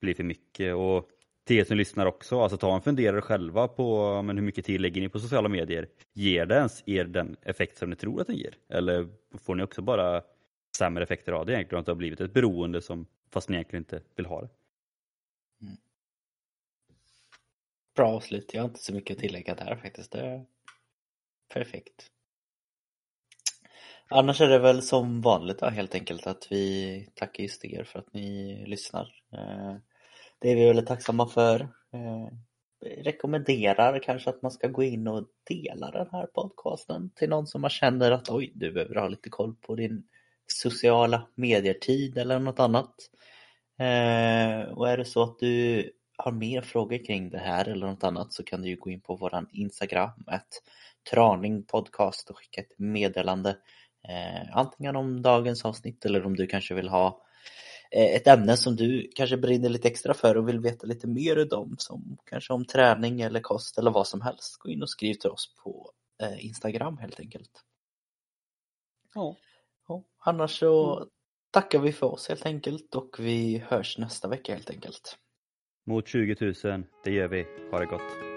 blir 0.00 0.14
för 0.14 0.24
mycket. 0.24 0.74
Och 0.74 1.08
till 1.44 1.58
er 1.58 1.64
som 1.64 1.76
lyssnar 1.76 2.06
också, 2.06 2.40
alltså 2.40 2.56
ta 2.56 2.74
en 2.74 2.80
funderare 2.80 3.20
själva 3.20 3.68
på 3.68 4.22
men 4.22 4.38
hur 4.38 4.44
mycket 4.44 4.64
tid 4.64 4.80
lägger 4.80 5.00
ni 5.00 5.08
på 5.08 5.18
sociala 5.18 5.48
medier? 5.48 5.88
Ger 6.12 6.46
det 6.46 6.54
ens 6.54 6.82
er 6.86 7.04
den 7.04 7.36
effekt 7.42 7.78
som 7.78 7.90
ni 7.90 7.96
tror 7.96 8.20
att 8.20 8.26
den 8.26 8.36
ger? 8.36 8.54
Eller 8.68 9.08
får 9.38 9.54
ni 9.54 9.62
också 9.62 9.82
bara 9.82 10.22
sämre 10.76 11.04
effekter 11.04 11.32
av 11.32 11.46
det 11.46 11.52
egentligen? 11.52 11.80
Att 11.80 11.86
det 11.86 11.92
har 11.92 11.96
blivit 11.96 12.20
ett 12.20 12.32
beroende 12.34 12.82
som, 12.82 13.06
fast 13.30 13.48
ni 13.48 13.56
egentligen 13.56 13.80
inte 13.80 14.02
vill 14.16 14.26
ha 14.26 14.40
det. 14.40 14.48
Mm. 15.62 15.76
Bra 17.96 18.08
avslut, 18.08 18.54
jag 18.54 18.62
har 18.62 18.68
inte 18.68 18.82
så 18.82 18.94
mycket 18.94 19.16
att 19.16 19.20
tillägga 19.20 19.54
där 19.54 19.76
faktiskt. 19.76 20.12
Det 20.12 20.20
är 20.20 20.44
perfekt. 21.54 22.10
Annars 24.08 24.40
är 24.40 24.48
det 24.48 24.58
väl 24.58 24.82
som 24.82 25.20
vanligt 25.20 25.58
då, 25.58 25.66
helt 25.66 25.94
enkelt 25.94 26.26
att 26.26 26.46
vi 26.50 27.08
tackar 27.14 27.42
just 27.42 27.64
er 27.64 27.84
för 27.84 27.98
att 27.98 28.12
ni 28.14 28.64
lyssnar. 28.66 29.22
Eh, 29.32 29.76
det 30.38 30.50
är 30.50 30.56
vi 30.56 30.66
väldigt 30.66 30.86
tacksamma 30.86 31.26
för. 31.26 31.60
Eh, 31.92 32.28
rekommenderar 33.04 33.98
kanske 33.98 34.30
att 34.30 34.42
man 34.42 34.50
ska 34.50 34.68
gå 34.68 34.82
in 34.82 35.08
och 35.08 35.28
dela 35.44 35.90
den 35.90 36.08
här 36.12 36.26
podcasten 36.26 37.10
till 37.10 37.28
någon 37.28 37.46
som 37.46 37.60
man 37.60 37.70
känner 37.70 38.10
att 38.10 38.30
oj, 38.30 38.52
du 38.54 38.72
behöver 38.72 38.94
ha 38.94 39.08
lite 39.08 39.30
koll 39.30 39.54
på 39.54 39.74
din 39.74 40.08
sociala 40.46 41.28
medier-tid 41.34 42.18
eller 42.18 42.38
något 42.38 42.60
annat. 42.60 42.94
Eh, 43.78 44.72
och 44.72 44.88
är 44.88 44.96
det 44.96 45.04
så 45.04 45.22
att 45.22 45.38
du 45.38 45.90
har 46.16 46.32
mer 46.32 46.60
frågor 46.60 47.06
kring 47.06 47.30
det 47.30 47.38
här 47.38 47.68
eller 47.68 47.86
något 47.86 48.04
annat 48.04 48.32
så 48.32 48.42
kan 48.42 48.62
du 48.62 48.68
ju 48.68 48.76
gå 48.76 48.90
in 48.90 49.00
på 49.00 49.16
våran 49.16 49.48
Instagram, 49.52 50.24
ett 50.32 50.62
traningpodcast 51.10 52.30
och 52.30 52.38
skicka 52.38 52.60
ett 52.60 52.78
meddelande 52.78 53.56
Eh, 54.08 54.56
antingen 54.56 54.96
om 54.96 55.22
dagens 55.22 55.64
avsnitt 55.64 56.04
eller 56.04 56.26
om 56.26 56.36
du 56.36 56.46
kanske 56.46 56.74
vill 56.74 56.88
ha 56.88 57.22
eh, 57.90 58.14
ett 58.14 58.26
ämne 58.26 58.56
som 58.56 58.76
du 58.76 59.10
kanske 59.14 59.36
brinner 59.36 59.68
lite 59.68 59.88
extra 59.88 60.14
för 60.14 60.36
och 60.36 60.48
vill 60.48 60.60
veta 60.60 60.86
lite 60.86 61.06
mer 61.06 61.54
om, 61.54 61.76
som 61.78 62.16
kanske 62.24 62.52
om 62.52 62.64
träning 62.64 63.20
eller 63.20 63.40
kost 63.40 63.78
eller 63.78 63.90
vad 63.90 64.06
som 64.06 64.20
helst. 64.20 64.56
Gå 64.58 64.70
in 64.70 64.82
och 64.82 64.90
skriv 64.90 65.14
till 65.14 65.30
oss 65.30 65.54
på 65.64 65.90
eh, 66.22 66.44
Instagram 66.46 66.98
helt 66.98 67.20
enkelt. 67.20 67.50
Ja 69.14 69.36
ja. 69.88 70.04
Annars 70.18 70.58
så 70.58 70.96
mm. 70.96 71.08
tackar 71.50 71.78
vi 71.78 71.92
för 71.92 72.06
oss 72.06 72.28
helt 72.28 72.46
enkelt 72.46 72.94
och 72.94 73.16
vi 73.18 73.58
hörs 73.58 73.98
nästa 73.98 74.28
vecka 74.28 74.54
helt 74.54 74.70
enkelt. 74.70 75.18
Mot 75.86 76.08
20 76.08 76.52
000, 76.64 76.84
det 77.04 77.10
gör 77.10 77.28
vi. 77.28 77.46
Ha 77.70 77.78
det 77.78 77.86
gott! 77.86 78.33